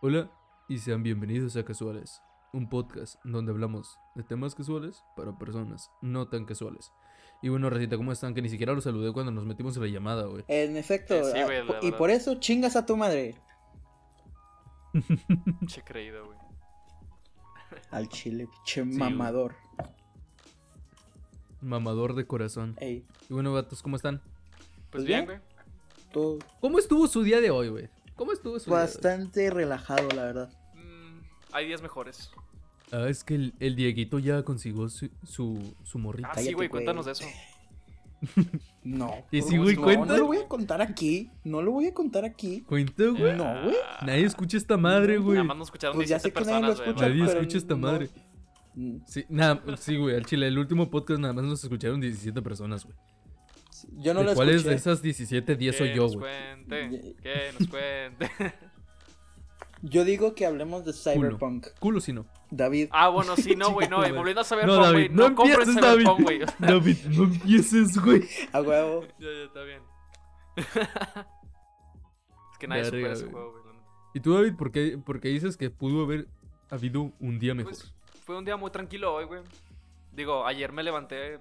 Hola 0.00 0.30
y 0.68 0.78
sean 0.78 1.02
bienvenidos 1.02 1.56
a 1.56 1.64
Casuales, 1.64 2.22
un 2.52 2.68
podcast 2.68 3.16
donde 3.24 3.52
hablamos 3.52 3.98
de 4.14 4.22
temas 4.22 4.54
casuales 4.54 5.02
para 5.16 5.36
personas 5.36 5.90
no 6.02 6.28
tan 6.28 6.44
casuales. 6.44 6.92
Y 7.42 7.48
bueno, 7.48 7.70
Recita, 7.70 7.96
¿cómo 7.96 8.12
están? 8.12 8.34
Que 8.34 8.42
ni 8.42 8.48
siquiera 8.48 8.72
los 8.72 8.84
saludé 8.84 9.12
cuando 9.12 9.32
nos 9.32 9.44
metimos 9.44 9.76
en 9.76 9.82
la 9.82 9.88
llamada, 9.88 10.26
güey. 10.26 10.44
En 10.48 10.76
efecto, 10.76 11.14
sí, 11.24 11.38
ah, 11.38 11.44
güey, 11.44 11.64
la 11.64 11.78
y 11.82 11.92
por 11.92 12.10
eso 12.10 12.36
chingas 12.36 12.76
a 12.76 12.86
tu 12.86 12.96
madre. 12.96 13.34
Che 15.66 15.82
creído, 15.82 16.26
güey. 16.26 16.38
Al 17.90 18.08
chile, 18.08 18.46
pinche 18.46 18.82
güey. 18.82 18.96
mamador. 18.96 19.54
Mamador 21.60 22.14
de 22.14 22.26
corazón. 22.26 22.76
Ey, 22.80 23.04
Y 23.28 23.34
bueno, 23.34 23.52
vatos, 23.52 23.82
¿cómo 23.82 23.96
están? 23.96 24.20
Pues 24.20 24.88
Pues 24.90 25.04
bien, 25.04 25.26
bien. 25.26 25.40
güey. 25.40 25.48
todo 26.12 26.38
¿Cómo 26.60 26.78
estuvo 26.78 27.06
su 27.08 27.22
día 27.22 27.40
de 27.40 27.50
hoy, 27.50 27.68
güey? 27.68 27.88
¿Cómo 28.18 28.32
estuvo 28.32 28.58
su 28.58 28.68
día 28.70 28.80
bastante 28.80 29.48
relajado, 29.48 30.08
la 30.10 30.24
verdad. 30.24 30.50
Mm, 30.74 31.20
hay 31.52 31.66
días 31.66 31.80
mejores. 31.80 32.30
Ah, 32.92 33.06
es 33.08 33.24
que 33.24 33.34
el, 33.36 33.54
el 33.60 33.76
Dieguito 33.76 34.18
ya 34.18 34.42
consiguió 34.42 34.88
su, 34.90 35.08
su, 35.22 35.74
su 35.84 35.98
morrita. 35.98 36.28
Ah, 36.28 36.32
Cállate, 36.34 36.50
sí, 36.50 36.54
güey, 36.54 36.68
cuéntanos 36.68 37.06
de 37.06 37.12
eso. 37.12 37.24
No. 38.82 39.14
¿Y 39.30 39.42
si, 39.42 39.56
güey, 39.58 39.76
no, 39.76 39.82
cuenta? 39.82 40.06
No 40.06 40.16
lo 40.16 40.26
voy 40.26 40.38
a 40.38 40.48
contar 40.48 40.82
aquí. 40.82 41.30
No 41.44 41.62
lo 41.62 41.70
voy 41.72 41.86
a 41.86 41.94
contar 41.94 42.24
aquí. 42.24 42.62
Cuenta, 42.62 43.04
güey. 43.06 43.36
No, 43.36 43.62
güey. 43.62 43.76
Ah, 43.86 44.04
Nadie 44.04 44.24
escucha 44.24 44.56
esta 44.56 44.76
madre, 44.76 45.18
güey. 45.18 45.34
Nada 45.34 45.44
más 45.44 45.56
nos 45.58 45.68
escucharon 45.68 45.94
Pues 45.96 46.08
ya 46.08 46.16
17 46.16 46.28
sé 46.28 46.32
que 46.32 46.50
nadie 46.50 46.66
lo 46.66 46.74
personas, 46.74 46.78
güey. 46.78 46.88
escucha. 46.90 47.08
Nadie 47.08 47.38
escucha 47.38 47.58
esta 47.58 47.74
no. 47.74 47.80
madre. 47.80 48.08
Mm, 48.74 48.96
Sí, 49.06 49.24
nada, 49.28 49.62
sí, 49.76 49.96
güey, 49.96 50.16
al 50.16 50.24
chile, 50.26 50.48
el 50.48 50.58
último 50.58 50.90
podcast 50.90 51.20
nada 51.20 51.32
más 51.34 51.44
nos 51.44 51.62
escucharon 51.62 52.00
17 52.00 52.42
personas, 52.42 52.84
güey. 52.84 52.96
Yo 53.98 54.14
no 54.14 54.20
¿De 54.20 54.26
lo 54.26 54.34
cuáles 54.34 54.56
escuché. 54.56 54.70
de 54.70 54.76
esas 54.76 55.02
17, 55.02 55.56
10 55.56 55.76
soy 55.76 55.88
Que 55.90 55.96
yo, 55.96 56.02
nos 56.04 56.16
güey? 56.16 56.32
cuente, 56.66 57.14
que 57.22 57.52
nos 57.58 57.68
cuente. 57.68 58.30
Yo 59.82 60.04
digo 60.04 60.34
que 60.34 60.44
hablemos 60.44 60.84
de 60.84 60.92
Cyberpunk. 60.92 61.68
Culo 61.78 62.00
si 62.00 62.12
no. 62.12 62.26
David, 62.50 62.88
Ah, 62.90 63.08
bueno, 63.10 63.36
sí, 63.36 63.54
no, 63.54 63.70
güey, 63.72 63.88
no, 63.88 63.98
güey. 63.98 64.10
Volviendo 64.12 64.40
a 64.40 64.44
saber 64.44 64.66
No, 64.66 64.90
güey. 64.92 65.08
no 65.08 65.30
No, 65.30 65.34
David. 65.36 65.78
Cyberpunk, 65.78 66.20
güey. 66.22 66.40
David, 66.58 66.96
no 67.10 67.24
empieces, 67.24 67.96
güey. 67.98 68.22
a 68.52 68.60
huevo. 68.60 69.06
Ya, 69.20 69.28
ya, 69.28 69.44
está 69.44 69.62
bien. 69.62 69.82
es 70.56 70.66
que 72.58 72.66
nadie 72.66 72.84
supera 72.84 73.12
ese 73.12 73.26
juego, 73.26 73.52
güey. 73.52 73.64
¿Y 74.14 74.20
tú, 74.20 74.34
David, 74.34 74.54
por 74.56 74.72
qué, 74.72 74.98
por 74.98 75.20
qué 75.20 75.28
dices 75.28 75.56
que 75.56 75.70
pudo 75.70 76.02
haber 76.04 76.26
habido 76.70 77.12
un 77.20 77.38
día 77.38 77.54
mejor? 77.54 77.72
Pues 77.72 77.92
fue 78.24 78.36
un 78.36 78.44
día 78.44 78.56
muy 78.56 78.70
tranquilo 78.70 79.14
hoy, 79.14 79.24
güey. 79.26 79.42
Digo, 80.12 80.44
ayer 80.46 80.72
me 80.72 80.82
levanté 80.82 81.38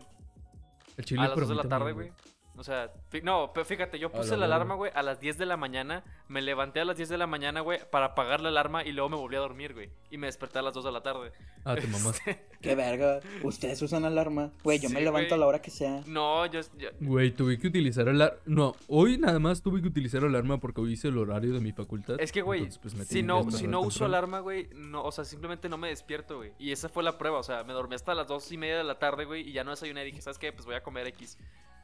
el 0.97 1.05
chile 1.05 1.21
a 1.21 1.23
las 1.25 1.33
para 1.33 1.47
2 1.47 1.49
de 1.49 1.55
la 1.55 1.69
tarde, 1.69 1.91
güey. 1.93 2.11
O 2.59 2.63
sea, 2.63 2.91
no, 3.21 3.51
pero 3.53 3.65
fíjate, 3.65 3.99
yo 3.99 4.11
puse 4.11 4.31
la 4.31 4.47
la 4.47 4.55
alarma, 4.55 4.73
güey, 4.73 4.91
a 4.95 5.03
las 5.03 5.19
10 5.19 5.37
de 5.37 5.45
la 5.45 5.57
mañana. 5.57 6.03
Me 6.27 6.41
levanté 6.41 6.79
a 6.79 6.85
las 6.85 6.97
10 6.97 7.07
de 7.09 7.17
la 7.17 7.27
mañana, 7.27 7.61
güey, 7.61 7.79
para 7.91 8.07
apagar 8.07 8.41
la 8.41 8.49
alarma 8.49 8.83
y 8.83 8.91
luego 8.91 9.09
me 9.09 9.15
volví 9.15 9.35
a 9.35 9.39
dormir, 9.39 9.73
güey. 9.75 9.91
Y 10.09 10.17
me 10.17 10.25
desperté 10.27 10.57
a 10.59 10.61
las 10.63 10.73
2 10.73 10.83
de 10.85 10.91
la 10.91 11.01
tarde. 11.01 11.31
Ah, 11.63 11.75
te 11.75 11.85
mamás. 11.87 12.19
Qué 12.61 12.73
verga. 12.75 13.19
Ustedes 13.43 13.79
usan 13.83 14.05
alarma. 14.05 14.51
Güey, 14.63 14.79
yo 14.79 14.89
me 14.89 15.01
levanto 15.01 15.35
a 15.35 15.37
la 15.37 15.45
hora 15.45 15.61
que 15.61 15.69
sea. 15.69 16.01
No, 16.07 16.45
yo, 16.47 16.61
yo- 16.77 16.89
Güey, 16.99 17.31
tuve 17.31 17.59
que 17.59 17.67
utilizar 17.67 18.09
alarma. 18.09 18.37
No, 18.45 18.75
hoy 18.87 19.17
nada 19.19 19.37
más 19.37 19.61
tuve 19.61 19.79
que 19.81 19.87
utilizar 19.87 20.23
alarma 20.23 20.59
porque 20.59 20.81
hoy 20.81 20.93
hice 20.93 21.09
el 21.09 21.17
horario 21.19 21.53
de 21.53 21.59
mi 21.59 21.71
facultad. 21.73 22.19
Es 22.19 22.31
que, 22.31 22.41
güey, 22.41 22.67
pues, 22.81 22.93
si 23.07 23.21
no, 23.21 23.49
si 23.51 23.67
no 23.67 23.81
uso 23.81 23.99
temprano. 23.99 24.05
alarma, 24.17 24.39
güey, 24.39 24.67
no, 24.73 25.03
o 25.03 25.11
sea, 25.11 25.23
simplemente 25.25 25.69
no 25.69 25.77
me 25.77 25.89
despierto, 25.89 26.37
güey. 26.37 26.53
Y 26.57 26.71
esa 26.71 26.89
fue 26.89 27.03
la 27.03 27.17
prueba, 27.19 27.37
o 27.39 27.43
sea, 27.43 27.63
me 27.63 27.73
dormí 27.73 27.93
hasta 27.95 28.15
las 28.15 28.27
dos 28.27 28.51
y 28.51 28.57
media 28.57 28.77
de 28.77 28.83
la 28.83 28.97
tarde, 28.97 29.25
güey, 29.25 29.47
y 29.47 29.51
ya 29.53 29.63
no 29.63 29.71
desayuné. 29.71 30.03
Dije, 30.03 30.21
¿sabes 30.21 30.39
qué? 30.39 30.51
Pues 30.51 30.65
voy 30.65 30.75
a 30.75 30.81
comer 30.81 31.05
X. 31.07 31.37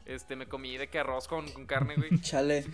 Este, 0.06 0.36
me 0.36 0.46
comí 0.46 0.76
de 0.76 0.88
que 0.88 0.98
arroz 0.98 1.28
con, 1.28 1.48
con 1.50 1.64
carne, 1.66 1.94
güey. 1.96 2.10
Chale. 2.20 2.64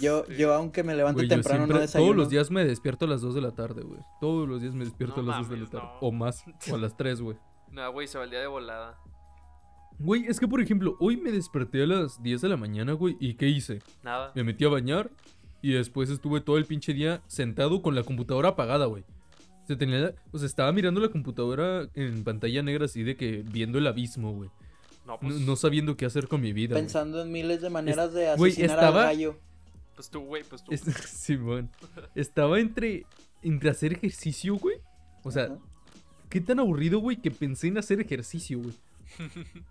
Yo, 0.00 0.20
Este, 0.20 0.36
yo 0.36 0.52
aunque 0.54 0.82
me 0.82 0.94
levante 0.94 1.20
Güey, 1.22 1.28
yo 1.28 1.34
temprano, 1.36 1.66
no 1.66 1.78
desayuno. 1.78 2.06
todos 2.12 2.16
los 2.16 2.28
días 2.30 2.50
me 2.50 2.64
despierto 2.64 3.06
a 3.06 3.08
las 3.08 3.22
2 3.22 3.34
de 3.34 3.40
la 3.40 3.52
tarde, 3.52 3.82
güey. 3.82 4.00
Todos 4.20 4.48
los 4.48 4.60
días 4.60 4.74
me 4.74 4.84
despierto 4.84 5.22
No 5.22 5.32
a 5.32 5.36
las 5.38 5.48
2 5.48 5.50
de 5.50 5.56
la 5.56 5.58
mames, 5.62 5.70
tarde. 5.70 5.86
no. 6.00 6.06
O 6.08 6.12
más. 6.12 6.44
O 6.70 6.74
a 6.74 6.78
las 6.78 6.96
3, 6.96 7.20
güey. 7.20 7.36
No, 7.72 7.90
güey, 7.92 8.06
se 8.06 8.18
va 8.18 8.24
el 8.24 8.30
día 8.30 8.38
de 8.40 8.46
volada. 8.46 8.96
Güey, 9.98 10.26
es 10.26 10.38
que 10.38 10.46
por 10.46 10.60
ejemplo, 10.60 10.96
hoy 11.00 11.16
me 11.16 11.32
desperté 11.32 11.82
a 11.82 11.86
las 11.86 12.22
10 12.22 12.40
de 12.42 12.48
la 12.48 12.56
mañana, 12.56 12.92
güey. 12.92 13.16
¿Y 13.18 13.34
qué 13.34 13.48
hice? 13.48 13.80
Nada. 14.04 14.30
Me 14.36 14.44
metí 14.44 14.64
a 14.64 14.68
bañar. 14.68 15.10
Y 15.62 15.72
después 15.72 16.10
estuve 16.10 16.40
todo 16.40 16.58
el 16.58 16.66
pinche 16.66 16.92
día 16.92 17.22
sentado 17.26 17.80
con 17.82 17.94
la 17.94 18.02
computadora 18.02 18.50
apagada, 18.50 18.86
güey. 18.86 19.02
Se 19.66 19.76
tenía 19.76 20.14
o 20.30 20.38
sea, 20.38 20.46
estaba 20.46 20.70
mirando 20.72 21.00
la 21.00 21.08
computadora 21.08 21.88
en 21.94 22.22
pantalla 22.22 22.62
negra 22.62 22.84
así 22.84 23.02
de 23.02 23.16
que 23.16 23.42
viendo 23.50 23.78
el 23.78 23.86
abismo, 23.86 24.32
güey. 24.34 24.50
No, 25.06 25.18
pues, 25.20 25.40
no 25.40 25.56
sabiendo 25.56 25.96
qué 25.96 26.06
hacer 26.06 26.28
con 26.28 26.40
mi 26.40 26.52
vida. 26.52 26.74
Pensando 26.74 27.22
en 27.22 27.30
miles 27.30 27.60
de 27.60 27.70
maneras 27.70 28.12
de 28.14 28.28
asesinar 28.28 28.70
estaba- 28.78 29.02
al 29.02 29.06
gallo. 29.08 29.38
pues 29.94 30.08
tú, 30.10 30.20
güey, 30.20 30.42
pues 30.44 30.64
tú. 30.64 30.72
Es- 30.72 30.80
Simón. 31.08 31.70
Estaba 32.14 32.58
entre, 32.58 33.04
entre 33.42 33.70
hacer 33.70 33.92
ejercicio, 33.92 34.56
güey. 34.56 34.78
O 35.22 35.30
sea, 35.30 35.56
qué 36.30 36.40
tan 36.40 36.58
aburrido, 36.60 36.98
güey, 37.00 37.16
que 37.20 37.30
pensé 37.30 37.68
en 37.68 37.78
hacer 37.78 38.00
ejercicio, 38.00 38.58
güey. 38.60 38.74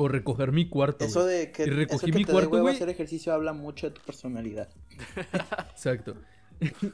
O 0.00 0.06
recoger 0.06 0.52
mi 0.52 0.68
cuarto. 0.68 1.04
Eso 1.04 1.24
de 1.26 1.50
que, 1.50 1.64
Y 1.64 1.70
recogí 1.70 1.96
eso 1.96 2.06
que 2.06 2.12
mi 2.20 2.24
te 2.24 2.30
cuarto, 2.30 2.60
güey. 2.60 2.72
hacer 2.76 2.88
ejercicio 2.88 3.32
habla 3.32 3.52
mucho 3.52 3.88
de 3.88 3.96
tu 3.96 4.00
personalidad. 4.02 4.68
Exacto. 5.72 6.14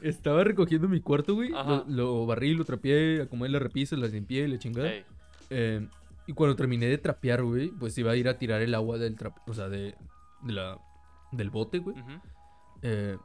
Estaba 0.01 0.43
recogiendo 0.43 0.87
mi 0.87 1.01
cuarto, 1.01 1.35
güey. 1.35 1.49
Lo, 1.49 1.85
lo 1.87 2.25
barrí, 2.25 2.55
lo 2.55 2.65
trapeé, 2.65 3.21
acomodé 3.21 3.51
la 3.51 3.59
repisa, 3.59 3.95
la 3.95 4.07
limpié, 4.07 4.47
la 4.47 4.57
chingada. 4.57 4.91
Ey, 4.91 5.03
Eh, 5.51 5.87
y 6.27 6.33
cuando 6.33 6.55
terminé 6.55 6.87
de 6.87 6.97
trapear, 6.97 7.43
güey, 7.43 7.69
pues 7.71 7.97
iba 7.97 8.11
a 8.11 8.15
ir 8.15 8.27
a 8.27 8.37
tirar 8.37 8.61
el 8.61 8.73
agua 8.73 8.97
del 8.97 9.15
trape, 9.15 9.39
o 9.47 9.53
sea, 9.53 9.69
de, 9.69 9.95
de 10.43 10.53
la, 10.53 10.79
del 11.31 11.49
bote, 11.49 11.79
güey. 11.79 11.95
Eh, 12.81 13.17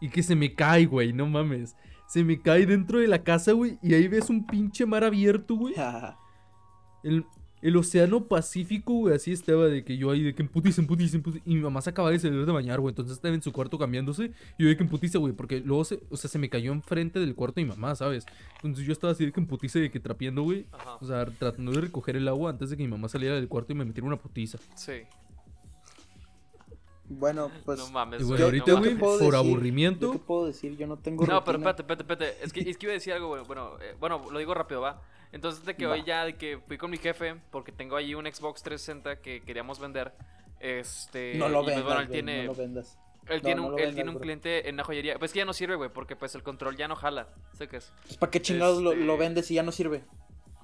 y 0.00 0.10
que 0.10 0.22
se 0.22 0.34
me 0.34 0.54
cae, 0.54 0.86
güey, 0.86 1.12
no 1.12 1.26
mames. 1.26 1.76
Se 2.08 2.24
me 2.24 2.40
cae 2.40 2.66
dentro 2.66 2.98
de 2.98 3.06
la 3.06 3.22
casa, 3.22 3.52
güey, 3.52 3.78
y 3.82 3.94
ahí 3.94 4.08
ves 4.08 4.30
un 4.30 4.46
pinche 4.46 4.86
mar 4.86 5.04
abierto, 5.04 5.54
güey. 5.54 5.74
El, 7.02 7.24
el 7.60 7.76
océano 7.76 8.24
Pacífico, 8.24 8.92
güey, 8.94 9.14
así 9.14 9.32
estaba 9.32 9.66
de 9.66 9.84
que 9.84 9.96
yo 9.96 10.10
ahí 10.10 10.22
de 10.22 10.34
que 10.34 10.42
emputiza, 10.42 10.80
emputiza, 10.80 11.16
emputiza. 11.16 11.42
Y 11.46 11.54
mi 11.54 11.60
mamá 11.60 11.80
se 11.80 11.90
acaba 11.90 12.10
de 12.10 12.18
salir 12.18 12.44
de 12.44 12.52
bañar, 12.52 12.80
güey. 12.80 12.92
Entonces 12.92 13.16
estaba 13.16 13.34
en 13.34 13.42
su 13.42 13.52
cuarto 13.52 13.78
cambiándose. 13.78 14.32
Y 14.58 14.62
yo 14.62 14.68
de 14.68 14.76
que 14.76 14.82
emputiza, 14.82 15.18
güey, 15.18 15.32
porque 15.32 15.60
luego 15.60 15.84
se, 15.84 16.00
o 16.10 16.16
sea, 16.16 16.30
se 16.30 16.38
me 16.38 16.48
cayó 16.48 16.72
enfrente 16.72 17.18
del 17.18 17.34
cuarto 17.34 17.60
de 17.60 17.64
mi 17.64 17.70
mamá, 17.70 17.94
¿sabes? 17.94 18.26
Entonces 18.56 18.86
yo 18.86 18.92
estaba 18.92 19.12
así 19.12 19.24
de 19.24 19.32
que 19.32 19.40
emputiza, 19.40 19.78
de 19.78 19.90
que 19.90 20.00
trapeando, 20.00 20.42
güey. 20.42 20.66
Ajá. 20.72 20.96
O 21.00 21.06
sea, 21.06 21.26
tratando 21.26 21.72
de 21.72 21.80
recoger 21.80 22.16
el 22.16 22.28
agua 22.28 22.50
antes 22.50 22.70
de 22.70 22.76
que 22.76 22.82
mi 22.82 22.88
mamá 22.88 23.08
saliera 23.08 23.34
del 23.34 23.48
cuarto 23.48 23.72
y 23.72 23.76
me 23.76 23.84
metiera 23.84 24.06
una 24.06 24.18
putiza. 24.18 24.58
Sí. 24.74 25.02
Bueno, 27.08 27.50
pues. 27.64 27.78
no 27.78 27.90
mames, 27.90 28.22
güey, 28.22 28.42
ahorita, 28.42 28.72
no 28.72 28.78
güey, 28.80 28.94
por 28.96 29.18
decir, 29.18 29.34
aburrimiento. 29.34 30.06
¿Yo 30.06 30.12
qué 30.12 30.18
puedo 30.18 30.46
decir? 30.46 30.76
Yo 30.76 30.86
no 30.86 30.96
tengo 30.98 31.26
No, 31.26 31.42
pero 31.44 31.58
espérate, 31.58 31.82
espérate, 31.82 32.02
espérate. 32.02 32.44
Es 32.44 32.52
que, 32.52 32.60
es 32.68 32.76
que 32.78 32.86
iba 32.86 32.92
a 32.92 32.94
decir 32.94 33.12
algo, 33.12 33.28
güey. 33.28 33.42
Bueno, 33.44 33.78
eh, 33.80 33.94
bueno, 33.98 34.22
lo 34.30 34.38
digo 34.38 34.54
rápido, 34.54 34.80
va. 34.82 35.00
Entonces, 35.32 35.64
de 35.64 35.74
que 35.76 35.86
Va. 35.86 35.92
hoy 35.94 36.04
ya, 36.06 36.24
de 36.24 36.36
que 36.36 36.58
fui 36.66 36.78
con 36.78 36.90
mi 36.90 36.96
jefe, 36.98 37.36
porque 37.50 37.72
tengo 37.72 37.96
allí 37.96 38.14
un 38.14 38.24
Xbox 38.26 38.62
360 38.62 39.20
que 39.20 39.42
queríamos 39.42 39.78
vender. 39.78 40.12
Este. 40.60 41.34
No 41.36 41.48
lo 41.48 41.62
pues, 41.62 41.76
vendas, 41.76 41.84
bueno, 41.84 42.00
él 42.00 42.06
güey, 42.08 42.16
tiene, 42.22 42.42
no 42.44 42.52
lo 42.52 42.54
vendas. 42.58 42.98
él 43.26 43.36
no, 43.36 43.42
tiene, 43.42 43.60
no 43.60 43.66
un, 43.66 43.70
lo 43.72 43.76
él 43.78 43.82
vendas, 43.84 43.94
tiene 43.94 44.10
un 44.10 44.14
bro. 44.16 44.22
cliente 44.22 44.68
en 44.68 44.76
la 44.76 44.84
joyería. 44.84 45.18
Pues 45.18 45.32
que 45.32 45.38
ya 45.38 45.44
no 45.44 45.52
sirve, 45.52 45.76
güey, 45.76 45.90
porque 45.92 46.16
pues 46.16 46.34
el 46.34 46.42
control 46.42 46.76
ya 46.76 46.88
no 46.88 46.96
jala. 46.96 47.28
¿Sé 47.52 47.68
qué 47.68 47.76
es? 47.78 47.92
Pues, 48.04 48.16
¿Para 48.16 48.30
qué 48.30 48.42
chingados 48.42 48.82
lo, 48.82 48.92
Este- 48.92 49.04
lo 49.04 49.16
vendes 49.16 49.50
y 49.50 49.54
ya 49.54 49.62
no 49.62 49.72
sirve? 49.72 50.04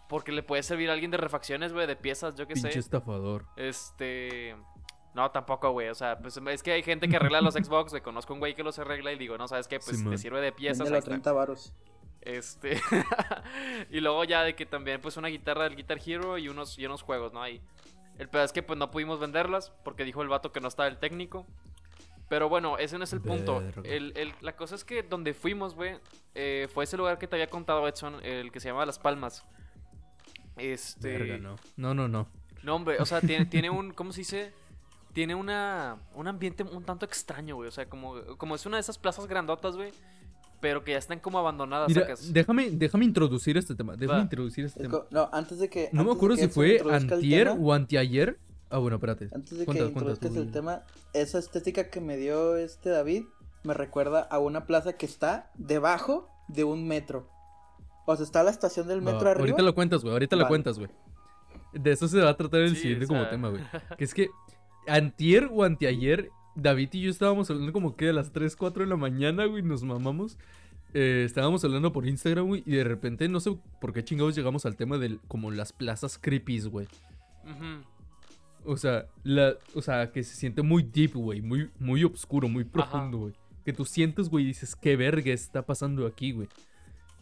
Porque 0.09 0.33
le 0.33 0.43
puede 0.43 0.63
servir 0.63 0.91
a 0.91 0.93
alguien 0.93 1.11
de 1.11 1.17
refacciones, 1.17 1.73
güey, 1.73 1.87
de 1.87 1.97
piezas, 1.97 2.35
yo 2.37 2.47
qué 2.47 2.55
Pinche 2.55 2.73
sé. 2.73 2.79
estafador. 2.79 3.47
Este. 3.57 4.55
No, 5.15 5.31
tampoco, 5.31 5.71
güey. 5.71 5.89
O 5.89 5.95
sea, 5.95 6.19
pues 6.19 6.37
es 6.37 6.63
que 6.63 6.73
hay 6.73 6.83
gente 6.83 7.09
que 7.09 7.17
arregla 7.17 7.41
los 7.41 7.55
Xbox, 7.63 7.91
güey. 7.93 8.03
Conozco 8.03 8.35
un 8.35 8.41
güey 8.41 8.55
que 8.55 8.63
los 8.65 8.79
arregla 8.79 9.13
y 9.13 9.17
digo, 9.19 9.39
no, 9.39 9.47
¿sabes 9.49 9.69
qué? 9.69 9.79
Pues 9.79 9.97
Simón. 9.99 10.13
te 10.13 10.19
sirve 10.19 10.41
de 10.41 10.53
piezas. 10.53 10.89
Ahí 10.89 10.95
a 10.95 10.99
está. 10.99 11.11
30 11.11 11.33
varos. 11.33 11.73
Este. 12.21 12.81
y 13.91 14.01
luego 14.01 14.25
ya 14.25 14.43
de 14.43 14.55
que 14.57 14.67
también, 14.67 15.01
pues, 15.01 15.17
una 15.17 15.29
guitarra 15.29 15.65
del 15.65 15.77
Guitar 15.77 15.99
Hero 16.05 16.39
y 16.39 16.49
unos, 16.49 16.79
y 16.79 16.87
unos 16.87 17.03
juegos, 17.03 17.33
¿no? 17.33 17.43
Ahí. 17.43 17.61
El 18.19 18.29
pedo 18.29 18.45
es 18.45 18.53
que, 18.53 18.63
pues, 18.63 18.79
no 18.79 18.91
pudimos 18.91 19.21
venderlas 19.21 19.73
porque 19.85 20.05
dijo 20.05 20.23
el 20.23 20.29
vato 20.29 20.51
que 20.53 20.61
no 20.61 20.69
estaba 20.69 20.89
el 20.89 20.99
técnico. 20.99 21.47
Pero 22.29 22.49
bueno, 22.49 22.79
ese 22.79 22.97
no 22.97 23.05
es 23.05 23.13
el 23.13 23.21
punto. 23.21 23.63
El, 23.85 24.13
el- 24.17 24.35
la 24.41 24.57
cosa 24.57 24.75
es 24.75 24.85
que 24.85 25.03
donde 25.03 25.35
fuimos, 25.35 25.75
güey, 25.75 25.99
eh, 26.35 26.69
fue 26.73 26.85
ese 26.85 26.97
lugar 26.97 27.19
que 27.19 27.29
te 27.29 27.37
había 27.37 27.49
contado 27.49 27.87
Edson, 27.87 28.25
el 28.25 28.51
que 28.51 28.61
se 28.61 28.69
llama 28.69 28.87
Las 28.87 28.99
Palmas. 28.99 29.45
Este. 30.57 31.19
Verga, 31.19 31.39
no. 31.39 31.57
No, 31.77 31.95
no, 31.95 32.09
no. 32.09 32.27
No, 32.63 32.77
hombre, 32.77 32.97
o 32.99 33.05
sea, 33.05 33.21
tiene, 33.21 33.45
tiene 33.45 33.69
un, 33.69 33.93
¿cómo 33.93 34.13
se 34.13 34.21
dice? 34.23 34.53
Tiene 35.15 35.35
una, 35.35 35.97
un 36.15 36.27
ambiente 36.29 36.63
un 36.65 36.85
tanto 36.85 37.07
extraño, 37.07 37.55
güey. 37.57 37.69
O 37.69 37.73
sea, 37.73 37.89
como, 37.89 38.15
como 38.37 38.55
es 38.57 38.67
una 38.67 38.77
de 38.77 38.81
esas 38.83 38.99
plazas 38.99 39.27
grandotas, 39.27 39.77
güey. 39.77 39.93
Pero 40.61 40.83
que 40.83 40.93
ya 40.93 40.99
están 40.99 41.19
como 41.21 41.39
abandonadas, 41.39 41.89
Mira, 41.89 42.03
sacas. 42.03 42.33
déjame, 42.33 42.71
déjame 42.71 43.05
introducir 43.05 43.57
este 43.57 43.75
tema. 43.75 43.97
Déjame 43.97 44.19
Va. 44.19 44.23
introducir 44.25 44.65
este 44.65 44.83
Es 44.83 44.89
tema. 44.91 45.05
No, 45.11 45.29
antes 45.33 45.59
de 45.59 45.69
que. 45.69 45.89
No 45.93 46.05
me 46.05 46.13
acuerdo 46.13 46.37
si 46.37 46.49
fue 46.49 46.81
antier 46.91 47.49
tema- 47.49 47.61
o 47.61 47.73
anteayer. 47.73 48.39
Ah, 48.71 48.79
bueno, 48.79 48.97
espérate. 48.97 49.29
Antes 49.35 49.59
de 49.59 49.67
que 49.67 49.79
introduzcas 49.79 50.35
el 50.37 50.51
tema, 50.51 50.83
esa 51.13 51.39
estética 51.39 51.91
que 51.91 52.01
me 52.01 52.17
dio 52.17 52.57
este 52.57 52.89
David 52.91 53.25
me 53.63 53.75
recuerda 53.75 54.21
a 54.23 54.39
una 54.39 54.67
plaza 54.67 54.95
que 54.95 55.07
está 55.07 55.51
debajo 55.55 56.29
de 56.49 56.65
un 56.65 56.89
metro. 56.89 57.29
O 58.07 58.17
sea, 58.17 58.25
está 58.25 58.43
la 58.43 58.51
estación 58.51 58.89
del 58.89 59.01
metro 59.01 59.29
arriba. 59.31 59.41
Ahorita 59.41 59.63
lo 59.63 59.75
cuentas, 59.75 60.01
güey. 60.03 60.13
Ahorita 60.13 60.35
lo 60.37 60.43
Vale. 60.45 60.49
cuentas, 60.51 60.79
güey. 60.79 60.91
De 61.73 61.93
eso 61.93 62.09
se 62.09 62.21
va 62.21 62.31
a 62.31 62.37
tratar 62.37 62.61
el 62.61 62.75
Sí, 62.75 62.83
siguiente 62.83 63.05
o 63.05 63.09
como 63.09 63.27
tema, 63.29 63.49
güey. 63.51 63.63
Que 63.99 64.05
es 64.05 64.15
que 64.15 64.31
antier 64.87 65.49
o 65.53 65.65
anteayer, 65.65 66.31
David 66.55 66.91
y 66.93 67.03
yo 67.03 67.11
estábamos 67.11 67.51
hablando 67.51 67.73
como 67.73 67.97
que 67.97 68.09
a 68.11 68.13
las 68.13 68.33
3, 68.33 68.55
4 68.57 68.85
de 68.85 68.91
la 68.91 68.97
mañana, 68.97 69.47
güey, 69.47 69.63
nos 69.63 69.83
mamamos. 69.83 70.39
eh, 70.95 71.25
estábamos 71.27 71.65
hablando 71.65 71.93
por 71.93 72.07
Instagram, 72.07 72.47
güey, 72.47 72.63
y 72.67 72.73
de 72.77 72.85
repente 72.85 73.29
no 73.29 73.41
sé 73.41 73.57
por 73.81 73.93
qué 73.93 74.05
chingados 74.05 74.37
llegamos 74.37 74.65
al 74.65 74.77
tema 74.77 74.97
de 74.97 75.19
como 75.27 75.51
las 75.51 75.73
plazas 75.73 76.19
creepies, 76.21 76.69
güey. 76.69 76.87
O 78.65 78.77
sea, 78.77 79.07
la, 79.25 79.55
o 79.75 79.83
sea, 79.83 80.11
que 80.13 80.23
se 80.23 80.37
siente 80.37 80.63
muy 80.63 80.83
deep, 80.85 81.15
güey, 81.15 81.43
muy, 81.43 81.71
muy 81.79 82.05
oscuro, 82.05 82.49
muy 82.49 82.65
profundo, 82.65 83.19
güey. 83.19 83.35
Que 83.65 83.73
tú 83.73 83.85
sientes, 83.85 84.29
güey, 84.31 84.45
y 84.45 84.49
dices, 84.49 84.77
qué 84.77 84.97
verga 84.97 85.33
está 85.33 85.63
pasando 85.67 86.07
aquí, 86.07 86.33
güey. 86.33 86.49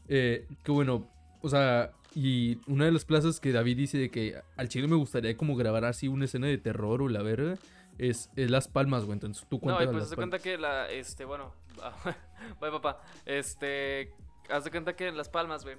Eh, 0.08 0.46
que 0.62 0.70
bueno, 0.70 1.08
o 1.42 1.48
sea, 1.48 1.92
y 2.14 2.58
una 2.66 2.84
de 2.84 2.92
las 2.92 3.04
plazas 3.04 3.40
que 3.40 3.52
David 3.52 3.76
dice 3.76 3.98
de 3.98 4.10
que 4.10 4.40
al 4.56 4.68
chile 4.68 4.86
me 4.86 4.96
gustaría 4.96 5.36
como 5.36 5.56
grabar 5.56 5.84
así 5.84 6.08
una 6.08 6.26
escena 6.26 6.46
de 6.46 6.58
terror 6.58 7.02
o 7.02 7.08
la 7.08 7.22
verga, 7.22 7.56
es, 7.98 8.30
es 8.36 8.50
Las 8.50 8.68
Palmas, 8.68 9.04
güey. 9.04 9.14
Entonces 9.14 9.46
tú 9.48 9.56
No, 9.56 9.60
cuentas 9.60 9.82
y 9.82 9.86
pues 9.88 10.04
haz 10.04 10.10
de 10.10 10.16
cuenta 10.16 10.38
que 10.38 10.58
la, 10.58 10.90
este, 10.90 11.24
bueno, 11.24 11.54
bye 12.60 12.70
papá, 12.70 13.00
este, 13.24 14.14
haz 14.50 14.64
de 14.64 14.70
cuenta 14.70 14.94
que 14.94 15.08
en 15.08 15.16
Las 15.16 15.28
Palmas, 15.28 15.64
güey, 15.64 15.76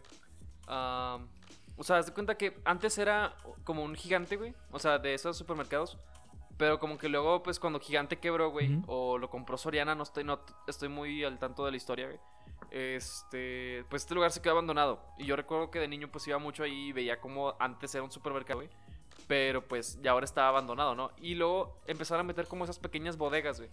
am, 0.67 1.27
o 1.75 1.83
sea, 1.83 1.97
haz 1.97 2.07
de 2.07 2.13
cuenta 2.13 2.35
que 2.35 2.59
antes 2.65 2.97
era 2.97 3.35
como 3.63 3.83
un 3.83 3.95
gigante, 3.95 4.37
güey, 4.37 4.53
o 4.71 4.79
sea, 4.79 4.99
de 4.99 5.13
esos 5.13 5.37
supermercados, 5.37 5.97
pero 6.57 6.79
como 6.79 6.97
que 6.97 7.09
luego, 7.09 7.41
pues, 7.43 7.59
cuando 7.59 7.79
Gigante 7.79 8.19
quebró, 8.19 8.49
güey, 8.51 8.67
o 8.87 9.17
lo 9.17 9.29
compró 9.29 9.57
Soriana, 9.57 9.95
no 9.95 10.03
estoy, 10.03 10.23
no 10.23 10.39
estoy 10.67 10.89
muy 10.89 11.23
al 11.23 11.39
tanto 11.39 11.65
de 11.65 11.71
la 11.71 11.77
historia, 11.77 12.05
güey, 12.07 12.19
este, 12.71 13.85
pues 13.89 14.03
este 14.03 14.15
lugar 14.15 14.31
se 14.31 14.41
quedó 14.41 14.53
abandonado, 14.53 14.99
y 15.17 15.25
yo 15.25 15.35
recuerdo 15.35 15.71
que 15.71 15.79
de 15.79 15.87
niño, 15.87 16.09
pues, 16.11 16.27
iba 16.27 16.37
mucho 16.37 16.63
ahí 16.63 16.87
y 16.89 16.91
veía 16.91 17.19
como 17.19 17.55
antes 17.59 17.93
era 17.95 18.03
un 18.03 18.11
supermercado, 18.11 18.59
güey, 18.59 18.69
pero 19.27 19.65
pues 19.65 20.01
ya 20.01 20.11
ahora 20.11 20.25
está 20.25 20.47
abandonado, 20.47 20.95
¿no? 20.95 21.11
Y 21.21 21.35
luego 21.35 21.79
empezaron 21.87 22.21
a 22.21 22.27
meter 22.27 22.45
como 22.47 22.65
esas 22.65 22.77
pequeñas 22.77 23.15
bodegas, 23.17 23.57
güey. 23.59 23.69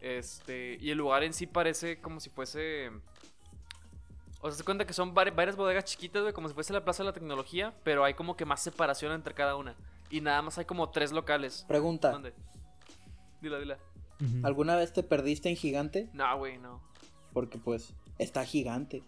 Este, 0.00 0.76
y 0.80 0.90
el 0.90 0.98
lugar 0.98 1.22
en 1.22 1.32
sí 1.32 1.46
parece 1.46 2.00
como 2.00 2.20
si 2.20 2.28
fuese. 2.28 2.90
O 4.42 4.48
sea, 4.48 4.56
se 4.58 4.64
cuenta 4.64 4.86
que 4.86 4.92
son 4.92 5.14
vari- 5.14 5.34
varias 5.34 5.56
bodegas 5.56 5.84
chiquitas, 5.84 6.22
güey, 6.22 6.34
como 6.34 6.48
si 6.48 6.54
fuese 6.54 6.72
la 6.72 6.84
Plaza 6.84 7.02
de 7.02 7.08
la 7.08 7.12
Tecnología, 7.12 7.72
pero 7.82 8.04
hay 8.04 8.14
como 8.14 8.36
que 8.36 8.44
más 8.44 8.62
separación 8.62 9.12
entre 9.12 9.32
cada 9.34 9.56
una. 9.56 9.74
Y 10.10 10.20
nada 10.20 10.42
más 10.42 10.58
hay 10.58 10.64
como 10.64 10.90
tres 10.90 11.12
locales. 11.12 11.64
Pregunta, 11.68 12.10
¿Dónde? 12.10 12.34
Dila, 13.40 13.58
dila. 13.58 13.78
¿alguna 14.42 14.76
vez 14.76 14.92
te 14.92 15.02
perdiste 15.02 15.48
en 15.48 15.56
gigante? 15.56 16.10
No, 16.12 16.36
güey, 16.36 16.58
no. 16.58 16.82
Porque 17.32 17.58
pues 17.58 17.94
está 18.18 18.44
gigante. 18.44 19.02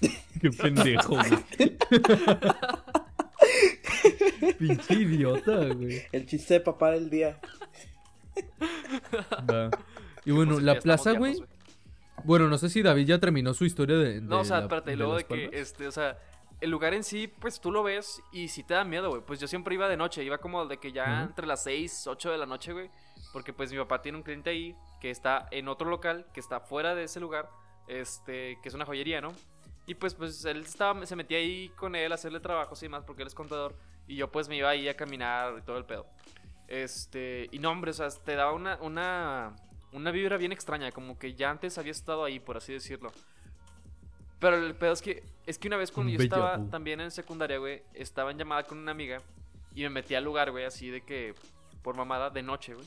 Qué 0.40 0.50
pendejo, 0.50 1.16
güey. 1.16 1.44
Pinche 4.58 4.94
idiota, 4.94 5.66
güey. 5.74 6.02
El 6.12 6.26
chiste 6.26 6.54
de 6.54 6.60
papá 6.60 6.92
del 6.92 7.10
día. 7.10 7.38
Va. 9.50 9.70
Y 10.24 10.30
bueno, 10.30 10.52
Pues, 10.54 10.64
la 10.64 10.78
plaza, 10.78 11.12
güey. 11.12 11.42
Bueno, 12.24 12.48
no 12.48 12.58
sé 12.58 12.68
si 12.68 12.82
David 12.82 13.06
ya 13.06 13.18
terminó 13.18 13.54
su 13.54 13.64
historia 13.64 13.96
de. 13.96 14.20
No, 14.20 14.40
o 14.40 14.44
sea, 14.44 14.60
espérate, 14.60 14.92
y 14.92 14.96
luego 14.96 15.16
de 15.16 15.24
que, 15.24 15.50
este, 15.52 15.86
o 15.86 15.92
sea, 15.92 16.18
el 16.60 16.70
lugar 16.70 16.94
en 16.94 17.04
sí, 17.04 17.28
pues 17.28 17.60
tú 17.60 17.70
lo 17.70 17.82
ves 17.82 18.20
y 18.32 18.48
sí 18.48 18.64
te 18.64 18.74
da 18.74 18.84
miedo, 18.84 19.10
güey. 19.10 19.22
Pues 19.22 19.38
yo 19.38 19.46
siempre 19.46 19.74
iba 19.74 19.88
de 19.88 19.96
noche, 19.96 20.24
iba 20.24 20.38
como 20.38 20.66
de 20.66 20.78
que 20.78 20.92
ya 20.92 21.22
entre 21.22 21.46
las 21.46 21.62
6, 21.62 22.06
8 22.08 22.32
de 22.32 22.38
la 22.38 22.46
noche, 22.46 22.72
güey. 22.72 22.90
Porque 23.32 23.52
pues 23.52 23.70
mi 23.70 23.78
papá 23.78 24.02
tiene 24.02 24.18
un 24.18 24.24
cliente 24.24 24.50
ahí 24.50 24.76
que 25.00 25.10
está 25.10 25.46
en 25.50 25.68
otro 25.68 25.88
local, 25.88 26.26
que 26.32 26.40
está 26.40 26.60
fuera 26.60 26.94
de 26.94 27.04
ese 27.04 27.20
lugar, 27.20 27.48
este, 27.86 28.58
que 28.62 28.68
es 28.68 28.74
una 28.74 28.86
joyería, 28.86 29.20
¿no? 29.20 29.32
Y 29.86 29.94
pues, 29.94 30.14
pues 30.14 30.44
él 30.44 30.62
estaba, 30.62 31.06
se 31.06 31.16
metía 31.16 31.38
ahí 31.38 31.70
con 31.70 31.94
él 31.94 32.12
a 32.12 32.16
hacerle 32.16 32.40
trabajos 32.40 32.82
y 32.82 32.86
demás, 32.86 33.04
porque 33.06 33.22
él 33.22 33.28
es 33.28 33.34
contador. 33.34 33.76
Y 34.06 34.16
yo 34.16 34.30
pues 34.30 34.48
me 34.48 34.56
iba 34.56 34.68
ahí 34.68 34.88
a 34.88 34.96
caminar 34.96 35.54
y 35.58 35.62
todo 35.62 35.78
el 35.78 35.84
pedo. 35.84 36.06
Este, 36.66 37.48
y 37.52 37.58
no, 37.58 37.70
hombre, 37.70 37.92
o 37.92 37.94
sea, 37.94 38.08
te 38.10 38.34
daba 38.34 38.52
una, 38.52 38.76
una, 38.82 39.56
una 39.92 40.10
vibra 40.10 40.36
bien 40.36 40.52
extraña, 40.52 40.90
como 40.92 41.18
que 41.18 41.34
ya 41.34 41.50
antes 41.50 41.78
había 41.78 41.92
estado 41.92 42.24
ahí, 42.24 42.40
por 42.40 42.56
así 42.56 42.72
decirlo. 42.72 43.10
Pero 44.38 44.56
el 44.56 44.74
pedo 44.74 44.92
es 44.92 45.02
que, 45.02 45.24
es 45.46 45.58
que 45.58 45.68
una 45.68 45.76
vez 45.76 45.90
cuando 45.90 46.12
Un 46.12 46.18
yo 46.18 46.22
estaba 46.24 46.56
vu. 46.58 46.68
también 46.70 47.00
en 47.00 47.10
secundaria, 47.10 47.58
güey, 47.58 47.82
estaba 47.94 48.30
en 48.30 48.38
llamada 48.38 48.62
con 48.64 48.78
una 48.78 48.92
amiga 48.92 49.20
y 49.74 49.82
me 49.82 49.90
metí 49.90 50.14
al 50.14 50.24
lugar, 50.24 50.50
güey, 50.52 50.64
así 50.64 50.90
de 50.90 51.00
que, 51.02 51.34
por 51.82 51.96
mamada, 51.96 52.30
de 52.30 52.42
noche, 52.42 52.74
güey. 52.74 52.86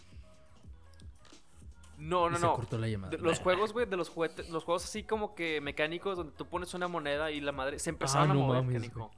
No, 1.98 2.27
Y 2.27 2.31
no, 2.31 2.38
se 2.38 2.45
no. 2.45 2.53
cortó 2.56 2.77
la 2.80 2.88
llamada. 2.88 3.12
De- 3.12 3.18
los 3.19 3.39
juegos, 3.39 3.74
güey, 3.74 3.86
de 3.86 3.95
los 3.98 4.09
juguetes, 4.09 4.50
los 4.50 4.63
juegos 4.63 4.86
así 4.86 5.03
como 5.03 5.36
que 5.36 5.62
mecánicos 5.62 6.18
donde 6.18 6.33
tú 6.33 6.48
pones 6.48 6.74
una 6.74 6.88
moneda 6.88 7.30
y 7.31 7.42
la 7.42 7.51
madre 7.51 7.77
se 7.80 7.89
empezaron 7.92 8.30
Ah, 8.30 8.31
a 8.31 8.33
no 8.33 8.39
mover, 8.42 8.63
mames, 8.63 8.74
mecánico. 8.81 9.12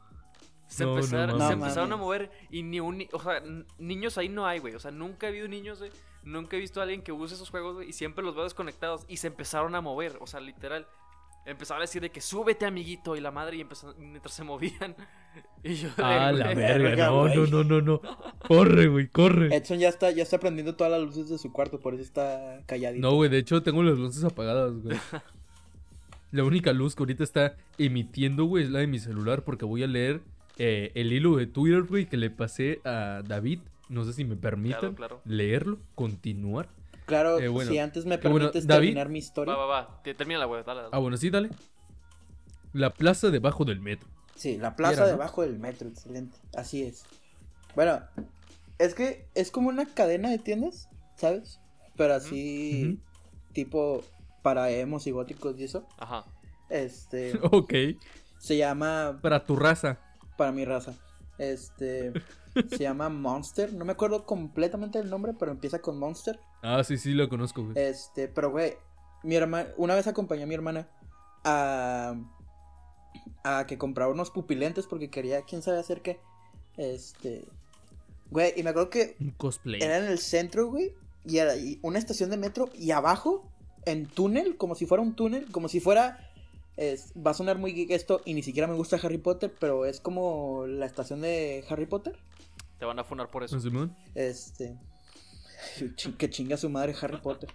Se, 0.68 0.84
No, 0.86 0.96
empezaron, 0.96 1.40
se 1.40 1.54
empezaron 1.54 1.94
a 1.94 1.98
mover 1.98 2.32
y 2.50 2.64
ni 2.64 2.80
un, 2.80 2.98
ni- 2.98 3.10
o 3.14 3.20
sea, 3.22 3.42
niños 3.78 4.18
ahí 4.18 4.28
no 4.28 4.46
hay, 4.48 4.60
güey. 4.60 4.74
O 4.76 4.80
sea, 4.80 4.92
nunca 4.92 5.28
he 5.28 5.32
visto 5.32 5.48
niños, 5.48 5.80
güey. 5.80 5.92
Nunca 6.24 6.58
he 6.58 6.60
visto 6.60 6.80
a 6.80 6.84
alguien 6.84 7.04
que 7.04 7.12
use 7.12 7.36
esos 7.36 7.50
juegos, 7.50 7.76
güey. 7.76 7.90
Y 7.90 7.94
siempre 7.94 8.24
los 8.24 8.34
veo 8.34 8.44
desconectados 8.44 9.06
y 9.08 9.18
se 9.18 9.28
empezaron 9.28 9.76
a 9.76 9.82
mover, 9.82 10.18
o 10.20 10.26
sea, 10.28 10.40
literal. 10.40 10.88
Empezaron 11.46 11.82
a 11.82 11.84
decir 11.84 12.02
de 12.02 12.10
que 12.10 12.22
súbete, 12.22 12.66
amiguito, 12.66 13.16
y 13.18 13.20
la 13.22 13.32
madre, 13.32 13.58
y 13.58 13.62
empezaron, 13.62 13.96
mientras 14.00 14.34
se 14.34 14.44
movían. 14.44 14.96
Y 15.64 15.76
yo, 15.76 15.88
de, 15.88 16.04
Ah, 16.04 16.32
la 16.32 16.54
güey, 16.54 16.56
verga. 16.58 17.08
No, 17.08 17.28
no, 17.28 17.34
güey. 17.40 17.50
no, 17.52 17.64
no, 17.64 17.82
no. 17.82 18.02
Corre, 18.48 18.88
güey, 18.88 19.08
corre. 19.08 19.56
Edson 19.56 19.80
ya 19.80 19.90
está, 19.90 20.12
ya 20.12 20.22
está 20.22 20.38
prendiendo 20.40 20.76
todas 20.76 20.92
las 20.92 21.02
luces 21.02 21.28
de 21.30 21.38
su 21.40 21.52
cuarto, 21.52 21.80
por 21.80 21.94
eso 21.96 22.04
está 22.04 22.62
calladito. 22.68 23.02
No, 23.10 23.16
güey, 23.16 23.30
de 23.32 23.40
hecho 23.40 23.64
tengo 23.64 23.82
las 23.82 23.98
luces 23.98 24.24
apagadas, 24.26 24.74
güey. 24.84 24.96
La 26.32 26.44
única 26.44 26.74
luz 26.74 26.96
que 26.96 27.02
ahorita 27.04 27.24
está 27.24 27.56
emitiendo, 27.80 28.46
güey, 28.46 28.64
es 28.66 28.70
la 28.70 28.80
de 28.80 28.88
mi 28.88 29.00
celular 29.00 29.44
porque 29.44 29.66
voy 29.66 29.84
a 29.84 29.88
leer 29.88 30.22
eh, 30.58 30.92
el 30.96 31.12
hilo 31.14 31.36
de 31.38 31.48
Twitter, 31.48 31.84
güey, 31.84 32.06
que 32.08 32.18
le 32.18 32.30
pasé 32.30 32.80
a 32.84 33.22
David. 33.26 33.60
No 33.90 34.04
sé 34.04 34.14
si 34.14 34.26
me 34.26 34.36
permitan 34.36 34.94
claro. 34.96 35.22
leerlo, 35.26 35.80
continuar. 35.96 36.70
Claro, 37.06 37.40
Eh, 37.40 37.48
bueno. 37.50 37.70
si 37.72 37.80
antes 37.80 38.06
me 38.06 38.18
bueno, 38.18 38.36
permites 38.38 38.66
David- 38.68 38.88
terminar 38.88 39.10
mi 39.10 39.20
historia. 39.20 39.54
Va, 39.56 39.66
va, 39.66 39.82
va. 39.82 40.02
Te- 40.04 40.14
Termina 40.14 40.40
la 40.40 40.46
güey, 40.46 40.64
dale, 40.64 40.82
dale. 40.84 40.90
Ah, 40.96 41.00
bueno, 41.00 41.18
sí, 41.18 41.30
dale. 41.30 41.50
La 42.72 42.92
plaza 42.94 43.30
debajo 43.30 43.66
del 43.66 43.80
metro. 43.82 44.08
Sí, 44.36 44.58
la 44.58 44.76
plaza 44.76 44.94
Era, 44.94 45.06
¿no? 45.06 45.12
debajo 45.12 45.42
del 45.44 45.60
metro, 45.60 45.88
excelente. 45.88 46.38
Así 46.56 46.82
es. 46.84 47.06
Bueno, 47.76 48.02
es 48.80 48.96
que 48.96 49.28
es 49.36 49.52
como 49.52 49.70
una 49.70 49.86
cadena 49.86 50.30
de 50.30 50.40
tiendas, 50.40 50.90
¿sabes? 51.18 51.60
Pero 51.96 52.16
así, 52.16 53.00
tipo 53.54 54.04
para 54.42 54.70
emos 54.72 55.06
y 55.08 55.12
góticos 55.12 55.58
y 55.60 55.66
eso. 55.66 55.88
Ajá. 55.98 56.26
Este, 56.70 57.34
Ok, 57.52 57.74
se 58.40 58.58
llama, 58.58 59.20
para 59.22 59.44
tu 59.46 59.56
raza. 59.56 60.00
para 60.38 60.52
mi 60.52 60.66
raza, 60.66 60.94
este, 61.38 62.12
se 62.70 62.78
llama 62.80 63.10
Monster. 63.10 63.72
No 63.74 63.86
me 63.86 63.92
acuerdo 63.92 64.26
completamente 64.26 64.98
el 65.00 65.10
nombre, 65.12 65.34
pero 65.38 65.52
empieza 65.52 65.80
con 65.80 66.00
Monster. 66.00 66.40
Ah, 66.64 66.84
sí, 66.84 66.98
sí, 66.98 67.12
lo 67.14 67.28
conozco, 67.30 67.64
güey. 67.64 67.78
Este, 67.78 68.28
pero 68.28 68.50
güey, 68.50 68.74
mi 69.22 69.36
hermana, 69.36 69.70
una 69.78 69.94
vez 69.96 70.08
acompañé 70.08 70.44
a 70.44 70.48
mi 70.48 70.56
hermana 70.56 70.88
a, 71.44 72.16
a 73.44 73.66
que 73.68 73.78
comprara 73.78 74.10
unos 74.10 74.32
pupilentes 74.32 74.88
porque 74.88 75.10
quería, 75.10 75.42
quién 75.44 75.62
sabe 75.62 75.78
hacer 75.80 76.02
qué. 76.02 76.20
Este, 76.78 77.46
güey, 78.32 78.54
y 78.56 78.64
me 78.64 78.70
acuerdo 78.72 78.90
que 78.90 79.16
Un 79.20 79.32
cosplay. 79.32 79.82
era 79.82 79.98
en 79.98 80.06
el 80.06 80.20
centro, 80.20 80.68
güey, 80.68 80.94
y 81.26 81.38
era 81.38 81.56
y 81.56 81.80
una 81.84 82.00
estación 82.00 82.30
de 82.30 82.38
metro 82.38 82.70
y 82.74 82.92
abajo, 82.92 83.46
en 83.86 84.06
túnel, 84.08 84.56
como 84.58 84.76
si 84.76 84.86
fuera 84.86 85.04
un 85.04 85.16
túnel, 85.16 85.52
como 85.52 85.68
si 85.68 85.80
fuera, 85.82 86.30
es- 86.78 87.12
va 87.16 87.32
a 87.32 87.34
sonar 87.34 87.58
muy 87.58 87.74
geek 87.74 87.92
esto 87.92 88.22
y 88.26 88.34
ni 88.34 88.42
siquiera 88.42 88.68
me 88.68 88.76
gusta 88.76 88.98
Harry 89.04 89.18
Potter, 89.18 89.54
pero 89.60 89.86
es 89.86 90.00
como 90.00 90.66
la 90.66 90.86
estación 90.86 91.20
de 91.22 91.64
Harry 91.70 91.86
Potter. 91.86 92.18
Te 92.80 92.86
van 92.86 92.98
a 93.00 93.04
funar 93.04 93.30
por 93.30 93.44
eso. 93.44 93.58
Este, 94.16 94.78
que 96.18 96.30
chinga 96.30 96.58
su 96.58 96.70
madre 96.70 96.94
Harry 97.02 97.18
Potter. 97.18 97.50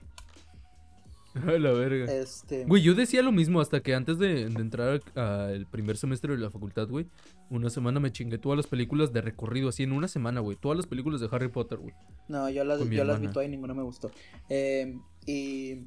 A 1.34 1.52
la 1.52 1.70
verga. 1.72 2.10
Este, 2.12 2.64
Güey, 2.64 2.82
yo 2.82 2.94
decía 2.94 3.22
lo 3.22 3.30
mismo 3.30 3.60
hasta 3.60 3.80
que 3.80 3.94
antes 3.94 4.18
de, 4.18 4.48
de 4.48 4.60
entrar 4.60 5.00
al 5.14 5.66
primer 5.66 5.96
semestre 5.96 6.32
de 6.34 6.38
la 6.42 6.50
facultad, 6.50 6.88
güey, 6.88 7.06
una 7.50 7.70
semana 7.70 8.00
me 8.00 8.10
chingué 8.10 8.38
todas 8.38 8.56
las 8.56 8.66
películas 8.66 9.12
de 9.12 9.20
recorrido, 9.20 9.68
así 9.68 9.84
en 9.84 9.92
una 9.92 10.08
semana, 10.08 10.40
güey. 10.40 10.56
Todas 10.56 10.76
las 10.76 10.87
películas 10.87 11.20
de 11.20 11.28
Harry 11.30 11.48
Potter, 11.48 11.78
güey. 11.78 11.94
No, 12.28 12.48
yo 12.50 12.64
las, 12.64 12.80
yo 12.88 13.04
las 13.04 13.20
vi 13.20 13.28
todas 13.28 13.46
y 13.46 13.50
ninguna 13.50 13.75
me 13.75 13.82
gustó. 13.82 14.10
Eh, 14.48 14.98
y 15.26 15.84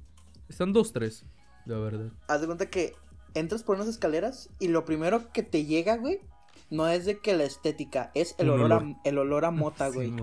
Están 0.48 0.72
dos, 0.72 0.94
tres, 0.94 1.26
la 1.66 1.80
verdad. 1.80 2.12
haz 2.28 2.40
de 2.42 2.48
cuenta 2.48 2.70
que 2.70 2.94
entras 3.34 3.64
por 3.64 3.76
unas 3.76 3.88
escaleras 3.90 4.50
y 4.60 4.70
lo 4.70 4.86
primero 4.86 5.32
que 5.34 5.44
te 5.44 5.66
llega, 5.66 5.98
güey, 5.98 6.20
no 6.70 6.88
es 6.88 7.06
de 7.06 7.20
que 7.20 7.36
la 7.36 7.44
estética, 7.44 8.12
es 8.14 8.36
el 8.38 8.50
olor, 8.52 8.66
olor. 8.72 8.84
A, 8.84 9.02
el 9.10 9.18
olor 9.18 9.44
a 9.46 9.52
mota, 9.52 9.90
güey. 9.94 10.14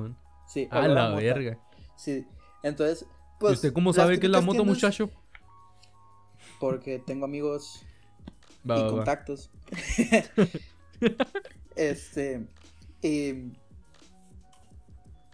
Sí, 0.46 0.68
A 0.70 0.88
la 0.88 1.10
verga. 1.10 1.58
Sí, 1.98 2.26
entonces, 2.62 3.02
¿Y 3.02 3.40
pues... 3.40 3.54
usted 3.54 3.72
cómo 3.72 3.92
sabe 3.92 4.18
que 4.18 4.26
es 4.26 4.32
la 4.32 4.40
moto, 4.40 4.62
tiendas- 4.62 4.66
muchacho? 4.74 5.10
Porque 6.58 6.98
tengo 6.98 7.24
amigos 7.26 7.82
Va, 8.68 8.78
y 8.78 8.80
va, 8.80 8.86
va. 8.86 8.90
contactos. 8.92 9.50
este, 11.76 12.46
y... 13.02 13.52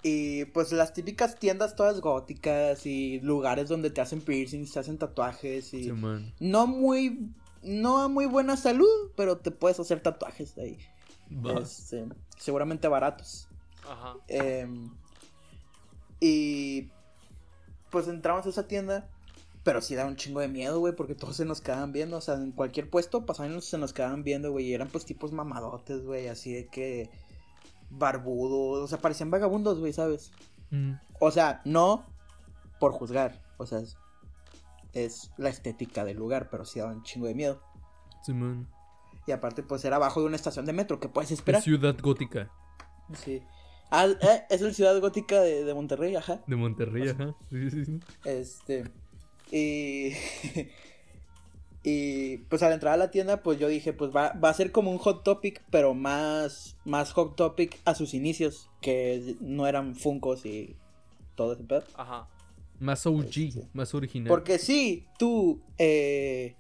Y 0.07 0.45
pues 0.47 0.71
las 0.73 0.93
típicas 0.93 1.39
tiendas 1.39 1.77
todas 1.77 2.01
góticas 2.03 2.85
y 2.85 3.21
lugares 3.21 3.71
donde 3.71 3.89
te 3.89 4.03
hacen 4.03 4.21
piercings, 4.21 4.73
te 4.73 4.81
hacen 4.81 4.99
tatuajes 4.99 5.73
y... 5.73 5.91
No 6.41 6.67
muy 6.67 7.31
no 7.65 8.03
a 8.03 8.09
muy 8.09 8.27
buena 8.27 8.57
salud, 8.57 9.11
pero 9.17 9.39
te 9.39 9.51
puedes 9.51 9.81
hacer 9.81 10.01
tatuajes 10.01 10.57
ahí. 10.59 10.79
Este, 11.61 12.07
seguramente 12.37 12.87
baratos. 12.89 13.49
Ajá. 13.89 14.17
Em, 14.29 14.91
y 16.25 16.91
pues 17.91 18.09
entramos 18.09 18.47
a 18.47 18.49
esa 18.49 18.67
tienda 18.67 19.11
Pero 19.63 19.83
sí 19.83 19.95
da 19.95 20.07
un 20.07 20.17
chingo 20.17 20.41
de 20.41 20.49
miedo, 20.49 20.79
güey, 20.79 20.97
porque 20.97 21.15
todos 21.15 21.37
se 21.37 21.45
nos 21.45 21.61
quedaban 21.61 21.93
viendo. 21.93 22.17
O 22.17 22.21
sea, 22.23 22.35
en 22.37 22.53
cualquier 22.53 22.89
puesto 22.89 23.27
pasaban 23.27 23.61
se 23.61 23.77
nos 23.77 23.93
quedaban 23.93 24.25
viendo, 24.25 24.51
güey. 24.51 24.67
Y 24.67 24.75
eran 24.75 24.89
pues 24.89 25.05
tipos 25.05 25.33
mamadotes, 25.33 26.03
güey, 26.03 26.29
así 26.29 26.55
de 26.55 26.67
que. 26.69 27.11
Barbudos. 27.91 28.83
O 28.83 28.89
sea, 28.89 28.99
parecían 28.99 29.31
vagabundos, 29.31 29.79
güey, 29.79 29.93
¿sabes? 29.93 30.33
Mm. 30.71 30.95
O 31.21 31.31
sea, 31.31 31.61
no 31.67 32.07
por 32.81 32.93
juzgar. 32.93 33.43
O 33.59 33.67
sea, 33.67 33.81
es, 33.81 33.99
es 34.95 35.31
la 35.37 35.51
estética 35.51 36.05
del 36.05 36.17
lugar, 36.17 36.49
pero 36.51 36.65
sí 36.65 36.79
daba 36.79 36.93
un 36.93 37.03
chingo 37.03 37.27
de 37.27 37.35
miedo. 37.35 37.63
Simón. 38.23 38.67
Y 39.27 39.33
aparte, 39.33 39.63
pues 39.63 39.85
era 39.85 39.97
abajo 39.97 40.21
de 40.21 40.27
una 40.27 40.37
estación 40.37 40.65
de 40.65 40.73
metro, 40.73 41.01
¿qué 41.01 41.09
puedes 41.09 41.31
esperar? 41.31 41.63
Ciudad 41.63 41.97
gótica. 42.01 42.51
Sí. 43.13 43.43
Ah, 43.91 44.07
eh, 44.07 44.43
es 44.51 44.61
la 44.61 44.73
ciudad 44.73 44.99
gótica 45.01 45.41
de, 45.41 45.65
de 45.65 45.75
Monterrey, 45.75 46.17
ajá. 46.17 46.43
De 46.47 46.57
Monterrey, 46.57 47.09
ajá. 47.09 47.35
Sí, 47.51 47.71
sí, 47.71 47.85
sí. 47.85 48.01
Este. 48.25 48.85
Y. 49.51 50.13
y 51.85 52.39
pues 52.49 52.63
al 52.63 52.73
entrar 52.73 52.95
a 52.95 52.97
la 52.97 53.11
tienda, 53.11 53.43
pues 53.43 53.59
yo 53.59 53.69
dije, 53.69 53.93
pues 53.93 54.11
va, 54.11 54.33
va 54.33 54.49
a 54.49 54.55
ser 54.55 54.73
como 54.73 54.91
un 54.91 54.99
hot 54.99 55.23
topic, 55.23 55.63
pero 55.71 55.95
más, 55.95 56.77
más 56.85 57.13
hot 57.13 57.37
topic 57.37 57.79
a 57.85 57.95
sus 57.95 58.15
inicios, 58.15 58.71
que 58.81 59.37
no 59.41 59.67
eran 59.67 59.95
Funcos 59.95 60.45
y 60.47 60.77
todo 61.35 61.53
ese 61.53 61.65
pedo. 61.65 61.85
Ajá. 61.97 62.29
Más 62.81 63.07
OG, 63.07 63.37
Este. 63.37 63.69
más 63.73 63.95
original. 63.95 64.29
Porque 64.29 64.59
sí, 64.59 65.07
tú, 65.19 65.63
eh, 65.79 66.57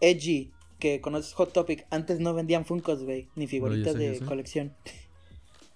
Edgy, 0.00 0.52
que 0.78 1.00
conoces 1.00 1.32
Hot 1.34 1.52
Topic, 1.52 1.86
antes 1.90 2.20
no 2.20 2.34
vendían 2.34 2.64
Funkos, 2.64 3.04
güey, 3.04 3.28
ni 3.36 3.46
figuritas 3.46 3.92
sé, 3.92 3.98
de 3.98 4.20
colección. 4.20 4.74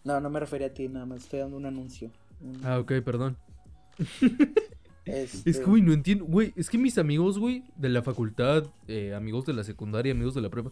No, 0.09 0.21
no 0.23 0.31
me 0.31 0.41
refería 0.41 0.69
a 0.69 0.71
ti, 0.71 0.89
nada 0.89 1.05
más 1.05 1.25
estoy 1.25 1.41
dando 1.41 1.59
un 1.59 1.67
anuncio. 1.67 2.11
Un- 2.41 2.65
Ah, 2.65 2.79
ok, 2.79 2.93
perdón. 3.05 3.37
este, 5.05 5.51
Es 5.51 5.59
que, 5.59 5.65
güey, 5.67 5.83
no 5.83 5.93
entiendo. 5.93 6.25
Güey, 6.25 6.55
es 6.57 6.71
que 6.71 6.79
mis 6.79 6.97
amigos, 6.97 7.39
güey, 7.39 7.63
de 7.77 7.91
la 7.91 8.03
facultad, 8.03 8.65
eh, 8.87 9.15
amigos 9.15 9.45
de 9.45 9.53
la 9.53 9.65
secundaria, 9.65 10.13
amigos 10.13 10.33
de 10.35 10.41
la 10.41 10.49
prepa, 10.49 10.71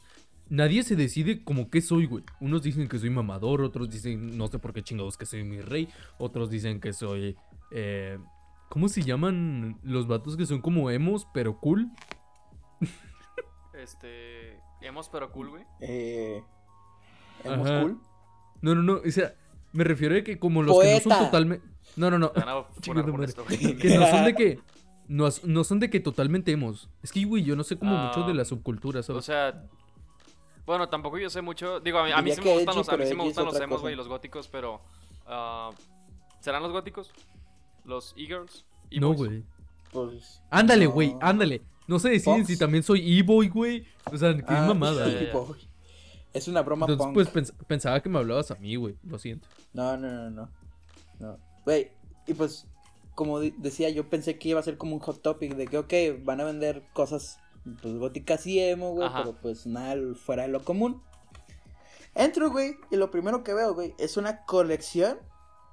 nadie 0.48 0.82
se 0.84 0.96
decide 0.96 1.44
como 1.44 1.68
qué 1.68 1.82
soy, 1.82 2.06
güey. 2.06 2.24
Unos 2.40 2.62
dicen 2.62 2.88
que 2.88 2.98
soy 2.98 3.10
mamador, 3.10 3.60
otros 3.60 3.90
dicen, 3.90 4.38
no 4.38 4.46
sé 4.46 4.58
por 4.58 4.72
qué 4.72 4.82
chingados, 4.82 5.18
que 5.18 5.26
soy 5.26 5.44
mi 5.44 5.60
rey. 5.60 5.86
Otros 6.16 6.48
dicen 6.48 6.80
que 6.80 6.94
soy. 6.94 7.36
Eh, 7.72 8.18
¿Cómo 8.70 8.88
se 8.88 9.02
llaman 9.02 9.78
los 9.82 10.06
vatos 10.06 10.34
que 10.38 10.46
son 10.46 10.62
como 10.62 10.90
emos, 10.90 11.26
pero 11.34 11.60
cool? 11.60 11.90
Este. 13.74 14.58
Hemos 14.80 15.10
pero 15.10 15.30
cool, 15.30 15.50
güey. 15.50 15.64
Eh, 15.80 16.42
¿Hemos 17.44 17.68
Ajá. 17.68 17.82
cool? 17.82 18.00
No, 18.60 18.74
no, 18.74 18.82
no. 18.82 19.00
O 19.06 19.10
sea, 19.10 19.34
me 19.72 19.84
refiero 19.84 20.16
a 20.16 20.22
que 20.22 20.38
como 20.38 20.62
los 20.62 20.78
que 20.78 20.94
no 20.94 21.00
son 21.10 21.24
totalmente. 21.24 21.66
No, 21.96 22.10
no, 22.10 22.18
no. 22.18 22.32
Que 22.32 23.98
no 23.98 24.06
son 24.10 24.24
de 24.24 24.34
que. 24.34 24.60
No, 25.08 25.28
no 25.44 25.62
son 25.62 25.78
de 25.78 25.88
que 25.88 26.00
totalmente 26.00 26.50
emos. 26.50 26.88
Es 27.00 27.12
que, 27.12 27.24
güey, 27.24 27.44
yo 27.44 27.54
no 27.54 27.62
sé 27.62 27.78
como 27.78 27.96
mucho 27.96 28.24
de 28.24 28.32
Ah, 28.32 28.34
la 28.34 28.44
subcultura, 28.44 28.98
O 29.08 29.22
sea. 29.22 29.62
Bueno, 30.66 30.88
tampoco 30.88 31.16
yo 31.16 31.30
sé 31.30 31.42
mucho. 31.42 31.78
Digo, 31.78 31.98
a 32.00 32.04
mí, 32.04 32.10
a 32.10 32.20
mí 32.22 32.32
sí 32.32 32.40
me 32.40 32.52
gustan 32.52 32.70
edgy, 32.74 32.78
los, 32.78 32.88
a 32.88 32.96
mí 32.96 33.06
sí 33.06 33.14
me 33.14 33.22
gustan 33.22 33.44
los 33.44 33.60
emos, 33.60 33.80
güey, 33.82 33.94
los 33.94 34.08
góticos, 34.08 34.48
pero. 34.48 34.80
ah, 35.28 35.70
¿Serán 36.40 36.60
los 36.64 36.72
góticos? 36.72 37.12
¿Los 37.84 38.14
e-girls? 38.16 38.64
no, 38.98 39.12
güey. 39.14 39.44
Pues. 39.92 40.42
Ándale, 40.50 40.86
no. 40.86 40.90
güey, 40.90 41.14
ándale. 41.20 41.62
No 41.86 42.00
se 42.00 42.08
deciden 42.08 42.44
si 42.44 42.58
también 42.58 42.82
soy 42.82 43.20
e-boy, 43.20 43.48
güey. 43.48 43.86
O 44.12 44.16
sea, 44.16 44.36
qué 44.36 44.42
Ah, 44.48 44.64
mamada. 44.66 45.08
ya, 45.08 45.30
Es 46.32 46.48
una 46.48 46.62
broma 46.62 46.86
Entonces, 46.86 47.06
punk. 47.06 47.14
pues 47.14 47.32
pens- 47.32 47.66
pensaba 47.66 48.00
que 48.02 48.08
me 48.08 48.18
hablabas 48.18 48.50
a 48.50 48.56
mí, 48.56 48.76
güey. 48.76 48.96
Lo 49.04 49.18
siento. 49.18 49.48
No, 49.72 49.96
no, 49.96 50.10
no, 50.10 50.30
no. 50.30 50.50
No. 51.18 51.38
Güey, 51.64 51.90
y 52.26 52.34
pues, 52.34 52.66
como 53.14 53.40
decía, 53.40 53.88
yo 53.90 54.08
pensé 54.10 54.38
que 54.38 54.50
iba 54.50 54.60
a 54.60 54.62
ser 54.62 54.76
como 54.76 54.94
un 54.94 55.00
hot 55.00 55.22
topic 55.22 55.54
de 55.56 55.66
que, 55.66 55.78
ok, 55.78 56.24
van 56.24 56.40
a 56.40 56.44
vender 56.44 56.82
cosas, 56.92 57.38
pues, 57.80 57.94
góticas 57.94 58.46
y 58.46 58.60
emo, 58.60 58.90
güey, 58.92 59.08
pero 59.16 59.34
pues 59.40 59.66
nada 59.66 59.96
fuera 60.14 60.42
de 60.42 60.48
lo 60.48 60.62
común. 60.62 61.00
Entro, 62.14 62.50
güey, 62.50 62.76
y 62.90 62.96
lo 62.96 63.10
primero 63.10 63.42
que 63.44 63.52
veo, 63.54 63.74
güey, 63.74 63.94
es 63.98 64.16
una 64.16 64.44
colección 64.44 65.18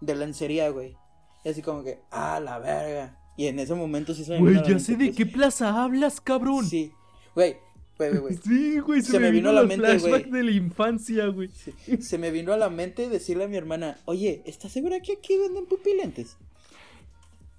de 0.02 0.16
lencería, 0.16 0.70
güey. 0.70 0.98
Y 1.46 1.50
así 1.50 1.62
como 1.62 1.84
que, 1.84 2.02
ah, 2.12 2.40
la 2.42 2.60
verga. 2.60 3.18
Y 3.38 3.48
en 3.48 3.60
ese 3.60 3.74
momento 3.74 4.14
sí 4.14 4.24
se 4.24 4.34
me 4.34 4.40
Güey, 4.40 4.64
ya 4.68 4.80
sé 4.80 4.96
de 4.96 5.06
pues, 5.06 5.18
qué 5.18 5.26
plaza 5.26 5.84
hablas, 5.84 6.22
cabrón. 6.22 6.66
Sí, 6.66 6.92
güey, 7.36 7.58
güey, 7.98 8.10
güey, 8.12 8.22
güey. 8.22 8.38
Sí, 8.44 8.80
güey, 8.80 9.02
se, 9.02 9.12
Se 9.14 9.20
me, 9.20 9.32
vino, 9.32 9.50
a 9.50 9.54
la 9.54 9.64
mente, 9.64 9.86
flashback 9.86 10.28
güey. 10.30 10.32
de 10.32 10.44
la 10.44 10.52
infancia, 10.52 11.28
güey. 11.28 11.50
Sí, 11.50 11.98
Se 12.02 12.18
me 12.18 12.32
vino 12.32 12.54
a 12.54 12.58
la 12.58 12.70
mente 12.70 13.10
decirle 13.10 13.44
a 13.46 13.48
mi 13.48 13.58
hermana, 13.58 13.98
oye, 14.06 14.42
¿estás 14.46 14.72
segura 14.72 15.00
que 15.02 15.14
aquí 15.14 15.38
venden 15.38 15.66
pupilentes? 15.66 16.38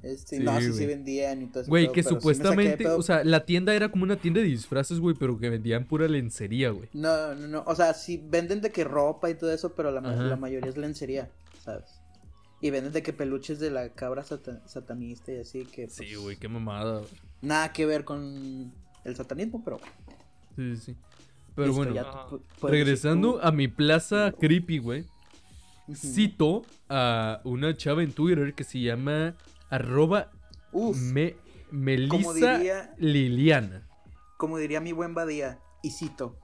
Este, 0.03 0.37
Sí, 0.37 0.43
no, 0.43 0.61
sí, 0.61 0.71
sí 0.75 0.85
vendían 0.85 1.41
y 1.43 1.47
todo 1.47 1.63
eso. 1.63 1.71
Güey, 1.71 1.91
que 1.91 2.03
supuestamente, 2.03 2.87
o 2.89 3.01
sea, 3.01 3.25
la 3.25 3.47
tienda 3.47 3.75
era 3.75 3.91
como 3.91 4.05
una 4.05 4.17
tienda 4.17 4.41
de 4.41 4.47
disfraces, 4.47 5.01
güey, 5.01 5.17
pero 5.19 5.39
que 5.39 5.49
vendían 5.49 5.87
pura 5.87 6.07
lencería, 6.09 6.71
güey. 6.71 6.91
No, 6.93 7.35
no, 7.35 7.47
no, 7.49 7.65
o 7.67 7.75
sea, 7.75 7.95
sí 7.95 8.23
venden 8.23 8.61
de 8.61 8.71
que 8.71 8.85
ropa 8.85 9.31
y 9.31 9.35
todo 9.35 9.51
eso, 9.51 9.73
pero 9.75 9.91
la, 9.91 10.03
mayoría 10.37 10.69
es 10.69 10.77
lencería, 10.77 11.31
¿sabes? 11.65 11.85
Y 12.61 12.69
venden 12.69 12.93
de 12.93 13.03
que 13.03 13.15
peluches 13.15 13.59
de 13.61 13.71
la 13.71 13.89
cabra 13.91 14.25
sata- 14.25 14.61
satanista 14.67 15.33
y 15.33 15.39
así, 15.39 15.65
que 15.65 15.87
pues, 15.87 15.97
Sí, 15.97 16.15
güey, 16.17 16.37
qué 16.37 16.49
mamada, 16.49 16.99
güey. 16.99 17.11
nada 17.41 17.73
que 17.73 17.87
ver 17.87 18.05
con 18.05 18.73
el 19.05 19.17
satanismo, 19.17 19.63
pero 19.65 19.81
Sí, 20.57 20.77
sí, 20.77 20.83
sí. 20.83 20.97
Pero 21.55 21.69
listo, 21.69 21.85
bueno, 21.85 22.41
regresando 22.63 23.41
a 23.43 23.53
mi 23.53 23.69
plaza 23.69 24.33
creepy, 24.39 24.79
güey. 24.79 25.05
Cito 25.95 26.63
a 26.89 27.41
una 27.45 27.77
chava 27.77 28.03
en 28.03 28.13
Twitter 28.13 28.55
que 28.55 28.65
se 28.65 28.81
llama 28.81 29.35
arroba 29.71 30.31
Uf, 30.73 30.97
me- 30.97 31.37
Melissa 31.71 32.09
como 32.11 32.33
diría- 32.33 32.95
Liliana. 32.99 33.87
como 34.39 34.59
diría 34.59 34.81
mi 34.81 34.93
buen 34.93 35.15
Badía, 35.15 35.59
y 35.83 35.91
cito, 35.91 36.39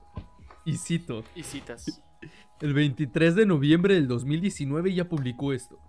Y 0.65 0.77
cito, 0.77 1.23
Y 1.35 1.43
citas. 1.43 2.01
el 2.61 2.73
23 2.73 3.33
de 3.35 3.45
noviembre 3.47 3.95
del 3.95 4.07
2019 4.07 4.93
ya 4.93 5.09
publicó 5.09 5.53
esto. 5.53 5.79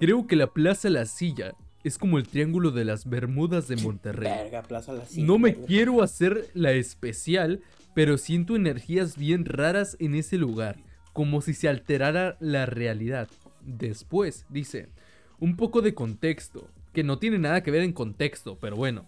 Creo 0.00 0.26
que 0.26 0.34
la 0.36 0.48
Plaza 0.48 0.90
La 0.90 1.06
Silla 1.06 1.54
es 1.84 1.98
como 1.98 2.18
el 2.18 2.26
Triángulo 2.26 2.70
de 2.70 2.84
las 2.84 3.08
Bermudas 3.08 3.68
de 3.68 3.76
Monterrey. 3.76 4.32
verga, 4.32 4.62
plaza 4.62 4.92
la 4.92 5.04
Silla, 5.04 5.26
No 5.26 5.38
me 5.38 5.52
verga. 5.52 5.66
quiero 5.66 6.02
hacer 6.02 6.48
la 6.54 6.72
especial, 6.72 7.60
pero 7.94 8.18
siento 8.18 8.56
energías 8.56 9.16
bien 9.16 9.44
raras 9.44 9.96
en 10.00 10.14
ese 10.14 10.38
lugar, 10.38 10.76
como 11.12 11.40
si 11.42 11.54
se 11.54 11.68
alterara 11.68 12.36
la 12.40 12.66
realidad. 12.66 13.28
Después, 13.60 14.46
dice, 14.48 14.88
un 15.38 15.56
poco 15.56 15.80
de 15.82 15.94
contexto, 15.94 16.68
que 16.92 17.04
no 17.04 17.18
tiene 17.18 17.38
nada 17.38 17.62
que 17.62 17.70
ver 17.70 17.82
en 17.82 17.92
contexto, 17.92 18.58
pero 18.60 18.76
bueno. 18.76 19.06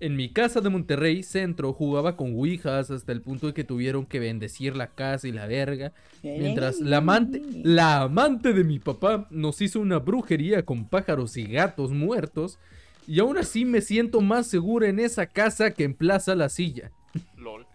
En 0.00 0.16
mi 0.16 0.28
casa 0.32 0.60
de 0.60 0.68
Monterrey 0.70 1.22
Centro 1.22 1.72
jugaba 1.72 2.16
con 2.16 2.34
ouijas 2.34 2.90
hasta 2.90 3.12
el 3.12 3.20
punto 3.20 3.46
de 3.46 3.54
que 3.54 3.64
tuvieron 3.64 4.06
que 4.06 4.18
bendecir 4.18 4.76
la 4.76 4.88
casa 4.88 5.28
y 5.28 5.32
la 5.32 5.46
verga. 5.46 5.92
Mientras 6.22 6.80
la 6.80 6.98
amante, 6.98 7.42
la 7.62 8.02
amante 8.02 8.52
de 8.52 8.64
mi 8.64 8.78
papá 8.78 9.28
nos 9.30 9.60
hizo 9.60 9.80
una 9.80 9.98
brujería 9.98 10.64
con 10.64 10.88
pájaros 10.88 11.36
y 11.36 11.44
gatos 11.44 11.92
muertos. 11.92 12.58
Y 13.06 13.20
aún 13.20 13.38
así 13.38 13.64
me 13.64 13.80
siento 13.80 14.20
más 14.20 14.46
segura 14.46 14.88
en 14.88 14.98
esa 14.98 15.26
casa 15.26 15.72
que 15.72 15.84
en 15.84 15.94
Plaza 15.94 16.34
La 16.34 16.48
Silla. 16.48 16.90
LOL. 17.36 17.66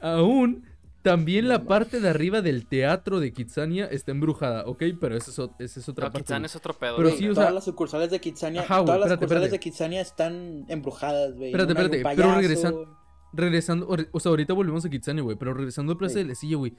Aún, 0.00 0.64
también 1.02 1.48
la 1.48 1.64
parte 1.64 2.00
de 2.00 2.08
arriba 2.08 2.42
del 2.42 2.66
teatro 2.66 3.20
de 3.20 3.32
Kitsania 3.32 3.86
está 3.86 4.10
embrujada, 4.10 4.64
¿ok? 4.66 4.82
Pero 5.00 5.16
esa 5.16 5.30
es, 5.30 5.38
o- 5.38 5.54
esa 5.58 5.80
es 5.80 5.88
otra 5.88 6.06
No, 6.06 6.12
parte. 6.12 6.24
Kitsania 6.24 6.46
es 6.46 6.56
otro 6.56 6.74
pedo. 6.74 6.96
Pero 6.96 7.10
sí, 7.10 7.26
o 7.28 7.32
todas 7.34 7.46
sea- 7.48 7.54
las 7.54 7.64
sucursales 7.64 8.10
de 8.10 8.20
Kitsania, 8.20 8.62
Ajá, 8.62 8.84
todas 8.84 9.00
las 9.00 9.10
espérate, 9.10 9.14
sucursales 9.24 9.44
espérate. 9.44 9.50
de 9.50 9.58
Kitsania 9.70 10.00
están 10.00 10.64
embrujadas, 10.68 11.34
güey. 11.34 11.48
Espérate, 11.50 11.72
Una 11.72 11.80
espérate, 11.82 12.16
pero 12.16 12.86
Regresando, 13.32 13.86
or- 13.88 14.08
o 14.10 14.18
sea, 14.20 14.30
ahorita 14.30 14.54
volvemos 14.54 14.84
a 14.84 14.90
Kitsania, 14.90 15.22
güey, 15.22 15.36
pero 15.36 15.54
regresando 15.54 15.92
a 15.92 15.98
Plaza 15.98 16.14
Sí. 16.14 16.20
de 16.20 16.28
la 16.30 16.34
Silla, 16.34 16.56
güey. 16.56 16.74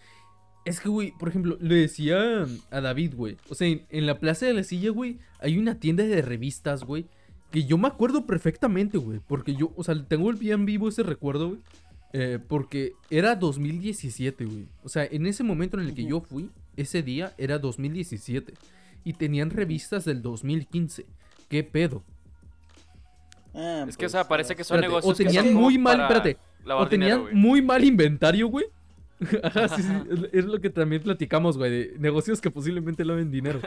Es 0.66 0.80
que, 0.82 0.90
güey, 0.90 1.13
por 1.18 1.30
ejemplo, 1.30 1.58
le 1.62 1.75
decía 1.75 2.46
a 2.70 2.82
David, 2.82 3.16
güey. 3.16 3.38
O 3.50 3.56
sea, 3.56 3.68
en, 3.68 3.86
en 3.90 4.06
la 4.06 4.20
Plaza 4.20 4.46
de 4.46 4.54
la 4.54 4.63
Silla, 4.63 4.92
güey, 4.92 5.18
hay 5.40 5.58
una 5.58 5.80
tienda 5.80 6.04
de 6.04 6.22
revistas, 6.22 6.84
güey. 6.84 7.08
Que 7.51 7.63
yo 7.66 7.78
me 7.78 7.88
acuerdo 7.88 8.25
perfectamente, 8.25 8.98
güey. 8.98 9.20
Porque 9.28 9.56
yo, 9.56 9.72
o 9.75 9.84
sea, 9.84 9.96
tengo 10.08 10.32
bien 10.34 10.66
vivo 10.66 10.88
ese 10.90 11.04
recuerdo, 11.04 11.48
güey. 11.50 11.60
Eh, 12.13 12.39
porque 12.46 12.94
era 13.10 13.36
2017, 13.36 14.46
güey. 14.46 14.68
O 14.84 14.89
sea, 14.89 15.06
en 15.06 15.25
ese 15.25 15.44
momento 15.44 15.80
en 15.80 15.88
el 15.88 15.94
que 15.94 16.06
yo 16.06 16.22
fui, 16.22 16.50
ese 16.75 17.03
día 17.03 17.34
era 17.38 17.60
2017. 17.60 18.53
Y 19.03 19.13
tenían 19.13 19.50
revistas 19.50 20.06
del 20.06 20.22
2015. 20.22 21.06
¿Qué 21.50 21.63
pedo? 21.63 22.03
Ah, 23.53 23.86
Es 23.88 23.98
que, 23.98 24.06
o 24.06 24.08
pues, 24.08 24.12
sea, 24.12 24.27
parece 24.27 24.56
que 24.56 24.63
son 24.63 24.75
Espérate, 24.77 24.88
negocios 24.88 25.13
o 25.13 25.18
que 25.18 25.24
tenían 25.25 25.46
son 25.46 25.53
como 25.53 25.65
muy 25.65 25.77
mal, 25.77 26.01
espérate, 26.01 26.38
o 26.65 26.88
tenían 26.88 27.20
dinero, 27.20 27.36
muy 27.36 27.62
mal 27.62 27.84
inventario, 27.84 28.48
güey. 28.48 28.65
Ajá, 29.44 29.68
sí, 29.70 29.82
sí. 29.82 29.94
Es, 30.10 30.20
es 30.34 30.46
lo 30.46 30.60
que 30.62 30.70
también 30.70 31.01
platicamos, 31.01 31.58
güey. 31.58 31.72
De 31.72 31.96
negocios 32.00 32.41
que 32.41 32.50
posiblemente 32.51 33.03
laven 33.06 33.32
dinero. 33.32 33.60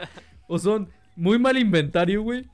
O 0.47 0.57
son 0.59 0.89
muy 1.15 1.37
mal 1.39 1.57
inventario, 1.57 2.21
güey. 2.23 2.45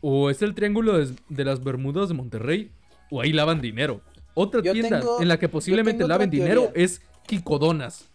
O 0.00 0.30
es 0.30 0.42
el 0.42 0.54
triángulo 0.54 0.98
de, 0.98 1.14
de 1.28 1.44
las 1.44 1.62
Bermudas 1.62 2.08
de 2.08 2.14
Monterrey. 2.14 2.70
O 3.10 3.20
ahí 3.20 3.32
lavan 3.32 3.60
dinero. 3.60 4.02
Otra 4.40 4.62
Yo 4.62 4.72
tienda 4.72 5.00
tengo- 5.00 5.20
en 5.20 5.28
la 5.28 5.38
que 5.38 5.46
yo 5.46 5.50
posiblemente 5.50 6.06
laven 6.06 6.30
dinero 6.30 6.70
es 6.74 7.02
Kikodonas. 7.26 8.08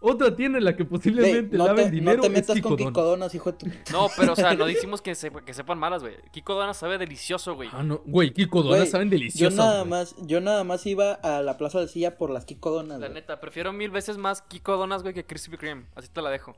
Otra 0.00 0.36
tienda 0.36 0.58
en 0.58 0.64
la 0.64 0.76
que 0.76 0.84
posiblemente 0.84 1.56
no, 1.56 1.66
laven 1.66 1.86
te, 1.86 1.90
dinero 1.90 2.16
no 2.18 2.22
te 2.22 2.26
es 2.28 2.32
metas 2.34 2.54
Kiko 2.54 2.68
con 2.68 2.76
Donas. 2.76 2.92
Kiko 2.92 3.02
Donas, 3.02 3.34
hijo 3.34 3.52
de 3.52 3.58
tu... 3.58 3.66
No, 3.92 4.08
pero 4.16 4.34
o 4.34 4.36
sea, 4.36 4.54
no 4.54 4.66
decimos 4.66 5.00
que, 5.02 5.14
se- 5.14 5.32
que 5.32 5.54
sepan 5.54 5.78
malas, 5.78 6.02
güey. 6.02 6.14
Kiko 6.32 6.54
Donas 6.54 6.76
sabe 6.76 6.98
delicioso, 6.98 7.54
güey. 7.56 7.70
Ah, 7.72 7.82
no, 7.82 8.02
güey, 8.06 8.32
Kiko 8.32 8.62
Donas 8.62 8.78
Güey, 8.80 8.90
saben 8.90 9.08
Yo 9.08 9.16
deliciosos. 9.18 9.56
nada 9.58 9.84
más, 9.84 10.14
yo 10.26 10.40
nada 10.40 10.62
más 10.64 10.86
iba 10.86 11.12
a 11.14 11.42
la 11.42 11.56
Plaza 11.56 11.80
de 11.80 11.88
Silla 11.88 12.16
por 12.18 12.30
las 12.30 12.44
Kiko 12.44 12.70
Donas, 12.70 13.00
La 13.00 13.08
neta, 13.08 13.40
prefiero 13.40 13.72
mil 13.72 13.90
veces 13.90 14.16
más 14.18 14.42
Kiko 14.42 14.76
Donas, 14.76 15.02
güey, 15.02 15.14
que 15.14 15.24
Krispy 15.24 15.56
Kreme. 15.56 15.86
Así 15.96 16.08
te 16.08 16.20
la 16.22 16.30
dejo. 16.30 16.56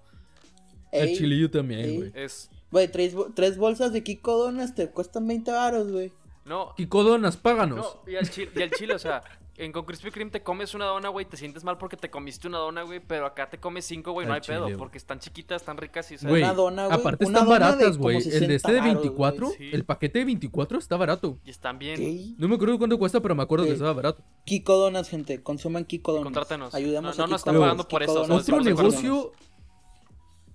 El 0.93 1.09
Ey, 1.09 1.17
chilillo 1.17 1.51
también, 1.51 1.81
ey. 1.81 1.97
güey. 1.97 2.13
Es. 2.15 2.51
Güey, 2.71 2.89
tres, 2.91 3.15
tres 3.35 3.57
bolsas 3.57 3.93
de 3.95 4.03
Kiko 4.03 4.37
Donas 4.37 4.75
te 4.75 4.89
cuestan 4.91 5.27
20 5.27 5.51
baros, 5.53 5.91
güey. 5.91 6.13
No, 6.49 6.75
Kiko 6.77 7.05
Donas, 7.05 7.37
páganos. 7.37 7.77
no, 8.05 8.11
y 8.11 8.17
al 8.17 8.29
chile, 8.31 8.51
y 8.57 8.63
al 8.63 8.71
chile, 8.71 8.95
o 8.95 8.99
sea, 8.99 9.23
en 9.57 9.73
con 9.73 9.85
Krispy 9.85 10.11
Kreme 10.13 10.31
te 10.31 10.43
comes 10.43 10.73
una 10.75 10.85
dona, 10.87 11.09
güey, 11.09 11.27
te 11.27 11.37
sientes 11.37 11.65
mal 11.65 11.79
porque 11.79 11.97
te 11.97 12.11
comiste 12.11 12.47
una 12.47 12.59
dona, 12.59 12.83
güey, 12.83 13.01
pero 13.01 13.27
acá 13.27 13.51
te 13.51 13.59
comes 13.59 13.85
cinco, 13.85 14.13
güey, 14.13 14.27
no 14.27 14.33
hay 14.35 14.41
pedo, 14.41 14.47
chile, 14.47 14.61
güey. 14.61 14.77
porque 14.77 14.99
están 14.99 15.19
chiquitas, 15.19 15.61
están 15.63 15.77
ricas 15.77 16.11
y 16.13 16.15
o 16.15 16.19
sea, 16.19 16.29
Güey, 16.31 16.43
una 16.45 16.55
dona, 16.55 16.87
güey, 16.87 16.99
aparte 17.01 17.27
una 17.27 17.39
están 17.41 17.49
baratas, 17.51 17.99
güey. 17.99 18.17
El 18.19 18.23
60 18.23 18.47
de 18.47 18.55
este 18.55 18.73
de 18.73 18.79
varos, 18.79 18.95
24, 18.95 19.47
güey, 19.47 19.59
sí. 19.59 19.71
el 19.73 19.85
paquete 19.85 20.21
de 20.21 20.25
24 20.27 20.79
está 20.79 20.97
barato. 20.97 21.39
y 21.45 21.51
están 21.51 21.79
bien. 21.79 21.97
¿Qué? 21.97 22.35
No 22.39 22.47
me 22.49 22.55
acuerdo 22.55 22.79
cuánto 22.79 22.99
cuesta, 22.99 23.21
pero 23.21 23.35
me 23.35 23.43
acuerdo 23.43 23.67
que 23.67 23.73
estaba 23.73 23.93
barato. 23.93 24.23
Kiko 24.45 24.77
Donas, 24.77 25.09
gente, 25.09 25.43
consuman 25.43 25.85
Kiko 25.85 26.13
Donas. 26.13 26.25
Contrátenos. 26.27 26.75
Ayudemos 26.75 27.19
No- 27.19 27.25
a 27.25 27.27
no 27.27 27.33
nos 27.33 27.41
están 27.41 27.59
pagando 27.59 27.89
por 27.89 28.01
Kiko 28.03 28.13
eso, 28.13 28.21
Donas, 28.27 28.43
Otro 28.49 28.61
negocio. 28.61 29.33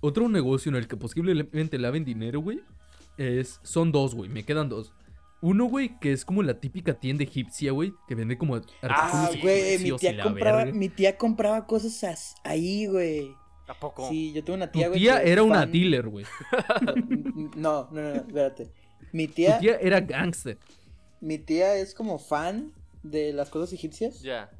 Otro 0.00 0.28
negocio 0.28 0.70
en 0.70 0.76
el 0.76 0.86
que 0.88 0.96
posiblemente 0.96 1.78
laven 1.78 2.04
dinero, 2.04 2.40
güey. 2.40 2.60
Es. 3.16 3.60
Son 3.62 3.92
dos, 3.92 4.14
güey. 4.14 4.28
Me 4.30 4.44
quedan 4.44 4.68
dos. 4.68 4.92
Uno, 5.46 5.66
güey, 5.66 5.98
que 6.00 6.12
es 6.12 6.24
como 6.24 6.42
la 6.42 6.58
típica 6.58 6.94
tienda 6.94 7.22
egipcia, 7.24 7.70
güey. 7.72 7.92
Que 8.08 8.14
vende 8.14 8.38
como 8.38 8.54
artículos 8.54 8.82
Ah, 8.90 9.30
güey, 9.42 9.78
mi 9.78 9.92
tía 9.98 10.22
compraba, 10.22 10.64
mi 10.64 10.88
tía 10.88 11.18
compraba 11.18 11.66
cosas 11.66 12.02
as- 12.04 12.34
ahí, 12.44 12.86
güey. 12.86 13.34
¿A 13.68 13.78
poco? 13.78 14.08
Sí, 14.08 14.32
yo 14.32 14.42
tengo 14.42 14.56
una 14.56 14.70
tía, 14.72 14.88
güey. 14.88 15.00
tía 15.00 15.18
que 15.18 15.24
es 15.26 15.30
era 15.32 15.42
una 15.42 15.66
dealer, 15.66 16.08
güey. 16.08 16.24
No, 17.56 17.88
no, 17.90 17.90
no, 17.92 18.00
no, 18.02 18.14
espérate. 18.14 18.70
Mi 19.12 19.28
tía, 19.28 19.58
tía 19.58 19.76
era 19.80 20.00
gangster. 20.00 20.58
mi 21.20 21.38
tía 21.38 21.76
es 21.76 21.94
como 21.94 22.18
fan 22.18 22.72
de 23.02 23.32
las 23.32 23.50
cosas 23.50 23.72
egipcias. 23.72 24.20
Ya. 24.22 24.50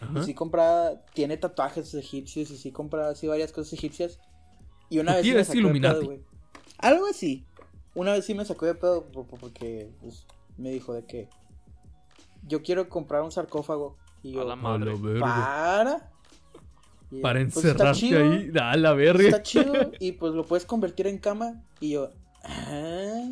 Ajá. 0.00 0.20
Y 0.20 0.24
sí 0.24 0.34
compra, 0.34 1.04
tiene 1.14 1.36
tatuajes 1.36 1.92
egipcios 1.94 2.50
y 2.52 2.56
sí 2.56 2.70
compra 2.70 3.08
así 3.08 3.26
varias 3.26 3.50
cosas 3.52 3.72
egipcias. 3.72 4.20
Y 4.88 5.00
una 5.00 5.14
vez 5.14 5.22
tía 5.22 5.34
me 5.34 5.40
es 5.40 5.46
sacó 5.48 5.56
pedo, 5.58 5.64
Illuminati. 5.66 6.06
güey. 6.06 6.20
Algo 6.78 7.06
así. 7.06 7.44
Una 7.98 8.12
vez 8.12 8.24
sí 8.24 8.32
me 8.34 8.44
sacó 8.44 8.64
de 8.66 8.74
pedo 8.74 9.04
por- 9.10 9.26
por- 9.26 9.40
porque 9.40 9.90
pues, 10.00 10.24
me 10.56 10.70
dijo 10.70 10.94
de 10.94 11.04
que 11.04 11.28
yo 12.46 12.62
quiero 12.62 12.88
comprar 12.88 13.22
un 13.22 13.32
sarcófago. 13.32 13.96
Y 14.22 14.32
yo, 14.32 14.42
A 14.42 14.44
la 14.44 14.56
madre. 14.56 14.94
para. 15.20 16.10
Y, 17.10 17.20
Para 17.20 17.40
pues, 17.40 17.56
encerrarte 17.56 17.98
chido, 17.98 18.20
ahí. 18.20 18.50
A 18.60 18.76
la 18.76 18.92
verga. 18.92 19.24
Está 19.24 19.42
chido 19.42 19.72
y 19.98 20.12
pues 20.12 20.32
lo 20.34 20.44
puedes 20.44 20.64
convertir 20.64 21.06
en 21.08 21.18
cama. 21.18 21.62
Y 21.80 21.90
yo, 21.90 22.10
ah. 22.44 23.24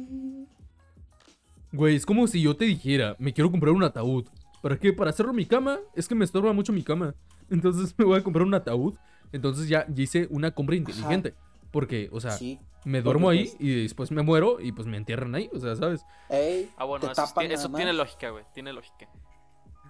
Güey, 1.73 1.97
es 1.97 2.07
como 2.07 2.27
si 2.27 2.41
yo 2.41 2.57
te 2.57 2.65
dijera, 2.65 3.17
me 3.19 3.33
quiero 3.33 3.51
comprar 3.51 3.73
un 3.73 3.83
ataúd. 3.83 4.25
¿Para 4.63 4.79
qué? 4.79 4.93
Para 4.93 5.11
hacerlo 5.11 5.33
mi 5.33 5.47
cama. 5.47 5.79
Es 5.95 6.09
que 6.09 6.15
me 6.15 6.25
estorba 6.25 6.53
mucho 6.53 6.73
mi 6.73 6.83
cama. 6.83 7.15
Entonces 7.51 7.95
me 7.99 8.05
voy 8.05 8.19
a 8.19 8.23
comprar 8.25 8.47
un 8.47 8.55
ataúd. 8.55 8.95
Entonces 9.33 9.69
ya, 9.69 9.87
ya 9.89 10.03
hice 10.03 10.27
una 10.31 10.51
compra 10.53 10.75
inteligente. 10.77 11.35
Porque, 11.71 12.09
o 12.13 12.21
sea, 12.21 12.31
sí. 12.33 12.59
Me 12.87 13.03
duermo 13.03 13.29
ahí 13.29 13.45
pues- 13.45 13.57
y 13.61 13.83
después 13.83 14.11
me 14.11 14.23
muero 14.23 14.59
y 14.61 14.73
pues 14.73 14.87
me 14.87 14.97
entierran 14.97 15.35
ahí. 15.35 15.51
O 15.53 15.59
sea, 15.59 15.75
¿sabes? 15.77 16.05
Ey, 16.31 16.71
Ah, 16.77 16.85
bueno, 16.85 17.07
te 17.07 17.53
eso, 17.53 17.71
tiene 17.73 17.93
lógica, 17.93 18.31
güey. 18.31 18.45
Tiene 18.55 18.73
lógica. 18.73 19.09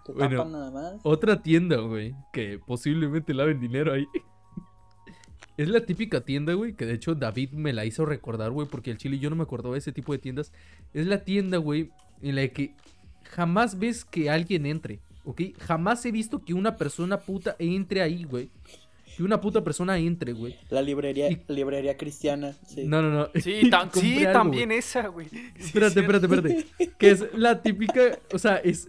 Te 0.04 0.12
Bueno. 0.12 0.36
tapan 0.38 0.52
nada 0.52 0.70
más. 0.70 1.00
Otra 1.02 1.42
tienda, 1.42 1.76
güey, 1.78 2.14
que 2.32 2.58
posiblemente 2.58 3.34
laven 3.34 3.60
dinero 3.60 3.92
ahí. 3.92 4.06
Es 5.56 5.68
la 5.70 5.80
típica 5.86 6.20
tienda, 6.20 6.52
güey, 6.52 6.74
que 6.74 6.84
de 6.84 6.92
hecho 6.94 7.14
David 7.14 7.52
me 7.52 7.72
la 7.72 7.86
hizo 7.86 8.04
recordar, 8.04 8.50
güey, 8.50 8.68
porque 8.68 8.90
el 8.90 8.98
chile 8.98 9.18
yo 9.18 9.30
no 9.30 9.36
me 9.36 9.42
acordaba 9.44 9.72
de 9.74 9.78
ese 9.78 9.90
tipo 9.92 10.12
de 10.12 10.18
tiendas. 10.18 10.52
Es 10.92 11.06
la 11.06 11.24
tienda, 11.24 11.56
güey, 11.56 11.90
en 12.20 12.36
la 12.36 12.46
que 12.48 12.74
jamás 13.24 13.78
ves 13.78 14.04
que 14.04 14.28
alguien 14.28 14.66
entre, 14.66 15.00
¿ok? 15.24 15.40
Jamás 15.58 16.04
he 16.04 16.12
visto 16.12 16.44
que 16.44 16.52
una 16.52 16.76
persona 16.76 17.18
puta 17.20 17.56
entre 17.58 18.02
ahí, 18.02 18.24
güey. 18.24 18.50
Que 19.16 19.22
una 19.22 19.40
puta 19.40 19.64
persona 19.64 19.96
entre, 19.96 20.33
güey. 20.35 20.57
La 20.68 20.83
librería, 20.83 21.31
Y- 21.31 21.40
librería 21.48 21.96
cristiana. 21.96 22.55
Sí. 22.66 22.85
No, 22.87 23.00
no, 23.00 23.11
no. 23.11 23.29
Sí, 23.40 23.70
Compré 23.70 24.00
sí 24.00 24.18
algo, 24.26 24.33
también 24.33 24.68
güey. 24.68 24.79
esa, 24.79 25.09
güey. 25.09 25.29
Sí, 25.31 25.50
Espérate, 25.59 26.00
espérate, 26.00 26.26
espérate. 26.26 26.66
Que 26.98 27.11
es 27.11 27.24
la 27.35 27.62
típica, 27.62 28.18
o 28.33 28.38
sea, 28.38 28.57
es... 28.57 28.88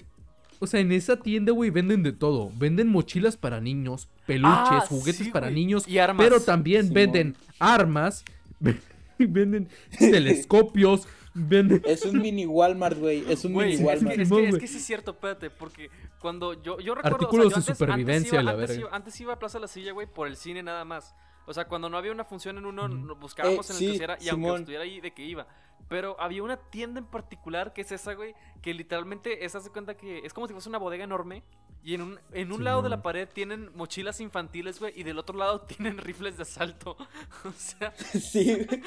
O 0.60 0.66
sea, 0.66 0.80
en 0.80 0.92
esa 0.92 1.18
tienda, 1.18 1.52
güey, 1.52 1.70
venden 1.70 2.02
de 2.02 2.12
todo. 2.14 2.52
Venden 2.58 2.88
mochilas 2.88 3.38
para 3.38 3.62
niños, 3.62 4.10
peluches, 4.26 4.52
Ah, 4.58 4.86
juguetes 4.90 5.18
sí, 5.26 5.32
para 5.32 5.48
güey. 5.48 5.56
niños. 5.56 5.88
Y 5.88 6.00
armas. 6.00 6.26
Pero 6.26 6.42
también 6.42 6.92
venden 6.92 7.36
armas, 7.60 8.26
venden 9.20 9.68
telescopios, 10.00 11.08
venden... 11.36 11.82
Es 11.86 12.04
un 12.06 12.20
mini 12.20 12.46
Walmart, 12.48 12.98
güey. 12.98 13.24
Es 13.30 13.46
un 13.46 13.54
Güey, 13.54 13.68
mini 13.68 13.74
es, 13.76 13.80
que, 13.82 13.86
Walmart. 13.86 14.12
es, 14.12 14.18
que, 14.18 14.24
es 14.24 14.30
güey. 14.50 14.60
que 14.60 14.68
sí 14.68 14.78
es 14.78 14.84
cierto, 14.84 15.12
espérate, 15.12 15.50
porque 15.52 15.90
cuando 16.20 16.54
yo, 16.54 16.80
yo 16.80 16.96
recuerdo... 16.96 17.18
Artículos 17.18 17.48
o 17.48 17.50
sea, 17.50 17.60
yo 17.60 17.66
de 17.66 17.72
antes- 17.72 17.78
supervivencia, 17.78 18.40
antes 18.40 18.46
la 18.46 18.52
iba, 18.52 18.52
antes, 18.62 18.70
verga. 18.70 18.82
iba, 18.88 18.96
antes 18.96 19.22
iba 19.22 19.34
a 19.34 19.40
Plaza 19.40 19.60
La 19.60 19.68
Silla, 19.68 19.92
güey, 19.92 20.08
por 20.08 20.28
el 20.28 20.36
cine 20.38 20.64
nada 20.64 20.84
más. 20.86 21.16
O 21.46 21.54
sea, 21.54 21.66
cuando 21.68 21.90
no 21.90 21.98
había 21.98 22.12
una 22.12 22.26
función 22.26 22.58
en 22.58 22.66
uno, 22.66 22.88
nos 22.88 23.18
buscábamos 23.20 23.70
Eh, 23.70 23.74
en 23.74 23.76
el 23.76 23.80
sí, 23.80 23.86
que 23.88 23.94
hiciera 23.94 24.18
y 24.20 24.30
aunque 24.30 24.56
estuviera 24.56 24.84
ahí, 24.84 25.00
de 25.00 25.14
que 25.14 25.24
iba. 25.24 25.48
Pero 25.88 26.20
había 26.20 26.44
una 26.44 26.58
tienda 26.58 27.00
en 27.00 27.06
particular 27.06 27.72
que 27.72 27.82
es 27.82 27.92
esa, 27.94 28.14
güey, 28.14 28.36
que 28.62 28.74
literalmente 28.74 29.46
esa 29.46 29.62
se 29.62 29.70
cuenta 29.70 29.96
que 29.96 30.20
es 30.26 30.34
como 30.34 30.48
si 30.48 30.54
fuese 30.54 30.68
una 30.68 30.78
bodega 30.80 31.06
enorme. 31.06 31.44
Y 31.84 31.94
en 31.94 32.02
un, 32.02 32.20
en 32.34 32.52
un 32.52 32.66
lado 32.66 32.82
de 32.82 32.90
la 32.90 33.02
pared 33.02 33.30
tienen 33.32 33.72
mochilas 33.74 34.20
infantiles, 34.20 34.78
güey, 34.80 34.92
y 35.00 35.04
del 35.04 35.18
otro 35.20 35.38
lado 35.38 35.62
tienen 35.68 35.98
rifles 36.00 36.36
de 36.36 36.44
asalto. 36.44 36.98
o 37.46 37.52
sea, 37.56 37.94
Sí. 37.96 38.66
güey. 38.66 38.84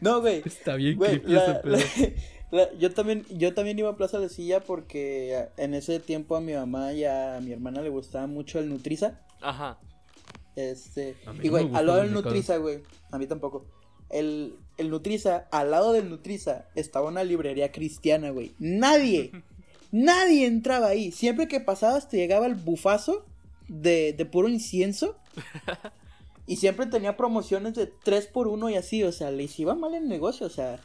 No, 0.00 0.20
güey. 0.20 0.42
Está 0.44 0.74
bien 0.74 0.96
Güey, 0.96 1.20
creepy 1.22 1.36
ese 1.36 1.46
la- 1.52 1.62
pedo. 1.62 1.76
la- 1.76 1.82
la- 2.50 2.72
yo 2.78 2.92
también 2.92 3.24
yo 3.30 3.54
también 3.54 3.78
iba 3.78 3.90
a 3.90 3.96
Plaza 3.96 4.18
de 4.18 4.28
Silla 4.28 4.60
porque 4.60 5.48
en 5.56 5.74
ese 5.74 6.00
tiempo 6.00 6.36
a 6.36 6.40
mi 6.40 6.52
mamá 6.54 6.92
y 6.92 7.04
a 7.04 7.38
mi 7.42 7.52
hermana 7.52 7.80
le 7.82 7.88
gustaba 7.90 8.26
mucho 8.26 8.58
el 8.58 8.68
Nutriza. 8.68 9.20
ajá. 9.40 9.78
Este, 10.56 11.16
y 11.42 11.48
güey, 11.48 11.70
al 11.72 11.86
lado 11.86 12.02
del. 12.02 12.12
Nutriza, 12.12 12.56
güey, 12.56 12.82
a 13.10 13.18
mí 13.18 13.26
tampoco. 13.26 13.66
El, 14.10 14.56
el 14.78 14.90
Nutriza, 14.90 15.46
al 15.52 15.70
lado 15.70 15.92
del 15.92 16.10
Nutriza 16.10 16.66
estaba 16.74 17.08
una 17.08 17.22
librería 17.22 17.70
cristiana, 17.70 18.30
güey. 18.30 18.52
Nadie, 18.58 19.30
nadie 19.92 20.46
entraba 20.46 20.88
ahí. 20.88 21.12
Siempre 21.12 21.46
que 21.46 21.60
pasabas 21.60 22.08
te 22.08 22.16
llegaba 22.16 22.46
el 22.46 22.56
bufazo 22.56 23.24
de, 23.68 24.12
de 24.12 24.24
puro 24.26 24.48
incienso. 24.48 25.16
Y 26.46 26.56
siempre 26.56 26.86
tenía 26.86 27.16
promociones 27.16 27.74
de 27.76 27.86
3 27.86 28.26
por 28.26 28.48
1 28.48 28.70
y 28.70 28.74
así, 28.74 29.04
o 29.04 29.12
sea, 29.12 29.30
les 29.30 29.56
iba 29.60 29.76
mal 29.76 29.94
el 29.94 30.08
negocio, 30.08 30.48
o 30.48 30.50
sea, 30.50 30.80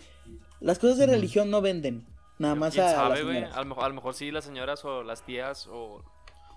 las 0.65 0.79
cosas 0.79 0.97
de 0.97 1.05
religión 1.07 1.49
no 1.51 1.61
venden, 1.61 2.05
nada 2.39 2.55
más 2.55 2.73
¿Quién 2.73 2.85
a 2.85 2.87
las 2.87 2.95
sabe, 2.95 3.23
güey? 3.23 3.35
señoras. 3.35 3.55
A 3.57 3.59
lo, 3.61 3.65
mejor, 3.67 3.83
a 3.83 3.87
lo 3.89 3.93
mejor 3.95 4.13
sí 4.13 4.31
las 4.31 4.43
señoras 4.45 4.83
o 4.85 5.03
las 5.03 5.21
tías 5.23 5.67
o, 5.67 6.03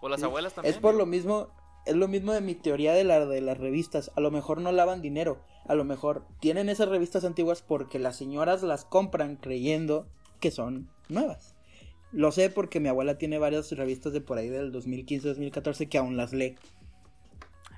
o 0.00 0.08
las 0.08 0.20
Sí. 0.20 0.26
abuelas 0.26 0.54
también. 0.54 0.74
Es 0.74 0.80
por 0.80 0.94
lo 0.94 1.06
mismo, 1.06 1.48
es 1.86 1.94
lo 1.94 2.08
mismo 2.08 2.32
de 2.32 2.40
mi 2.40 2.54
teoría 2.54 2.92
de, 2.94 3.04
la, 3.04 3.26
de 3.26 3.40
las 3.40 3.58
revistas. 3.58 4.10
A 4.16 4.20
lo 4.20 4.30
mejor 4.30 4.60
no 4.60 4.72
lavan 4.72 5.02
dinero. 5.02 5.38
A 5.66 5.74
lo 5.74 5.84
mejor 5.84 6.24
tienen 6.40 6.68
esas 6.70 6.88
revistas 6.88 7.24
antiguas 7.24 7.62
porque 7.62 7.98
las 7.98 8.16
señoras 8.16 8.62
las 8.62 8.84
compran 8.84 9.36
creyendo 9.36 10.06
que 10.40 10.50
son 10.50 10.88
nuevas. 11.08 11.54
Lo 12.10 12.32
sé 12.32 12.48
porque 12.48 12.80
mi 12.80 12.88
abuela 12.88 13.18
tiene 13.18 13.38
varias 13.38 13.70
revistas 13.72 14.14
de 14.14 14.22
por 14.22 14.38
ahí 14.38 14.48
del 14.48 14.72
2015-2014 14.72 15.88
que 15.90 15.98
aún 15.98 16.16
las 16.16 16.32
lee. 16.32 16.56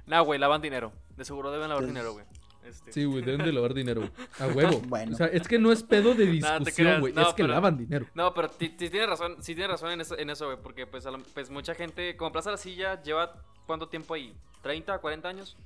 Nah, 0.06 0.20
güey, 0.20 0.38
lavan 0.38 0.62
dinero. 0.62 0.92
De 1.16 1.24
seguro 1.24 1.50
deben 1.50 1.68
lavar 1.68 1.86
dinero, 1.86 2.12
güey. 2.12 2.24
Este, 2.70 2.92
Sí, 2.92 3.04
güey, 3.04 3.22
deben 3.22 3.44
de 3.44 3.52
lavar 3.52 3.74
dinero. 3.74 4.08
A 4.38 4.46
huevo. 4.54 4.80
Bueno. 4.86 5.12
O 5.12 5.16
sea, 5.16 5.26
es 5.26 5.46
que 5.46 5.58
no 5.58 5.72
es 5.72 5.82
pedo 5.82 6.14
de 6.14 6.26
discusión, 6.30 7.00
güey. 7.00 7.12
No, 7.12 7.22
es 7.22 7.28
que 7.34 7.42
pero- 7.42 7.48
lavan 7.54 7.76
dinero. 7.76 8.06
No, 8.14 8.32
pero 8.34 8.48
ti- 8.48 8.70
tienes 8.70 9.08
razón, 9.08 9.36
sí 9.40 9.54
tienes 9.54 9.70
razón 9.72 9.90
en 9.92 10.00
eso, 10.00 10.18
en 10.18 10.30
eso, 10.30 10.46
güey, 10.46 10.58
porque 10.62 10.86
pues, 10.86 11.04
a 11.06 11.10
lo- 11.10 11.18
pues 11.34 11.50
mucha 11.50 11.74
gente, 11.74 12.16
como 12.16 12.32
Plaza 12.32 12.50
de 12.50 12.54
la 12.56 12.62
Silla, 12.62 13.02
lleva 13.02 13.34
¿cuánto 13.66 13.88
tiempo 13.88 14.14
ahí? 14.14 14.34
¿30, 14.62 15.00
40 15.00 15.28
años? 15.28 15.56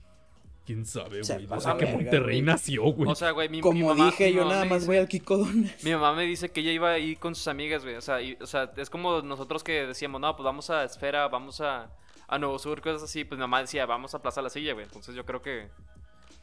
¿Quién 0.66 0.86
sabe, 0.86 1.20
güey? 1.20 1.46
pasa 1.46 1.74
Desde 1.74 1.86
que 1.86 1.92
Monterrey 1.92 2.40
nació, 2.40 2.84
güey. 2.84 3.10
O 3.10 3.14
sea, 3.14 3.32
güey, 3.32 3.50
mi, 3.50 3.58
mi 3.58 3.60
Como 3.60 3.88
mamá, 3.88 4.06
dije, 4.06 4.28
mi 4.28 4.32
yo 4.36 4.44
nada 4.46 4.64
más 4.64 4.78
dice- 4.80 4.86
voy 4.86 4.96
al 4.96 5.08
Kiko 5.08 5.36
Donas. 5.36 5.84
Mi 5.84 5.90
mamá 5.90 6.14
me 6.14 6.22
dice 6.24 6.48
que 6.50 6.60
ella 6.60 6.72
iba 6.72 6.90
ahí 6.92 7.16
con 7.16 7.34
sus 7.34 7.48
amigas, 7.48 7.82
güey. 7.84 7.96
O 7.96 8.00
sea, 8.00 8.22
y- 8.22 8.38
o 8.40 8.46
sea, 8.46 8.72
es 8.78 8.88
como 8.88 9.20
nosotros 9.20 9.62
que 9.62 9.86
decíamos, 9.86 10.22
no, 10.22 10.34
pues 10.34 10.44
vamos 10.44 10.70
a 10.70 10.84
Esfera, 10.84 11.28
vamos 11.28 11.60
a, 11.60 11.90
a 12.28 12.38
Nuevo 12.38 12.58
Sur, 12.58 12.80
cosas 12.80 13.02
así. 13.02 13.24
Pues 13.26 13.36
mi 13.36 13.42
mamá 13.42 13.60
decía, 13.60 13.84
vamos 13.84 14.14
a 14.14 14.22
Plaza 14.22 14.40
La 14.40 14.48
Silla, 14.48 14.72
güey. 14.72 14.86
Entonces 14.86 15.14
yo 15.14 15.26
creo 15.26 15.42
que, 15.42 15.68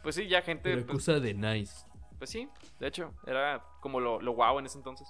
pues 0.03 0.15
sí, 0.15 0.27
ya 0.27 0.41
gente, 0.41 0.71
Pero 0.71 0.85
pues, 0.85 0.97
cosa 1.05 1.19
de 1.19 1.33
nice. 1.33 1.85
Pues 2.17 2.29
sí, 2.29 2.47
de 2.79 2.87
hecho, 2.87 3.13
era 3.25 3.63
como 3.81 3.99
lo, 3.99 4.21
lo 4.21 4.31
guau 4.33 4.59
en 4.59 4.65
ese 4.65 4.77
entonces. 4.77 5.07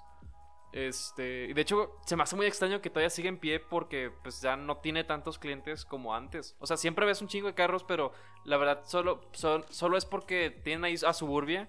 Este, 0.74 1.48
y 1.50 1.54
de 1.54 1.62
hecho, 1.62 1.98
se 2.06 2.16
me 2.16 2.24
hace 2.24 2.36
muy 2.38 2.46
extraño 2.46 2.80
que 2.82 2.90
todavía 2.90 3.10
siga 3.10 3.28
en 3.28 3.38
pie 3.38 3.60
porque 3.60 4.10
pues 4.24 4.42
ya 4.42 4.56
no 4.56 4.78
tiene 4.78 5.04
tantos 5.04 5.38
clientes 5.38 5.84
como 5.84 6.16
antes. 6.16 6.56
O 6.60 6.66
sea, 6.66 6.78
siempre 6.78 7.06
ves 7.06 7.22
un 7.22 7.28
chingo 7.28 7.48
de 7.48 7.54
carros, 7.54 7.84
pero 7.84 8.14
la 8.46 8.56
verdad 8.58 8.82
solo, 8.86 9.22
son- 9.34 9.66
solo 9.70 9.98
es 9.98 10.06
porque 10.06 10.50
tienen 10.64 10.86
ahí 10.86 10.96
a 11.06 11.12
Suburbia, 11.14 11.68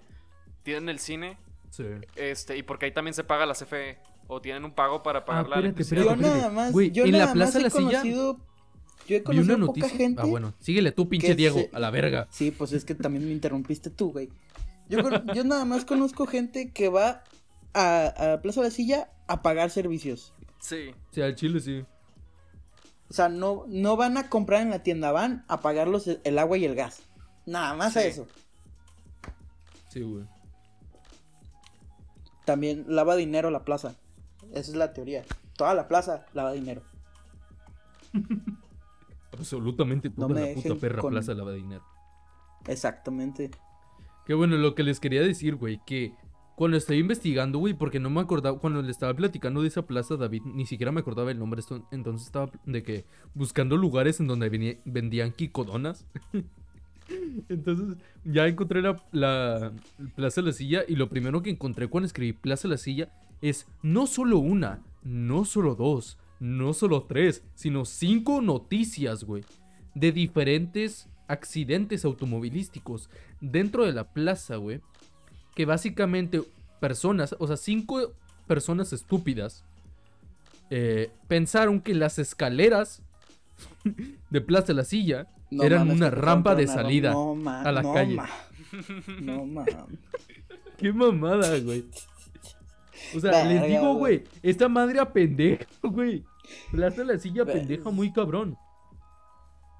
tienen 0.63 0.87
el 0.87 0.99
cine, 0.99 1.37
Sí. 1.69 1.83
este, 2.15 2.55
y 2.55 2.63
porque 2.63 2.85
ahí 2.85 2.91
también 2.93 3.13
se 3.13 3.23
paga 3.25 3.45
la 3.45 3.55
CFE. 3.55 3.99
O 4.27 4.39
tienen 4.39 4.63
un 4.63 4.71
pago 4.73 5.03
para 5.03 5.25
pagar 5.25 5.49
la 5.49 5.57
espérate, 5.57 5.65
electricidad. 5.83 6.03
Yo 6.05 6.15
nada 6.15 6.49
más, 6.49 6.71
Güey, 6.71 6.91
yo 6.91 7.03
en 7.03 7.11
la 7.11 7.25
más 7.25 7.33
Plaza 7.33 7.59
he 7.59 7.63
La 7.63 7.69
Silla- 7.69 7.89
conocido 7.99 8.39
Yo 9.07 9.17
he 9.17 9.23
conocido 9.23 9.55
una 9.57 9.65
poca 9.67 9.79
noticia. 9.81 9.97
gente. 9.97 10.21
Ah, 10.21 10.25
bueno, 10.25 10.53
síguele 10.59 10.91
tú, 10.91 11.09
pinche 11.09 11.35
Diego, 11.35 11.57
se- 11.59 11.69
a 11.73 11.79
la 11.79 11.89
verga. 11.91 12.27
Sí, 12.31 12.51
pues 12.51 12.71
es 12.73 12.85
que 12.85 12.95
también 12.95 13.25
me 13.25 13.31
interrumpiste 13.31 13.89
tú, 13.89 14.11
güey. 14.11 14.29
Yo, 14.89 15.01
con- 15.03 15.27
yo 15.33 15.43
nada 15.43 15.65
más 15.65 15.85
conozco 15.85 16.25
gente 16.27 16.71
que 16.71 16.89
va 16.89 17.23
a, 17.73 18.33
a 18.33 18.41
Plaza 18.41 18.61
de 18.61 18.67
la 18.67 18.71
Silla 18.73 19.09
a 19.27 19.41
pagar 19.41 19.69
servicios. 19.71 20.33
Sí. 20.59 20.91
Sea, 21.11 21.25
al 21.25 21.35
chile 21.35 21.59
sí. 21.59 21.83
O 23.09 23.13
sea, 23.13 23.29
no, 23.29 23.65
no 23.67 23.95
van 23.97 24.17
a 24.17 24.29
comprar 24.29 24.61
en 24.61 24.69
la 24.69 24.83
tienda, 24.83 25.11
van 25.11 25.43
a 25.47 25.61
pagarlos 25.61 26.07
el, 26.07 26.21
el 26.23 26.39
agua 26.39 26.57
y 26.57 26.65
el 26.65 26.75
gas. 26.75 27.01
Nada 27.45 27.73
más 27.75 27.95
a 27.97 28.01
Sí. 28.01 28.07
eso. 28.07 28.27
Sí, 29.89 30.01
güey. 30.01 30.25
También 32.45 32.85
lava 32.87 33.15
dinero 33.15 33.51
la 33.51 33.63
plaza. 33.63 33.95
Esa 34.51 34.71
es 34.71 34.75
la 34.75 34.93
teoría. 34.93 35.23
Toda 35.57 35.73
la 35.73 35.87
plaza 35.87 36.25
lava 36.33 36.51
dinero. 36.53 36.81
Absolutamente 39.33 40.09
toda 40.09 40.39
la 40.39 40.53
puta 40.53 40.75
perra 40.75 41.01
con- 41.01 41.11
plaza 41.11 41.33
lava 41.33 41.51
dinero. 41.51 41.83
Exactamente. 42.67 43.51
Que 44.25 44.33
bueno, 44.33 44.55
lo 44.57 44.73
que 44.75 44.83
les 44.83 44.99
quería 44.99 45.21
decir, 45.21 45.55
güey, 45.55 45.81
que 45.85 46.13
cuando 46.55 46.77
estaba 46.77 46.95
investigando, 46.97 47.57
güey, 47.59 47.73
porque 47.73 47.99
no 47.99 48.09
me 48.09 48.21
acordaba, 48.21 48.57
cuando 48.59 48.81
le 48.81 48.91
estaba 48.91 49.13
platicando 49.15 49.61
de 49.63 49.67
esa 49.67 49.81
plaza, 49.87 50.15
David, 50.17 50.43
ni 50.45 50.65
siquiera 50.65 50.91
me 50.91 51.01
acordaba 51.01 51.31
el 51.31 51.39
nombre, 51.39 51.59
esto- 51.59 51.85
entonces 51.91 52.27
estaba 52.27 52.49
de 52.65 52.83
que 52.83 53.05
buscando 53.33 53.75
lugares 53.75 54.19
en 54.19 54.27
donde 54.27 54.49
venía- 54.49 54.77
vendían 54.85 55.31
quicodonas. 55.31 56.05
entonces 57.49 57.97
ya 58.23 58.47
encontré 58.47 58.81
la, 58.81 59.03
la 59.11 59.73
Plaza 60.15 60.41
de 60.41 60.47
la 60.47 60.53
Silla 60.53 60.83
y 60.87 60.95
lo 60.95 61.09
primero 61.09 61.41
que 61.41 61.49
encontré 61.49 61.87
cuando 61.87 62.05
escribí 62.07 62.33
Plaza 62.33 62.67
de 62.67 62.73
la 62.75 62.77
Silla 62.77 63.09
es 63.41 63.67
no 63.81 64.07
solo 64.07 64.37
una, 64.37 64.81
no 65.03 65.43
solo 65.45 65.75
dos, 65.75 66.17
no 66.43 66.73
solo 66.73 67.03
tres, 67.03 67.41
sino 67.55 67.85
cinco 67.85 68.41
noticias, 68.41 69.23
güey, 69.23 69.45
de 69.95 70.11
diferentes 70.11 71.07
accidentes 71.29 72.03
automovilísticos 72.03 73.09
dentro 73.39 73.85
de 73.85 73.93
la 73.93 74.11
plaza, 74.11 74.57
güey, 74.57 74.81
que 75.55 75.65
básicamente 75.65 76.41
personas, 76.81 77.33
o 77.39 77.47
sea, 77.47 77.55
cinco 77.55 78.11
personas 78.45 78.91
estúpidas, 78.91 79.63
eh, 80.69 81.11
pensaron 81.29 81.79
que 81.79 81.93
las 81.93 82.19
escaleras 82.19 83.01
de 84.29 84.41
Plaza 84.41 84.67
de 84.67 84.73
la 84.73 84.83
Silla 84.83 85.27
No 85.49 85.63
eran 85.63 85.79
mames, 85.87 85.95
una 85.97 86.09
rampa 86.09 86.55
de 86.55 86.67
salida 86.67 87.11
no 87.13 87.35
ma- 87.35 87.61
a 87.61 87.71
la 87.71 87.83
no 87.83 87.93
calle. 87.93 88.15
ma- 88.15 88.29
No 89.21 89.45
ma- 89.45 89.65
¡Qué 90.77 90.91
mamada, 90.91 91.57
güey! 91.59 91.85
O 93.15 93.19
sea, 93.19 93.45
les 93.45 93.65
digo, 93.67 93.93
güey. 93.95 94.23
esta 94.41 94.67
madre 94.67 94.99
a 94.99 95.13
pendeja, 95.13 95.65
güey. 95.83 96.23
Plaza 96.71 96.97
de 97.03 97.13
la 97.13 97.19
Silla 97.19 97.45
pendeja 97.45 97.89
muy 97.89 98.11
cabrón. 98.11 98.57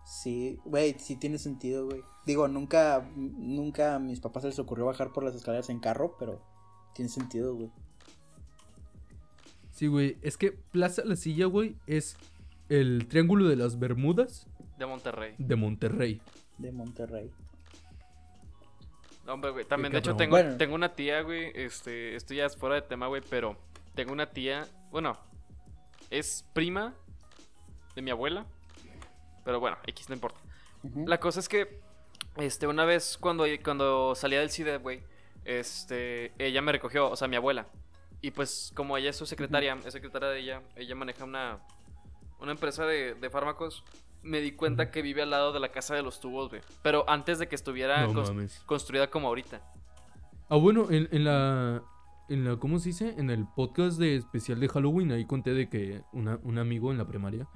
Sí, 0.06 0.60
güey, 0.66 0.96
sí 1.00 1.16
tiene 1.16 1.38
sentido, 1.38 1.86
güey. 1.86 2.02
Digo, 2.26 2.48
nunca, 2.48 3.10
nunca 3.16 3.96
a 3.96 4.00
mis 4.00 4.20
papás 4.20 4.44
se 4.44 4.50
les 4.50 4.60
ocurrió 4.60 4.86
bajar 4.86 5.12
por 5.14 5.24
las 5.24 5.36
escaleras 5.36 5.70
en 5.70 5.80
carro, 5.80 6.16
pero 6.20 6.42
tiene 6.94 7.10
sentido, 7.10 7.56
güey. 7.56 7.72
Sí, 9.72 9.88
güey, 9.88 10.18
es 10.22 10.38
que 10.38 10.52
Plaza 10.52 11.04
la 11.06 11.16
Silla, 11.16 11.46
güey, 11.48 11.76
es 11.88 12.18
el 12.70 13.08
Triángulo 13.08 13.48
de 13.48 13.56
las 13.56 13.80
Bermudas 13.80 14.48
De 14.78 14.86
Monterrey. 14.86 15.36
de 15.38 15.56
Monterrey. 15.56 16.22
De 16.58 16.72
Monterrey. 16.72 17.32
No, 19.26 19.34
hombre, 19.34 19.52
güey. 19.52 19.66
También, 19.66 19.94
de 19.94 20.00
hecho, 20.00 20.16
tengo, 20.16 20.32
Bueno. 20.36 20.58
tengo 20.58 20.76
una 20.76 20.96
tía, 20.96 21.22
güey. 21.22 21.52
Este, 21.56 22.16
esto 22.16 22.34
ya 22.34 22.46
es 22.46 22.58
fuera 22.58 22.76
de 22.76 22.82
tema, 22.82 23.08
güey, 23.08 23.22
pero 23.30 23.56
tengo 23.96 24.12
una 24.12 24.30
tía. 24.32 24.68
Bueno, 24.92 25.18
es 26.20 26.46
prima 26.54 26.94
de 27.96 28.02
mi 28.02 28.12
abuela. 28.12 28.46
Pero 29.46 29.60
bueno, 29.60 29.78
X 29.88 30.08
no 30.10 30.16
importa. 30.16 30.40
La 31.06 31.20
cosa 31.20 31.40
es 31.40 31.50
que, 31.50 31.80
este, 32.38 32.68
una 32.68 32.86
vez 32.86 33.18
cuando, 33.20 33.46
cuando 33.64 34.16
salía 34.16 34.40
del 34.40 34.50
CIDE, 34.50 34.78
güey, 34.78 35.04
este, 35.46 36.34
ella 36.38 36.62
me 36.62 36.72
recogió, 36.72 37.10
o 37.10 37.16
sea, 37.16 37.28
mi 37.28 37.36
abuela. 37.36 37.68
Y 38.22 38.32
pues, 38.32 38.72
como 38.76 38.98
ella 38.98 39.10
es 39.10 39.18
su 39.18 39.26
secretaria, 39.26 39.78
es 39.86 39.92
secretaria 39.94 40.30
de 40.30 40.40
ella, 40.40 40.62
ella 40.76 40.96
maneja 40.96 41.26
una, 41.26 41.60
una 42.40 42.52
empresa 42.54 42.86
de, 42.86 43.16
de 43.16 43.30
fármacos. 43.30 43.84
Me 44.22 44.40
di 44.40 44.54
cuenta 44.54 44.90
que 44.92 45.02
vive 45.02 45.22
al 45.22 45.30
lado 45.32 45.52
de 45.52 45.60
la 45.60 45.72
casa 45.74 45.96
de 45.96 46.02
los 46.02 46.22
tubos, 46.22 46.50
güey. 46.50 46.62
Pero 46.82 47.04
antes 47.10 47.40
de 47.40 47.50
que 47.50 47.56
estuviera 47.56 48.02
No 48.08 48.14
cons- 48.14 48.28
mames. 48.30 48.62
construida 48.66 49.10
como 49.10 49.28
ahorita. 49.28 49.62
Ah, 50.48 50.56
bueno, 50.56 50.90
en, 50.90 51.10
en 51.12 51.26
la. 51.26 51.84
En 52.34 52.46
la, 52.46 52.58
¿cómo 52.58 52.80
se 52.80 52.90
dice? 52.90 53.14
En 53.18 53.30
el 53.30 53.46
podcast 53.46 54.00
de 54.00 54.16
especial 54.16 54.60
de 54.60 54.68
Halloween, 54.68 55.12
ahí 55.12 55.26
conté 55.26 55.54
de 55.54 55.70
que 55.70 56.02
una- 56.14 56.40
un 56.44 56.58
amigo 56.58 56.92
en 56.92 56.98
la 56.98 57.06
primaria. 57.08 57.48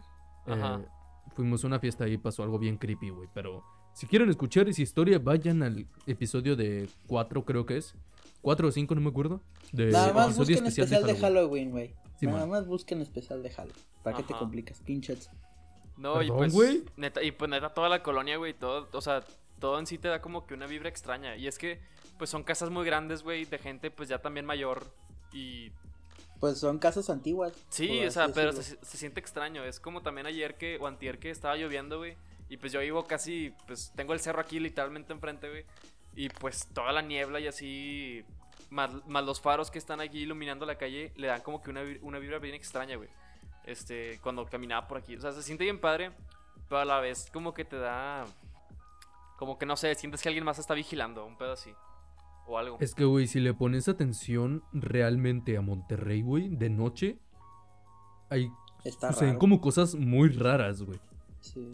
Ajá. 0.46 0.80
eh, 0.82 0.88
fuimos 1.36 1.63
a 1.63 1.68
una 1.68 1.80
fiesta 1.80 2.08
y 2.08 2.18
pasó 2.18 2.44
algo 2.44 2.58
bien 2.60 2.78
creepy, 2.78 3.10
güey. 3.10 3.28
Pero 3.34 3.63
si 3.94 4.08
quieren 4.08 4.30
escuchar 4.30 4.70
esa 4.70 4.82
historia, 4.82 5.20
vayan 5.20 5.62
al 5.63 5.86
episodio 6.06 6.56
de 6.56 6.88
4, 7.08 7.44
creo 7.44 7.66
que 7.66 7.78
es. 7.78 7.96
4 8.42 8.68
o 8.68 8.72
5, 8.72 8.96
no 8.96 9.02
me 9.02 9.10
acuerdo. 9.10 9.42
De 9.72 9.88
Nada 9.92 10.13
más 10.13 10.26
episodio 10.28 10.56
busquen 10.62 10.68
especial, 10.68 11.04
de 11.06 11.16
Halloween, 11.20 11.72
güey. 11.72 11.96
Sí, 12.20 12.28
Nada 12.28 12.40
man. 12.42 12.50
más 12.52 12.68
busquen 12.68 13.02
especial 13.02 13.42
de 13.44 13.50
Halloween. 13.50 13.84
¿Para 14.04 14.16
qué 14.18 14.24
te 14.24 14.34
Ajá. 14.34 14.40
complicas, 14.40 14.80
pinches? 14.82 15.30
No, 15.98 16.22
y 16.22 16.30
pues, 16.30 16.54
güey. 16.54 16.84
neta, 16.96 17.22
y 17.24 17.32
pues 17.32 17.50
neta, 17.50 17.74
toda 17.74 17.90
la 17.90 18.04
colonia, 18.04 18.38
güey, 18.38 18.54
todo, 18.54 18.88
o 18.94 19.02
sea, 19.02 19.24
todo 19.60 19.80
en 19.80 19.86
sí 19.88 19.98
te 19.98 20.08
da 20.08 20.22
como 20.22 20.46
que 20.46 20.54
una 20.54 20.68
vibra 20.68 20.88
extraña. 20.90 21.36
Y 21.36 21.48
es 21.48 21.58
que, 21.58 21.80
pues 22.17 22.30
son 22.30 22.43
casas 22.43 22.69
muy 22.69 22.86
grandes, 22.86 23.23
güey, 23.23 23.45
de 23.45 23.58
gente, 23.58 23.91
pues 23.91 24.10
ya 24.10 24.19
también 24.19 24.45
mayor. 24.45 24.84
Y 25.32 25.71
Pues 26.39 26.60
son 26.60 26.80
casas 26.80 27.10
antiguas. 27.10 27.53
sí, 27.69 28.06
o 28.06 28.12
sea, 28.12 28.30
pero 28.30 28.51
se, 28.51 28.63
se 28.63 28.97
siente 28.97 29.19
extraño. 29.19 29.63
Es 29.63 29.80
como 29.80 30.01
también 30.01 30.27
ayer 30.27 30.56
que, 30.56 30.77
o 30.80 30.88
antier 30.88 31.19
que 31.19 31.30
estaba 31.30 31.56
lloviendo, 31.56 31.97
güey. 31.97 32.15
Y 32.49 32.58
pues 32.58 32.71
yo 32.71 32.80
vivo 32.80 33.06
casi, 33.06 33.53
pues 33.67 33.91
tengo 33.95 34.13
el 34.13 34.19
cerro 34.19 34.39
aquí 34.39 34.60
literalmente 34.60 35.12
enfrente, 35.13 35.49
güey. 35.49 35.65
Y 36.15 36.30
pues 36.30 36.67
toda 36.73 36.91
la 36.91 37.01
niebla 37.01 37.39
y 37.39 37.47
así, 37.47 38.23
más, 38.69 38.89
más 39.06 39.23
los 39.23 39.41
faros 39.41 39.69
que 39.69 39.77
están 39.77 39.99
aquí 39.99 40.19
iluminando 40.19 40.65
la 40.65 40.77
calle, 40.77 41.12
le 41.15 41.27
dan 41.27 41.41
como 41.41 41.62
que 41.62 41.69
una, 41.69 41.82
una 42.01 42.19
vibra 42.19 42.39
bien 42.39 42.56
extraña, 42.56 42.95
güey. 42.95 43.10
Este, 43.65 44.19
cuando 44.23 44.45
caminaba 44.45 44.88
por 44.88 44.97
aquí. 44.97 45.15
O 45.15 45.21
sea, 45.21 45.34
se 45.34 45.43
siente 45.43 45.65
bien 45.65 45.80
padre, 45.80 46.12
pero 46.69 46.80
a 46.80 46.86
la 46.86 46.99
vez 46.99 47.30
como 47.34 47.53
que 47.53 47.65
te 47.65 47.77
da... 47.77 48.25
Como 49.38 49.60
que 49.60 49.65
no 49.65 49.75
sé, 49.77 49.93
sientes 49.93 50.21
que 50.21 50.30
alguien 50.30 50.45
más 50.45 50.58
está 50.58 50.73
vigilando, 50.73 51.25
un 51.25 51.38
pedo 51.38 51.51
así. 51.51 51.71
O 52.48 52.58
algo. 52.58 52.78
Es 52.80 52.96
que, 52.96 53.04
güey, 53.06 53.28
si 53.28 53.40
le 53.40 53.54
pones 53.54 53.88
atención 53.88 54.64
realmente 54.74 55.58
a 55.58 55.62
Monterrey, 55.62 56.22
güey, 56.22 56.50
de 56.50 56.70
noche, 56.70 57.18
hay 58.30 58.50
Está 58.84 59.12
suceden 59.12 59.32
raro. 59.32 59.40
como 59.40 59.62
cosas 59.62 59.96
muy 59.96 60.30
raras, 60.30 60.82
güey. 60.82 61.00
Sí. 61.42 61.70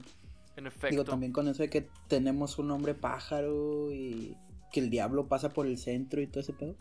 En 0.56 0.68
efecto. 0.68 0.90
Digo, 0.90 1.04
también 1.04 1.32
con 1.32 1.48
eso 1.48 1.64
de 1.64 1.70
que 1.70 1.88
tenemos 2.08 2.58
un 2.60 2.72
hombre 2.72 2.94
pájaro 2.94 3.92
y 3.92 4.36
que 4.72 4.80
el 4.80 4.90
diablo 4.90 5.28
pasa 5.28 5.50
por 5.50 5.68
el 5.68 5.78
centro 5.78 6.22
y 6.22 6.28
todo 6.28 6.40
ese 6.42 6.54
pedo. 6.54 6.76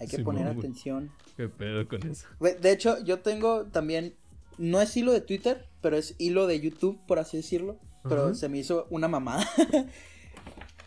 Hay 0.00 0.06
que 0.06 0.20
poner 0.20 0.46
atención. 0.46 1.10
¿Qué 1.36 1.48
pedo 1.48 1.88
con 1.88 2.06
eso? 2.06 2.26
De 2.38 2.70
hecho, 2.72 3.02
yo 3.04 3.20
tengo 3.20 3.64
también, 3.66 4.14
no 4.58 4.80
es 4.80 4.96
hilo 4.96 5.12
de 5.12 5.20
Twitter, 5.20 5.66
pero 5.80 5.96
es 5.96 6.14
hilo 6.18 6.46
de 6.46 6.60
YouTube, 6.60 6.98
por 7.06 7.18
así 7.18 7.38
decirlo. 7.38 7.78
Pero 8.08 8.34
se 8.34 8.48
me 8.48 8.58
hizo 8.58 8.86
una 8.90 9.08
mamada. 9.08 9.46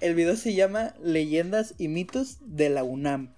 el 0.02 0.16
video 0.16 0.36
se 0.36 0.54
llama 0.54 0.94
Leyendas 1.02 1.76
y 1.78 1.88
mitos 1.88 2.38
de 2.42 2.70
la 2.70 2.84
UNAM. 2.84 3.34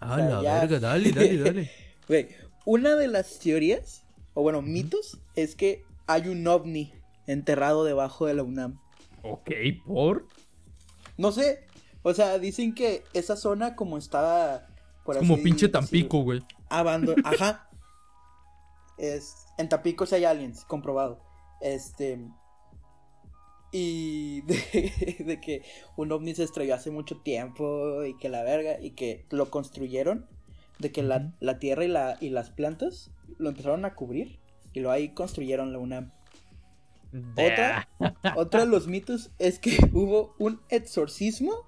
Ah, 0.00 0.12
O 0.12 0.16
sea, 0.16 0.28
la 0.28 0.42
ya- 0.42 0.60
verga, 0.60 0.80
dale, 0.80 1.12
dale, 1.12 1.38
dale. 1.42 1.70
Güey, 2.08 2.28
una 2.64 2.94
de 2.96 3.08
las 3.08 3.38
teorías, 3.38 4.04
o 4.34 4.42
bueno, 4.42 4.62
mitos, 4.62 5.18
es 5.34 5.54
que 5.56 5.84
hay 6.06 6.28
un 6.28 6.46
ovni 6.46 6.92
enterrado 7.26 7.84
debajo 7.84 8.26
de 8.26 8.34
la 8.34 8.42
UNAM. 8.42 8.78
ok, 9.22 9.50
por. 9.86 10.26
No 11.18 11.32
sé, 11.32 11.66
o 12.02 12.12
sea, 12.14 12.38
dicen 12.38 12.74
que 12.74 13.02
esa 13.14 13.36
zona 13.36 13.74
como 13.74 13.96
estaba... 13.98 14.68
Por 15.04 15.16
Es 15.16 15.20
como 15.20 15.34
así 15.34 15.42
pinche 15.44 15.68
Tampico, 15.68 16.20
güey. 16.22 16.42
Abandon... 16.68 17.16
Ajá. 17.24 17.68
Es... 18.98 19.46
En 19.58 19.68
Tampico 19.68 20.04
sí 20.04 20.16
hay 20.16 20.24
aliens, 20.26 20.64
comprobado. 20.66 21.22
Este... 21.62 22.20
Y 23.72 24.42
de, 24.42 25.16
de 25.26 25.40
que 25.40 25.62
un 25.96 26.12
ovni 26.12 26.34
se 26.34 26.44
estrelló 26.44 26.74
hace 26.74 26.90
mucho 26.90 27.18
tiempo 27.18 28.04
y 28.04 28.16
que 28.16 28.28
la 28.28 28.42
verga 28.42 28.80
y 28.80 28.90
que 28.90 29.24
lo 29.30 29.50
construyeron. 29.50 30.26
De 30.78 30.92
que 30.92 31.02
la, 31.02 31.32
la 31.40 31.58
tierra 31.58 31.84
y, 31.84 31.88
la, 31.88 32.18
y 32.20 32.28
las 32.28 32.50
plantas 32.50 33.10
lo 33.38 33.48
empezaron 33.48 33.84
a 33.84 33.94
cubrir 33.94 34.38
y 34.72 34.80
lo 34.80 34.90
ahí 34.90 35.08
construyeron 35.10 35.72
la 35.72 35.78
UNAM. 35.78 36.12
Otra, 37.32 37.88
otro 38.36 38.60
de 38.60 38.66
los 38.66 38.88
mitos 38.88 39.30
es 39.38 39.58
que 39.58 39.78
hubo 39.92 40.34
un 40.38 40.60
exorcismo 40.68 41.66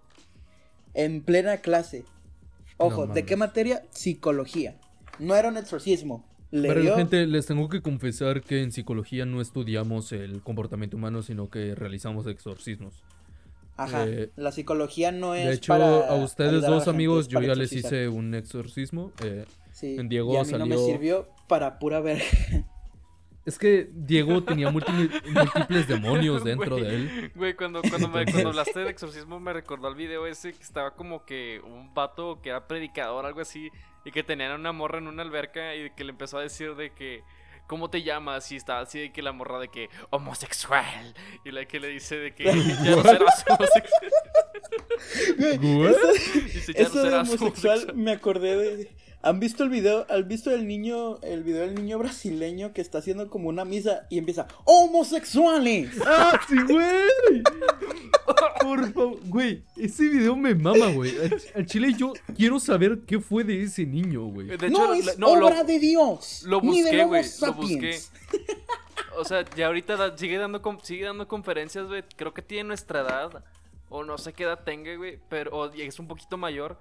en 0.94 1.22
plena 1.22 1.58
clase. 1.58 2.04
Ojo, 2.76 3.06
No 3.06 3.14
¿de 3.14 3.24
qué 3.24 3.37
materia? 3.37 3.82
Psicología. 3.90 4.78
No 5.18 5.34
era 5.34 5.48
un 5.48 5.56
exorcismo. 5.56 6.24
Le 6.50 6.68
Pero 6.68 6.80
dio... 6.80 6.96
gente, 6.96 7.26
les 7.26 7.46
tengo 7.46 7.68
que 7.68 7.82
confesar 7.82 8.42
que 8.42 8.62
en 8.62 8.72
psicología 8.72 9.26
no 9.26 9.40
estudiamos 9.40 10.12
el 10.12 10.42
comportamiento 10.42 10.96
humano, 10.96 11.22
sino 11.22 11.50
que 11.50 11.74
realizamos 11.74 12.26
exorcismos. 12.26 13.02
Ajá, 13.76 14.06
eh, 14.08 14.30
la 14.37 14.50
psicología 14.50 15.12
no 15.12 15.34
es 15.34 15.46
De 15.46 15.54
hecho, 15.54 15.72
para 15.72 16.08
a 16.08 16.14
ustedes 16.14 16.64
a 16.64 16.68
la 16.68 16.68
dos 16.70 16.84
gente, 16.84 16.90
amigos, 16.96 17.28
yo 17.28 17.37
para 17.37 17.48
ya 17.48 17.54
les 17.54 17.72
hice 17.72 18.08
un 18.08 18.34
exorcismo. 18.34 19.12
eh, 19.22 19.44
Sí, 19.72 19.94
en 19.96 20.08
Diego 20.08 20.34
y 20.34 20.37
a 20.38 20.42
mí 20.42 20.52
no 20.54 20.66
me 20.66 20.76
sirvió 20.76 21.28
para 21.46 21.78
pura 21.78 22.00
verga. 22.00 22.24
Es 23.44 23.58
que 23.58 23.88
Diego 23.94 24.42
tenía 24.42 24.70
múltiples, 24.70 25.88
demonios 25.88 26.44
dentro 26.44 26.76
de 26.76 26.94
él. 26.96 27.32
Güey, 27.37 27.54
cuando, 27.54 27.80
cuando, 27.80 28.08
me, 28.08 28.26
cuando 28.26 28.48
hablaste 28.48 28.80
de 28.80 28.90
exorcismo 28.90 29.40
me 29.40 29.52
recordó 29.52 29.88
el 29.88 29.94
video 29.94 30.26
ese 30.26 30.52
que 30.52 30.62
estaba 30.62 30.96
como 30.96 31.24
que 31.24 31.61
un 31.64 31.94
vato 31.94 32.42
que 32.42 32.50
era 32.50 32.66
predicador, 32.66 33.24
algo 33.24 33.40
así, 33.40 33.70
y 34.08 34.10
que 34.10 34.22
tenían 34.22 34.52
una 34.52 34.72
morra 34.72 34.96
en 34.96 35.06
una 35.06 35.22
alberca 35.22 35.74
y 35.74 35.90
que 35.90 36.02
le 36.02 36.12
empezó 36.12 36.38
a 36.38 36.40
decir 36.40 36.74
de 36.76 36.92
que 36.92 37.22
¿cómo 37.66 37.90
te 37.90 38.02
llamas? 38.02 38.50
Y 38.50 38.56
está 38.56 38.80
así 38.80 38.98
de 39.00 39.12
que 39.12 39.20
la 39.20 39.32
morra 39.32 39.58
de 39.58 39.68
que 39.68 39.90
homosexual. 40.08 41.14
Y 41.44 41.50
la 41.50 41.66
que 41.66 41.78
le 41.78 41.88
dice 41.88 42.16
de 42.16 42.34
que 42.34 42.44
ya 42.44 42.96
no 42.96 43.02
serás 43.02 43.44
homosexual. 43.46 44.12
Dice, 46.54 46.72
ya 46.72 46.82
eso 46.84 46.94
no 46.94 47.02
serás 47.02 47.28
homosexual, 47.28 47.92
me 47.94 48.12
acordé 48.12 48.56
de 48.56 48.96
¿Han 49.22 49.40
visto 49.40 49.64
el 49.64 49.70
video? 49.70 50.07
¿Han 50.09 50.28
visto 50.28 50.50
el 50.52 50.66
niño, 50.66 51.18
el 51.22 51.42
video 51.42 51.62
del 51.62 51.74
niño 51.74 51.98
brasileño 51.98 52.72
que 52.72 52.81
está 52.81 52.98
haciendo 52.98 53.28
como 53.28 53.48
una 53.48 53.64
misa 53.64 54.07
y 54.11 54.18
empieza 54.18 54.46
¡Homosexuales! 54.64 55.90
¡Ah, 56.07 56.40
sí, 56.48 56.57
güey! 56.68 57.42
Por 58.61 58.92
favor, 58.92 59.18
güey, 59.24 59.64
ese 59.76 60.09
video 60.09 60.37
me 60.37 60.54
mama, 60.54 60.88
güey. 60.92 61.12
Al 61.54 61.66
chile 61.66 61.94
yo 61.96 62.12
quiero 62.37 62.61
saber 62.61 63.00
qué 63.07 63.18
fue 63.18 63.42
de 63.42 63.62
ese 63.62 63.87
niño, 63.87 64.26
güey. 64.26 64.48
no, 64.70 64.94
es 64.94 65.16
obra 65.20 65.64
de 65.64 65.78
Dios. 65.78 66.42
Lo 66.44 66.61
busqué, 66.61 67.04
güey. 67.04 67.24
Lo 67.40 67.52
busqué. 67.54 67.98
O 69.16 69.24
sea, 69.24 69.44
ya 69.57 69.66
ahorita 69.66 70.16
sigue 70.16 70.38
dando, 70.38 70.62
sigue 70.83 71.04
dando 71.04 71.26
conferencias, 71.26 71.88
güey. 71.88 72.04
Creo 72.14 72.33
que 72.33 72.40
tiene 72.42 72.68
nuestra 72.68 73.00
edad. 73.00 73.44
O 73.88 74.04
no 74.04 74.16
sé 74.16 74.33
qué 74.33 74.44
edad 74.44 74.62
tenga, 74.64 74.94
güey. 74.94 75.18
Pero 75.28 75.50
o 75.59 75.66
es 75.72 75.98
un 75.98 76.07
poquito 76.07 76.37
mayor. 76.37 76.78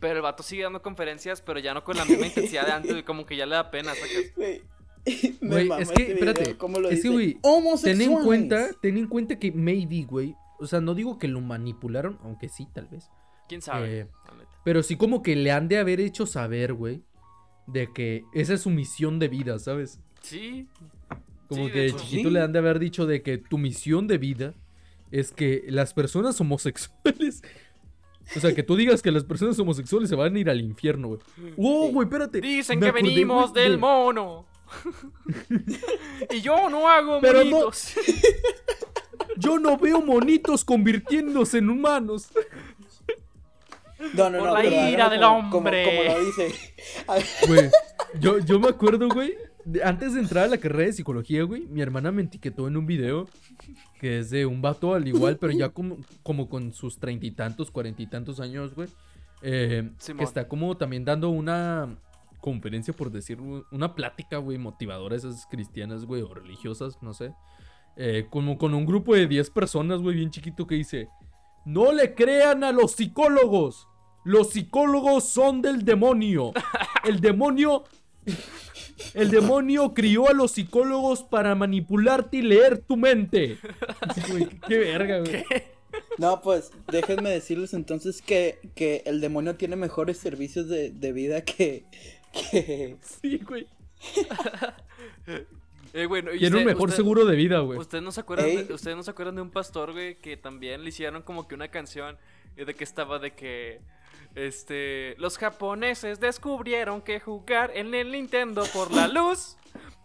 Pero 0.00 0.16
el 0.16 0.22
vato 0.22 0.42
sigue 0.42 0.62
dando 0.62 0.82
conferencias, 0.82 1.42
pero 1.42 1.60
ya 1.60 1.74
no 1.74 1.84
con 1.84 1.96
la 1.96 2.04
misma 2.04 2.26
intensidad 2.26 2.66
de 2.66 2.72
antes, 2.72 3.02
como 3.04 3.26
que 3.26 3.36
ya 3.36 3.46
le 3.46 3.54
da 3.54 3.70
pena, 3.70 3.92
sacas. 3.94 4.32
Güey, 5.40 5.70
es 5.78 5.90
que, 5.90 6.12
espérate, 6.12 6.56
es 6.90 7.02
que, 7.02 7.08
güey, 7.08 7.38
ten 7.82 8.00
en 8.02 8.22
cuenta, 8.22 8.70
ten 8.82 8.98
en 8.98 9.06
cuenta 9.06 9.38
que 9.38 9.50
maybe, 9.52 10.02
güey, 10.02 10.34
o 10.58 10.66
sea, 10.66 10.80
no 10.80 10.94
digo 10.94 11.18
que 11.18 11.28
lo 11.28 11.40
manipularon, 11.40 12.18
aunque 12.22 12.48
sí, 12.48 12.66
tal 12.74 12.86
vez. 12.88 13.08
¿Quién 13.48 13.62
sabe? 13.62 14.00
Eh, 14.00 14.06
pero 14.62 14.82
sí 14.82 14.96
como 14.96 15.22
que 15.22 15.36
le 15.36 15.52
han 15.52 15.68
de 15.68 15.78
haber 15.78 16.00
hecho 16.00 16.26
saber, 16.26 16.74
güey, 16.74 17.02
de 17.66 17.92
que 17.92 18.24
esa 18.34 18.54
es 18.54 18.62
su 18.62 18.70
misión 18.70 19.18
de 19.18 19.28
vida, 19.28 19.58
¿sabes? 19.58 20.00
Sí. 20.22 20.68
Como 21.48 21.68
que 21.68 21.80
de 21.80 21.96
chiquito 21.96 22.30
le 22.30 22.40
han 22.40 22.52
de 22.52 22.58
haber 22.58 22.78
dicho 22.78 23.06
de 23.06 23.22
que 23.22 23.38
tu 23.38 23.58
misión 23.58 24.06
de 24.06 24.18
vida 24.18 24.54
es 25.10 25.32
que 25.32 25.64
las 25.66 25.94
personas 25.94 26.40
homosexuales 26.40 27.42
o 28.36 28.40
sea, 28.40 28.54
que 28.54 28.62
tú 28.62 28.76
digas 28.76 29.02
que 29.02 29.10
las 29.10 29.24
personas 29.24 29.58
homosexuales 29.58 30.08
se 30.08 30.16
van 30.16 30.36
a 30.36 30.38
ir 30.38 30.50
al 30.50 30.60
infierno, 30.60 31.08
güey. 31.08 31.20
¡Oh, 31.56 31.88
güey, 31.88 32.06
espérate! 32.06 32.40
Dicen 32.40 32.80
que 32.80 32.92
venimos 32.92 33.52
del 33.52 33.78
mono. 33.78 34.46
y 36.30 36.40
yo 36.40 36.70
no 36.70 36.88
hago 36.88 37.20
Pero 37.20 37.44
monitos. 37.44 37.94
yo 39.36 39.58
no 39.58 39.76
veo 39.76 40.00
monitos 40.00 40.64
convirtiéndose 40.64 41.58
en 41.58 41.70
humanos. 41.70 42.28
No, 44.14 44.30
no, 44.30 44.38
Por 44.38 44.48
no, 44.48 44.54
la 44.54 44.90
ira 44.90 45.08
del 45.08 45.22
hombre. 45.22 45.84
Como, 45.84 46.02
lo 46.04 46.24
dice. 46.24 46.54
Güey, 47.46 47.70
yo, 48.18 48.38
yo 48.38 48.58
me 48.58 48.68
acuerdo, 48.68 49.08
güey, 49.08 49.36
antes 49.84 50.14
de 50.14 50.20
entrar 50.20 50.44
a 50.44 50.48
la 50.48 50.58
carrera 50.58 50.86
de 50.86 50.92
psicología, 50.92 51.42
güey, 51.44 51.66
mi 51.66 51.80
hermana 51.80 52.10
me 52.12 52.22
etiquetó 52.22 52.68
en 52.68 52.76
un 52.76 52.86
video 52.86 53.28
que 54.00 54.18
es 54.18 54.30
de 54.30 54.46
un 54.46 54.62
vato 54.62 54.94
al 54.94 55.06
igual, 55.06 55.36
pero 55.36 55.52
ya 55.52 55.68
como, 55.68 55.98
como 56.22 56.48
con 56.48 56.72
sus 56.72 56.98
treinta 56.98 57.26
y 57.26 57.30
tantos, 57.30 57.70
cuarenta 57.70 58.02
y 58.02 58.06
tantos 58.06 58.40
años, 58.40 58.74
güey. 58.74 58.88
Eh, 59.42 59.90
que 60.16 60.24
está 60.24 60.48
como 60.48 60.76
también 60.76 61.04
dando 61.04 61.30
una 61.30 61.98
conferencia, 62.40 62.94
por 62.94 63.10
decirlo, 63.10 63.66
una 63.70 63.94
plática, 63.94 64.38
güey, 64.38 64.58
motivadora, 64.58 65.16
esas 65.16 65.46
cristianas, 65.46 66.04
güey, 66.04 66.22
o 66.22 66.32
religiosas, 66.32 66.98
no 67.02 67.12
sé. 67.12 67.34
Eh, 67.96 68.26
como 68.30 68.56
con 68.56 68.74
un 68.74 68.86
grupo 68.86 69.14
de 69.14 69.26
10 69.26 69.50
personas, 69.50 70.00
güey, 70.00 70.16
bien 70.16 70.30
chiquito, 70.30 70.66
que 70.66 70.76
dice, 70.76 71.08
no 71.64 71.92
le 71.92 72.14
crean 72.14 72.64
a 72.64 72.72
los 72.72 72.92
psicólogos. 72.92 73.86
Los 74.24 74.50
psicólogos 74.50 75.24
son 75.24 75.62
del 75.62 75.84
demonio. 75.84 76.52
El 77.04 77.20
demonio 77.20 77.84
el 79.14 79.30
demonio 79.30 79.94
crió 79.94 80.28
a 80.28 80.32
los 80.32 80.52
psicólogos 80.52 81.22
para 81.22 81.54
manipularte 81.54 82.38
y 82.38 82.42
leer 82.42 82.78
tu 82.78 82.96
mente. 82.96 83.58
qué, 84.68 84.78
verga, 84.78 85.20
güey. 85.20 85.44
No, 86.18 86.40
pues 86.40 86.70
déjenme 86.90 87.30
decirles 87.30 87.74
entonces 87.74 88.22
que, 88.22 88.58
que 88.74 89.02
el 89.06 89.20
demonio 89.20 89.56
tiene 89.56 89.76
mejores 89.76 90.18
servicios 90.18 90.68
de, 90.68 91.12
vida 91.12 91.42
que, 91.44 91.84
que... 92.32 92.96
Sí, 93.20 93.38
güey. 93.38 93.66
Eh, 95.92 96.06
bueno, 96.06 96.32
y 96.32 96.38
Tiene 96.38 96.58
un 96.58 96.64
mejor 96.64 96.92
seguro 96.92 97.24
de 97.24 97.34
vida, 97.34 97.58
güey. 97.58 97.76
¿Ustedes 97.76 98.04
no, 98.04 98.12
se 98.12 98.20
acuerdan 98.20 98.46
de, 98.46 98.72
¿Ustedes 98.72 98.96
no 98.96 99.02
se 99.02 99.10
acuerdan 99.10 99.34
de 99.34 99.42
un 99.42 99.50
pastor, 99.50 99.90
güey, 99.90 100.16
que 100.18 100.36
también 100.36 100.84
le 100.84 100.90
hicieron 100.90 101.22
como 101.22 101.48
que 101.48 101.56
una 101.56 101.66
canción 101.66 102.16
de 102.54 102.74
que 102.74 102.84
estaba 102.84 103.18
de 103.18 103.32
que 103.32 103.80
este, 104.34 105.14
los 105.18 105.38
japoneses 105.38 106.20
descubrieron 106.20 107.02
que 107.02 107.20
jugar 107.20 107.72
en 107.74 107.94
el 107.94 108.12
Nintendo 108.12 108.64
por 108.72 108.92
la 108.92 109.08
luz 109.08 109.56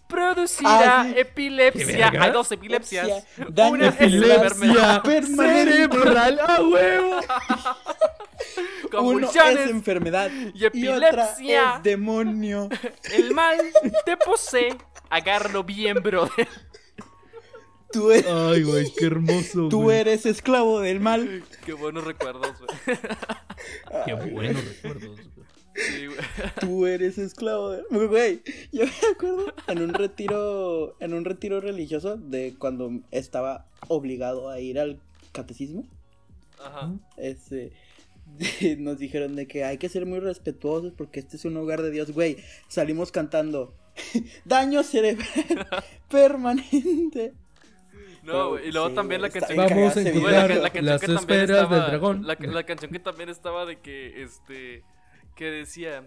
producirá 0.07 1.01
ah, 1.01 1.09
epilepsia. 1.15 2.11
Hay 2.19 2.31
dos 2.31 2.51
epilepsias. 2.51 3.25
Una 3.37 3.87
epilepsia 3.87 5.01
cerebral 5.03 6.39
a 6.39 6.61
huevo. 6.61 7.19
Uno 9.01 9.29
es 9.29 9.69
enfermedad 9.69 10.29
y 10.53 10.65
epilepsia. 10.65 11.75
es 11.77 11.83
demonio. 11.83 12.69
El 13.11 13.33
mal 13.33 13.59
te 14.05 14.15
posee. 14.17 14.75
Agárralo 15.09 15.63
bien, 15.63 16.01
brother. 16.01 16.47
Tú 17.95 18.11
eres... 18.11 18.25
Ay, 18.27 18.63
güey, 18.63 18.91
qué 18.91 19.05
hermoso. 19.05 19.67
Tú 19.69 19.89
eres 19.89 20.25
esclavo 20.25 20.81
del 20.81 20.99
mal. 20.99 21.43
Qué 21.65 21.71
buenos 21.71 22.03
recuerdos, 22.03 22.51
güey. 22.59 22.97
qué 24.05 24.13
buenos 24.13 24.65
recuerdos, 24.65 25.15
güey. 25.15 25.35
Sí, 25.75 26.07
güey. 26.07 26.19
Tú 26.59 26.87
eres 26.87 27.17
esclavo 27.17 27.71
del 27.71 27.85
Güey, 27.89 28.41
yo 28.73 28.83
me 28.85 29.07
acuerdo 29.13 29.53
en 29.67 29.81
un 29.81 29.93
retiro, 29.93 30.97
en 30.99 31.13
un 31.13 31.23
retiro 31.23 31.61
religioso 31.61 32.17
de 32.17 32.55
cuando 32.59 32.91
estaba 33.11 33.65
obligado 33.87 34.49
a 34.49 34.59
ir 34.59 34.77
al 34.77 34.99
catecismo. 35.31 35.87
Ajá. 36.59 36.93
Este, 37.15 37.71
nos 38.77 38.99
dijeron 38.99 39.37
de 39.37 39.47
que 39.47 39.63
hay 39.63 39.77
que 39.77 39.87
ser 39.87 40.05
muy 40.05 40.19
respetuosos 40.19 40.91
porque 40.91 41.21
este 41.21 41.37
es 41.37 41.45
un 41.45 41.55
hogar 41.55 41.81
de 41.81 41.91
Dios, 41.91 42.11
güey. 42.11 42.37
Salimos 42.67 43.13
cantando 43.13 43.73
daño 44.43 44.83
cerebral 44.83 45.27
permanente. 46.09 47.33
No, 48.25 48.59
y 48.59 48.71
luego 48.71 48.91
también 48.91 49.21
la 49.21 49.29
canción 49.29 49.57
Vamos 49.57 49.95
a 49.97 50.01
encontrar 50.01 50.49
la, 50.49 50.71
la 50.73 50.81
las 50.81 51.03
esferas 51.03 51.69
del 51.69 51.85
dragón. 51.85 52.25
La, 52.25 52.35
la, 52.39 52.63
canción 52.63 52.91
que 52.91 52.99
también 52.99 53.29
estaba 53.29 53.65
de 53.65 53.79
que, 53.79 54.23
este, 54.23 54.83
que 55.35 55.45
decía, 55.45 56.03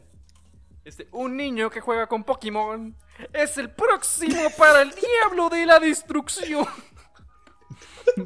este, 0.85 1.07
un 1.13 1.37
niño 1.37 1.71
que 1.71 1.81
juega 1.81 2.09
con 2.09 2.25
Pokémon 2.25 2.97
es 3.33 3.57
el 3.59 3.71
próximo 3.71 4.43
para 4.57 4.83
el 4.83 4.91
diablo 4.91 5.49
de 5.49 5.67
la 5.67 5.79
destrucción. 5.79 6.67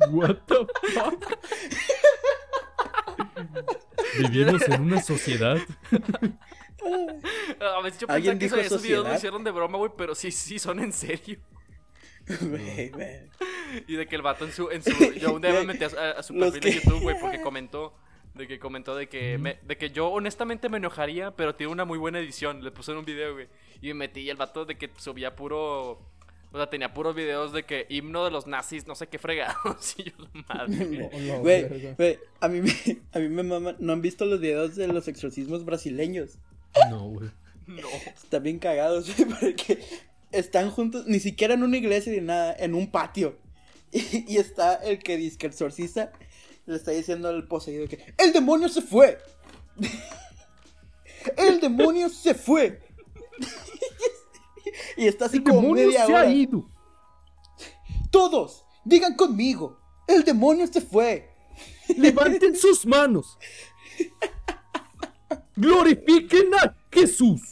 What 0.10 0.36
the 0.46 0.66
fuck? 0.94 1.38
Vivimos 4.18 4.62
en 4.68 4.82
una 4.82 5.02
sociedad. 5.02 5.58
A 7.60 7.80
veces 7.82 8.00
yo 8.00 8.06
pensé 8.06 8.38
que 8.38 8.60
esos 8.60 8.82
videos 8.82 9.06
lo 9.06 9.14
hicieron 9.14 9.44
de 9.44 9.50
broma, 9.50 9.78
güey, 9.78 9.92
pero 9.96 10.14
sí, 10.14 10.32
sí, 10.32 10.58
son 10.58 10.80
en 10.80 10.92
serio. 10.92 11.38
y 13.88 13.94
de 13.94 14.06
que 14.06 14.16
el 14.16 14.22
vato 14.22 14.44
en 14.44 14.52
su, 14.52 14.70
en 14.70 14.82
su 14.82 14.90
yo 15.20 15.34
un 15.34 15.42
día 15.42 15.52
me 15.52 15.64
metí 15.64 15.84
a, 15.84 16.22
su 16.22 16.34
perfil 16.34 16.60
de 16.60 16.72
YouTube, 16.74 17.02
güey, 17.02 17.16
porque 17.20 17.40
comentó 17.42 17.94
de 18.34 18.48
que 18.48 18.58
comentó 18.58 18.94
de 18.96 19.08
que 19.08 19.36
me, 19.36 19.58
de 19.62 19.76
que 19.76 19.90
yo 19.90 20.08
honestamente 20.08 20.68
me 20.68 20.78
enojaría, 20.78 21.32
pero 21.32 21.54
tiene 21.54 21.72
una 21.72 21.84
muy 21.84 21.98
buena 21.98 22.18
edición. 22.18 22.64
Le 22.64 22.70
puse 22.70 22.92
en 22.92 22.98
un 22.98 23.04
video, 23.04 23.34
güey. 23.34 23.48
Y 23.82 23.88
me 23.88 23.94
metí 23.94 24.20
y 24.20 24.30
el 24.30 24.38
vato 24.38 24.64
de 24.64 24.78
que 24.78 24.90
subía 24.96 25.36
puro 25.36 26.00
o 26.52 26.58
sea, 26.58 26.68
tenía 26.68 26.92
puros 26.92 27.14
videos 27.14 27.52
de 27.52 27.64
que 27.64 27.86
himno 27.88 28.24
de 28.26 28.30
los 28.30 28.46
nazis, 28.46 28.86
no 28.86 28.94
sé 28.94 29.06
qué 29.06 29.18
fregados. 29.18 29.94
y 29.98 30.04
yo, 30.04 30.12
madre. 30.48 31.08
Güey, 31.40 31.94
güey, 31.94 32.18
a 32.40 32.48
mí 32.48 32.60
me, 32.60 32.72
a 33.12 33.18
mí 33.18 33.28
me 33.28 33.42
mama, 33.42 33.74
¿no 33.78 33.92
han 33.94 34.02
visto 34.02 34.26
los 34.26 34.38
videos 34.38 34.76
de 34.76 34.86
los 34.86 35.08
exorcismos 35.08 35.64
brasileños? 35.64 36.38
No, 36.90 37.08
güey. 37.08 37.30
No. 37.66 37.88
Están 37.88 38.42
bien 38.42 38.58
cagados, 38.58 39.16
güey, 39.16 39.30
porque 39.30 39.78
están 40.32 40.70
juntos, 40.70 41.06
ni 41.06 41.20
siquiera 41.20 41.54
en 41.54 41.62
una 41.62 41.76
iglesia 41.76 42.12
ni 42.12 42.20
nada, 42.20 42.54
en 42.58 42.74
un 42.74 42.90
patio. 42.90 43.38
Y, 43.92 44.38
está 44.38 44.74
el 44.76 44.98
que 45.00 45.18
dice 45.18 45.36
que 45.36 45.46
el 45.46 45.52
exorcista 45.52 46.12
le 46.64 46.76
está 46.76 46.92
diciendo 46.92 47.28
al 47.28 47.46
poseído 47.46 47.86
que 47.88 48.14
¡El 48.16 48.32
demonio 48.32 48.68
se 48.70 48.80
fue! 48.80 49.18
¡El 51.36 51.60
demonio 51.60 52.08
se 52.08 52.34
fue! 52.34 52.80
y 54.96 55.06
está 55.06 55.26
así 55.26 55.42
como 55.42 55.72
media 55.72 56.06
se 56.06 56.12
hora. 56.12 56.22
Ha 56.22 56.32
ido. 56.32 56.68
Todos, 58.10 58.64
digan 58.84 59.14
conmigo, 59.14 59.78
el 60.06 60.24
demonio 60.24 60.66
se 60.66 60.80
fue. 60.80 61.30
Levanten 61.96 62.56
sus 62.56 62.86
manos. 62.86 63.38
Glorifiquen 65.56 66.54
a 66.54 66.74
Jesús. 66.90 67.51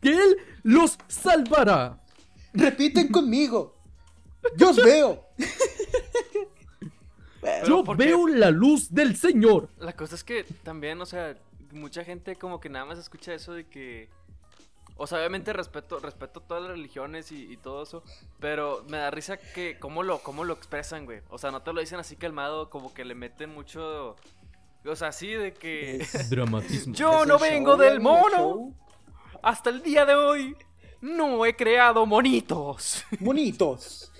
Que 0.00 0.10
Él 0.10 0.36
los 0.62 0.98
salvará. 1.08 2.00
Repiten 2.52 3.08
conmigo. 3.08 3.76
Yo 4.56 4.70
os 4.70 4.76
veo. 4.76 5.24
Yo 7.66 7.84
porque- 7.84 8.04
veo 8.06 8.26
la 8.26 8.50
luz 8.50 8.92
del 8.92 9.16
Señor. 9.16 9.68
La 9.78 9.92
cosa 9.94 10.14
es 10.14 10.24
que 10.24 10.44
también, 10.62 11.00
o 11.00 11.06
sea, 11.06 11.36
mucha 11.72 12.04
gente 12.04 12.36
como 12.36 12.60
que 12.60 12.68
nada 12.68 12.84
más 12.84 12.98
escucha 12.98 13.32
eso 13.34 13.52
de 13.52 13.66
que... 13.66 14.08
O 15.00 15.06
sea, 15.06 15.18
obviamente 15.18 15.52
respeto, 15.52 16.00
respeto 16.00 16.40
todas 16.40 16.64
las 16.64 16.72
religiones 16.72 17.30
y, 17.30 17.44
y 17.52 17.56
todo 17.56 17.84
eso, 17.84 18.02
pero 18.40 18.84
me 18.88 18.96
da 18.96 19.12
risa 19.12 19.36
que 19.36 19.78
cómo 19.78 20.02
lo, 20.02 20.18
cómo 20.18 20.42
lo 20.42 20.54
expresan, 20.54 21.04
güey. 21.04 21.20
O 21.30 21.38
sea, 21.38 21.52
no 21.52 21.62
te 21.62 21.72
lo 21.72 21.80
dicen 21.80 22.00
así 22.00 22.16
calmado, 22.16 22.68
como 22.68 22.92
que 22.92 23.04
le 23.04 23.14
meten 23.14 23.50
mucho... 23.54 24.16
O 24.84 24.96
sea, 24.96 25.08
así 25.08 25.28
de 25.28 25.54
que... 25.54 25.96
Es- 25.98 26.30
Dramatismo. 26.30 26.94
Yo 26.96 27.24
no 27.26 27.38
vengo 27.38 27.76
show, 27.76 27.80
del 27.80 28.00
mono. 28.00 28.74
Hasta 29.42 29.70
el 29.70 29.82
día 29.82 30.04
de 30.04 30.14
hoy 30.14 30.56
no 31.00 31.44
he 31.46 31.54
creado 31.54 32.04
monitos. 32.06 33.04
Bonitos. 33.20 34.12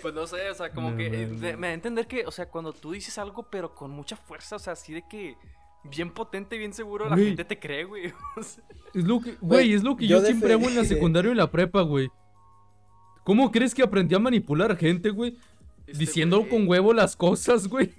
Pues 0.00 0.14
no 0.14 0.26
sé, 0.26 0.50
o 0.50 0.54
sea, 0.54 0.70
como 0.70 0.90
No, 0.90 0.96
que 0.96 1.06
eh, 1.06 1.26
me 1.26 1.66
da 1.66 1.66
a 1.68 1.72
entender 1.72 2.06
que, 2.06 2.24
o 2.26 2.30
sea, 2.30 2.48
cuando 2.48 2.72
tú 2.72 2.92
dices 2.92 3.18
algo 3.18 3.44
pero 3.50 3.74
con 3.74 3.90
mucha 3.90 4.16
fuerza, 4.16 4.56
o 4.56 4.58
sea, 4.58 4.74
así 4.74 4.92
de 4.92 5.02
que 5.08 5.36
bien 5.84 6.12
potente, 6.12 6.56
bien 6.58 6.72
seguro, 6.72 7.08
la 7.08 7.16
gente 7.16 7.44
te 7.44 7.58
cree, 7.58 7.84
güey. 7.84 8.12
O 8.36 8.42
sea, 8.42 8.62
Es 8.94 9.04
lo 9.04 9.20
que, 9.20 9.36
Güey, 9.40 9.72
es 9.72 9.82
lo 9.82 9.96
que 9.96 10.06
yo 10.06 10.18
yo, 10.20 10.24
siempre 10.26 10.52
hago 10.52 10.68
en 10.68 10.76
la 10.76 10.84
secundaria 10.84 11.30
y 11.30 11.32
en 11.32 11.38
la 11.38 11.50
prepa, 11.50 11.82
güey. 11.82 12.08
¿Cómo 13.24 13.50
crees 13.50 13.74
que 13.74 13.82
aprendí 13.82 14.14
a 14.14 14.18
manipular 14.18 14.76
gente, 14.76 15.10
güey? 15.10 15.36
este 15.86 15.98
Diciendo 15.98 16.48
con 16.48 16.68
huevo 16.68 16.92
las 16.92 17.16
cosas, 17.16 17.66
güey. 17.68 17.92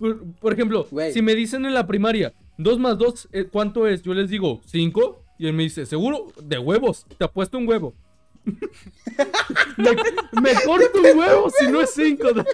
Por, 0.00 0.24
por 0.40 0.52
ejemplo, 0.52 0.88
si 1.12 1.22
me 1.22 1.36
dicen 1.36 1.64
en 1.66 1.74
la 1.74 1.86
primaria, 1.86 2.32
2 2.58 2.78
más 2.80 2.98
2, 2.98 3.28
¿cuánto 3.52 3.86
es? 3.86 4.02
Yo 4.02 4.12
les 4.14 4.30
digo, 4.30 4.60
5. 4.66 5.22
Y 5.38 5.46
él 5.46 5.52
me 5.52 5.62
dice, 5.62 5.86
¿seguro? 5.86 6.26
De 6.42 6.58
huevos. 6.58 7.06
Te 7.16 7.24
apuesto 7.24 7.56
un 7.58 7.68
huevo. 7.68 7.94
me, 9.76 9.90
me 10.40 10.54
corto 10.64 10.98
un 10.98 11.18
huevo 11.18 11.50
si 11.50 11.68
no 11.68 11.80
es 11.80 11.90
5. 11.94 12.28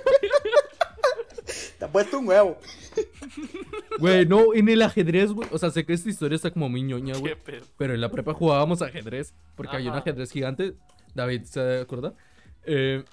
Te 1.78 1.84
ha 1.84 1.88
puesto 1.88 2.18
un 2.18 2.28
huevo. 2.28 2.58
Güey, 3.98 4.26
no, 4.26 4.54
en 4.54 4.68
el 4.68 4.82
ajedrez, 4.82 5.32
güey. 5.32 5.48
O 5.52 5.58
sea, 5.58 5.70
sé 5.70 5.84
que 5.84 5.92
esta 5.92 6.08
historia 6.08 6.36
está 6.36 6.50
como 6.50 6.68
muy 6.68 6.82
ñoña, 6.82 7.16
güey. 7.16 7.34
Pero 7.76 7.94
en 7.94 8.00
la 8.00 8.10
prepa 8.10 8.34
jugábamos 8.34 8.82
ajedrez. 8.82 9.32
Porque 9.54 9.76
había 9.76 9.90
un 9.90 9.96
Ajá. 9.96 10.02
ajedrez 10.02 10.30
gigante. 10.30 10.74
David 11.14 11.42
se 11.44 11.80
acuerda. 11.80 12.14
Eh, 12.64 13.04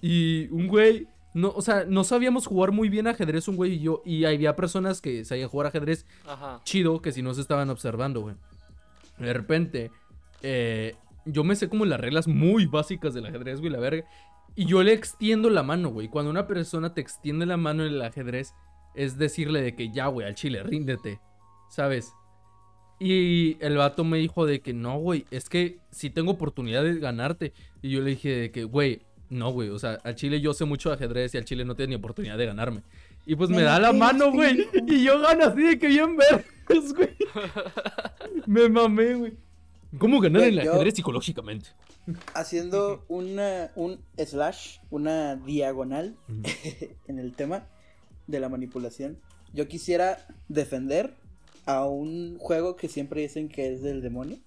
y 0.00 0.48
un 0.48 0.66
güey. 0.66 1.06
No, 1.32 1.52
o 1.54 1.62
sea, 1.62 1.84
no 1.86 2.02
sabíamos 2.04 2.46
jugar 2.46 2.72
muy 2.72 2.88
bien 2.88 3.06
ajedrez, 3.06 3.46
un 3.48 3.56
güey 3.56 3.74
y 3.74 3.80
yo. 3.80 4.02
Y 4.04 4.24
había 4.24 4.56
personas 4.56 5.00
que 5.00 5.24
sabían 5.24 5.48
jugar 5.48 5.68
ajedrez 5.68 6.06
Ajá. 6.26 6.60
chido 6.64 7.00
que 7.00 7.12
si 7.12 7.22
no 7.22 7.34
se 7.34 7.40
estaban 7.40 7.70
observando, 7.70 8.20
güey. 8.20 8.34
De 9.18 9.32
repente, 9.32 9.90
eh, 10.42 10.96
yo 11.24 11.44
me 11.44 11.54
sé 11.54 11.68
como 11.68 11.84
las 11.84 12.00
reglas 12.00 12.26
muy 12.26 12.66
básicas 12.66 13.14
del 13.14 13.26
ajedrez, 13.26 13.60
güey, 13.60 13.70
la 13.70 13.78
verga. 13.78 14.04
Y 14.56 14.64
yo 14.66 14.82
le 14.82 14.92
extiendo 14.92 15.50
la 15.50 15.62
mano, 15.62 15.90
güey. 15.90 16.08
Cuando 16.08 16.30
una 16.30 16.46
persona 16.46 16.94
te 16.94 17.00
extiende 17.00 17.46
la 17.46 17.56
mano 17.56 17.84
en 17.84 17.94
el 17.94 18.02
ajedrez, 18.02 18.54
es 18.94 19.16
decirle 19.18 19.62
de 19.62 19.76
que 19.76 19.90
ya, 19.90 20.08
güey, 20.08 20.26
al 20.26 20.34
chile, 20.34 20.62
ríndete. 20.62 21.20
¿Sabes? 21.68 22.12
Y 22.98 23.56
el 23.60 23.76
vato 23.76 24.04
me 24.04 24.18
dijo 24.18 24.44
de 24.44 24.60
que 24.60 24.74
no, 24.74 24.98
güey, 24.98 25.24
es 25.30 25.48
que 25.48 25.78
sí 25.90 26.10
tengo 26.10 26.32
oportunidad 26.32 26.82
de 26.82 26.98
ganarte. 26.98 27.52
Y 27.80 27.90
yo 27.90 28.00
le 28.00 28.10
dije 28.10 28.28
de 28.28 28.50
que, 28.50 28.64
güey, 28.64 29.02
no, 29.30 29.52
güey, 29.52 29.68
o 29.68 29.78
sea, 29.78 30.00
al 30.02 30.16
chile 30.16 30.40
yo 30.40 30.52
sé 30.52 30.64
mucho 30.64 30.88
de 30.88 30.96
ajedrez 30.96 31.32
y 31.34 31.38
al 31.38 31.44
chile 31.44 31.64
no 31.64 31.76
tiene 31.76 31.90
ni 31.90 31.94
oportunidad 31.94 32.36
de 32.36 32.46
ganarme. 32.46 32.82
Y 33.24 33.36
pues 33.36 33.48
me, 33.48 33.58
Me 33.58 33.62
da 33.62 33.78
la 33.78 33.92
mano, 33.92 34.32
güey. 34.32 34.66
Y 34.88 35.04
yo 35.04 35.20
gano 35.20 35.44
así 35.44 35.62
de 35.62 35.78
que 35.78 35.86
bien 35.86 36.16
vergas, 36.16 36.92
güey. 36.92 37.16
Me 38.46 38.68
mamé, 38.68 39.14
güey. 39.14 39.32
¿Cómo 39.98 40.20
ganar 40.20 40.42
en 40.42 40.58
el 40.58 40.68
ajedrez 40.68 40.94
psicológicamente? 40.94 41.68
Haciendo 42.34 43.04
una, 43.08 43.70
un 43.76 44.00
slash, 44.16 44.78
una 44.90 45.36
diagonal 45.36 46.16
en 47.06 47.18
el 47.18 47.32
tema 47.34 47.66
de 48.26 48.40
la 48.40 48.48
manipulación. 48.48 49.18
Yo 49.52 49.68
quisiera 49.68 50.26
defender 50.48 51.14
a 51.66 51.84
un 51.84 52.36
juego 52.38 52.74
que 52.74 52.88
siempre 52.88 53.20
dicen 53.20 53.48
que 53.48 53.72
es 53.72 53.82
del 53.82 54.02
demonio. 54.02 54.38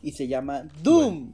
Y 0.00 0.12
se 0.12 0.28
llama 0.28 0.62
Doom. 0.82 1.32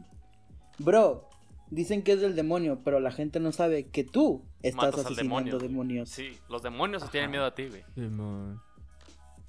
Bro, 0.78 1.28
dicen 1.70 2.02
que 2.02 2.12
es 2.12 2.20
del 2.20 2.36
demonio, 2.36 2.80
pero 2.84 3.00
la 3.00 3.10
gente 3.10 3.40
no 3.40 3.52
sabe 3.52 3.86
que 3.88 4.04
tú 4.04 4.42
estás 4.62 4.76
Matas 4.76 5.06
al 5.06 5.12
asesinando 5.12 5.58
demonio. 5.58 5.58
demonios. 5.58 6.10
Sí, 6.10 6.38
los 6.48 6.62
demonios 6.62 7.02
se 7.02 7.08
tienen 7.08 7.30
miedo 7.30 7.44
a 7.44 7.54
ti, 7.54 7.68
güey. 7.68 7.82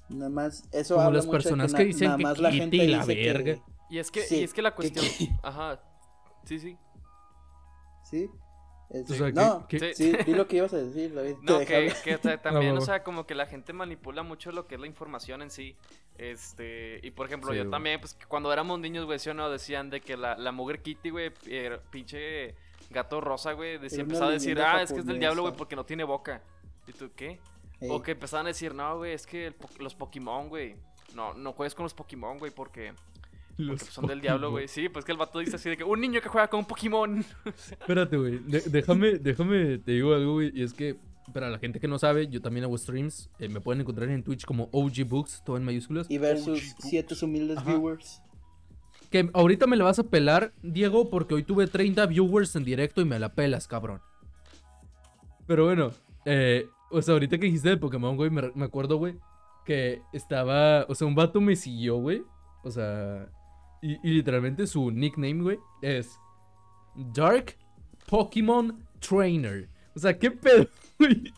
Nada 0.08 0.30
más, 0.30 0.64
eso 0.72 0.94
Como 0.94 1.06
habla 1.06 1.16
las 1.18 1.26
mucho 1.26 1.32
personas 1.38 1.72
na- 1.72 1.78
que 1.78 1.84
dicen 1.84 2.06
nada 2.06 2.16
que 2.18 2.22
más 2.22 2.38
la 2.38 2.52
gente 2.52 2.76
y 2.76 2.86
la 2.86 2.98
dice 2.98 3.14
que- 3.16 3.32
verga. 3.32 3.58
Y 3.90 3.98
es 3.98 4.10
que, 4.10 4.20
Sí, 4.22 4.36
y 4.40 4.42
es 4.44 4.52
que 4.54 4.62
la 4.62 4.74
cuestión. 4.74 5.04
que- 5.18 5.28
Ajá. 5.42 5.80
Sí, 6.44 6.58
sí. 6.60 6.76
Sí. 8.04 8.30
O 8.88 9.04
sea, 9.06 9.30
no, 9.32 9.66
que- 9.66 9.80
Sí. 9.80 9.94
sí, 9.94 10.12
di 10.24 10.34
lo 10.34 10.46
que 10.46 10.56
ibas 10.58 10.72
a 10.72 10.76
decir, 10.78 11.12
David. 11.14 11.36
No, 11.42 11.58
que, 11.60 11.90
sea, 12.22 12.40
también, 12.42 12.76
o 12.76 12.80
sea, 12.80 13.02
como 13.02 13.26
que 13.26 13.34
la 13.34 13.46
gente 13.46 13.72
manipula 13.72 14.22
mucho 14.22 14.52
lo 14.52 14.66
que 14.66 14.76
es 14.76 14.80
la 14.80 14.86
información 14.86 15.42
en 15.42 15.50
sí. 15.50 15.76
Este, 16.18 17.00
y 17.02 17.10
por 17.10 17.26
ejemplo, 17.26 17.50
Sí, 17.50 17.56
yo 17.56 17.64
güey. 17.64 17.70
también, 17.70 18.00
pues 18.00 18.16
cuando 18.28 18.52
éramos 18.52 18.78
niños, 18.80 19.04
güey, 19.04 19.18
sí 19.18 19.28
o 19.30 19.34
no, 19.34 19.50
decían 19.50 19.90
de 19.90 20.00
que 20.00 20.16
la, 20.16 20.36
la 20.36 20.52
Mugre 20.52 20.80
Kitty, 20.80 21.10
güey, 21.10 21.32
era 21.46 21.80
pinche 21.90 22.54
gato 22.90 23.20
rosa, 23.20 23.52
güey, 23.52 23.78
decía, 23.78 24.00
empezaba 24.02 24.28
a 24.30 24.32
decir, 24.34 24.60
ah, 24.60 24.82
es 24.82 24.92
que 24.92 25.00
es 25.00 25.06
del 25.06 25.18
diablo, 25.18 25.42
güey, 25.42 25.54
porque 25.54 25.76
no 25.76 25.84
tiene 25.84 26.04
boca. 26.04 26.42
¿Y 26.86 26.92
tú 26.92 27.10
qué? 27.16 27.40
Ey, 27.80 27.90
O 27.90 28.00
que 28.02 28.12
empezaban 28.12 28.46
a 28.46 28.50
decir, 28.50 28.74
no, 28.74 28.96
güey, 28.98 29.12
es 29.12 29.26
que 29.26 29.52
po- 29.52 29.68
los 29.80 29.94
Pokémon, 29.94 30.48
güey, 30.48 30.76
no, 31.14 31.34
no 31.34 31.52
juegues 31.52 31.74
con 31.74 31.82
los 31.82 31.92
Pokémon, 31.94 32.38
güey, 32.38 32.50
porque 32.52 32.94
Los 33.58 33.80
son 33.82 34.06
del 34.06 34.20
diablo, 34.20 34.50
güey. 34.50 34.68
Sí, 34.68 34.88
pues 34.88 35.04
que 35.04 35.12
el 35.12 35.18
vato 35.18 35.38
dice 35.38 35.56
así 35.56 35.70
de 35.70 35.76
que 35.76 35.84
un 35.84 36.00
niño 36.00 36.20
que 36.20 36.28
juega 36.28 36.48
con 36.48 36.60
un 36.60 36.66
Pokémon. 36.66 37.24
Espérate, 37.46 38.16
güey. 38.16 38.38
déjame, 38.66 39.12
déjame, 39.18 39.78
te 39.78 39.92
digo 39.92 40.14
algo, 40.14 40.34
güey. 40.34 40.52
Y 40.54 40.62
es 40.62 40.74
que, 40.74 40.96
para 41.32 41.48
la 41.48 41.58
gente 41.58 41.80
que 41.80 41.88
no 41.88 41.98
sabe, 41.98 42.28
yo 42.28 42.42
también 42.42 42.64
hago 42.64 42.76
streams. 42.76 43.30
eh, 43.38 43.48
me 43.48 43.60
pueden 43.60 43.80
encontrar 43.80 44.10
en 44.10 44.22
Twitch 44.22 44.44
como 44.44 44.68
OG 44.72 45.04
Books, 45.06 45.42
todo 45.44 45.56
en 45.56 45.64
mayúsculas. 45.64 46.10
Y 46.10 46.18
versus 46.18 46.74
siete 46.78 47.14
humildes 47.22 47.58
Ajá. 47.58 47.70
viewers. 47.70 48.20
Que 49.10 49.30
ahorita 49.32 49.66
me 49.66 49.76
la 49.76 49.84
vas 49.84 49.98
a 50.00 50.04
pelar, 50.04 50.52
Diego, 50.62 51.08
porque 51.08 51.34
hoy 51.34 51.42
tuve 51.44 51.66
30 51.66 52.04
viewers 52.06 52.54
en 52.56 52.64
directo 52.64 53.00
y 53.00 53.04
me 53.04 53.18
la 53.18 53.34
pelas, 53.34 53.66
cabrón. 53.68 54.00
Pero 55.46 55.64
bueno, 55.64 55.92
eh, 56.24 56.66
o 56.90 57.00
sea, 57.00 57.14
ahorita 57.14 57.38
que 57.38 57.46
dijiste 57.46 57.68
de 57.70 57.76
Pokémon, 57.76 58.16
güey, 58.16 58.30
me, 58.30 58.50
me 58.54 58.64
acuerdo, 58.64 58.96
güey, 58.96 59.14
que 59.64 60.02
estaba, 60.12 60.84
o 60.88 60.94
sea, 60.94 61.06
un 61.06 61.14
vato 61.14 61.40
me 61.40 61.54
siguió, 61.56 61.96
güey. 61.98 62.22
O 62.64 62.70
sea, 62.70 63.28
y, 63.92 64.08
y 64.08 64.14
literalmente 64.14 64.66
su 64.66 64.90
nickname, 64.90 65.42
güey, 65.42 65.58
es 65.82 66.18
Dark 67.14 67.56
Pokémon 68.08 68.84
Trainer. 69.00 69.68
O 69.94 69.98
sea, 69.98 70.18
¿qué 70.18 70.30
pedo, 70.30 70.66
güey? 70.98 71.32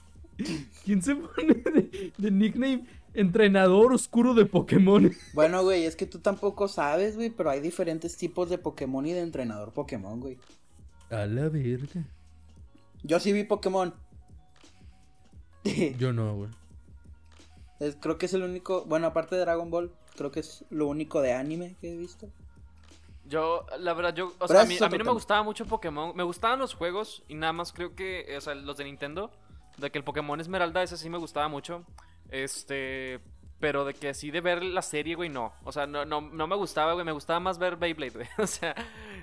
¿Quién 0.85 1.03
se 1.03 1.17
pone 1.17 1.55
de, 1.55 2.13
de 2.17 2.31
nickname 2.31 2.87
entrenador 3.15 3.93
oscuro 3.93 4.35
de 4.35 4.47
Pokémon? 4.47 5.11
Bueno, 5.35 5.63
güey, 5.65 5.85
es 5.85 5.97
que 5.97 6.07
tú 6.07 6.21
tampoco 6.21 6.69
sabes, 6.69 7.17
güey, 7.17 7.31
pero 7.31 7.51
hay 7.51 7.61
diferentes 7.61 8.17
tipos 8.17 8.49
de 8.49 8.59
Pokémon 8.59 9.05
y 9.07 9.13
de 9.13 9.21
entrenador 9.21 9.73
Pokémon, 9.73 10.21
güey. 10.21 10.39
A 11.11 11.27
la 11.27 11.49
verga. 11.49 12.05
Yo 13.03 13.19
sí 13.19 13.33
vi 13.33 13.45
Pokémon. 13.45 13.95
Yo 15.99 16.13
no, 16.13 16.35
güey. 16.37 16.51
Es- 17.81 17.97
creo 18.01 18.19
que 18.19 18.27
es 18.27 18.35
el 18.35 18.43
único, 18.43 18.85
bueno, 18.87 19.07
aparte 19.09 19.35
de 19.37 19.43
Dragon 19.43 19.71
Ball, 19.71 19.93
creo 20.18 20.31
que 20.31 20.40
es 20.40 20.64
lo 20.68 20.87
único 20.87 21.22
de 21.22 21.33
anime 21.33 21.76
que 21.81 21.92
he 21.92 21.96
visto. 21.96 22.28
Yo, 23.26 23.64
la 23.78 23.94
verdad, 23.94 24.14
yo, 24.14 24.33
o 24.38 24.48
sea, 24.48 24.62
a 24.62 24.64
mí, 24.64 24.76
a 24.81 24.88
mí 24.88 24.98
no 24.98 25.04
me 25.04 25.12
gustaba 25.12 25.42
mucho 25.42 25.66
Pokémon. 25.66 26.16
Me 26.16 26.22
gustaban 26.22 26.59
los 26.59 26.74
juegos 26.74 27.22
y 27.28 27.35
nada 27.35 27.52
más 27.52 27.72
creo 27.72 27.94
que, 27.94 28.26
o 28.37 28.40
sea, 28.40 28.54
los 28.54 28.76
de 28.76 28.85
Nintendo, 28.85 29.31
de 29.76 29.90
que 29.90 29.98
el 29.98 30.04
Pokémon 30.04 30.40
Esmeralda, 30.40 30.83
ese 30.83 30.96
sí 30.96 31.09
me 31.09 31.18
gustaba 31.18 31.48
mucho. 31.48 31.85
Este, 32.31 33.20
pero 33.61 33.85
de 33.85 33.94
que 33.94 34.11
así 34.11 34.31
de 34.31 34.40
ver 34.40 34.62
la 34.62 34.83
serie, 34.83 35.14
güey, 35.14 35.28
no. 35.28 35.52
O 35.64 35.72
sea, 35.72 35.87
no, 35.87 36.04
no, 36.04 36.20
no 36.20 36.46
me 36.46 36.57
gustaba, 36.57 36.94
güey, 36.94 37.04
me 37.04 37.12
gustaba 37.12 37.40
más 37.40 37.59
ver 37.59 37.76
Beyblade, 37.76 38.12
güey. 38.12 38.26
O 38.38 38.46
sea, 38.46 38.74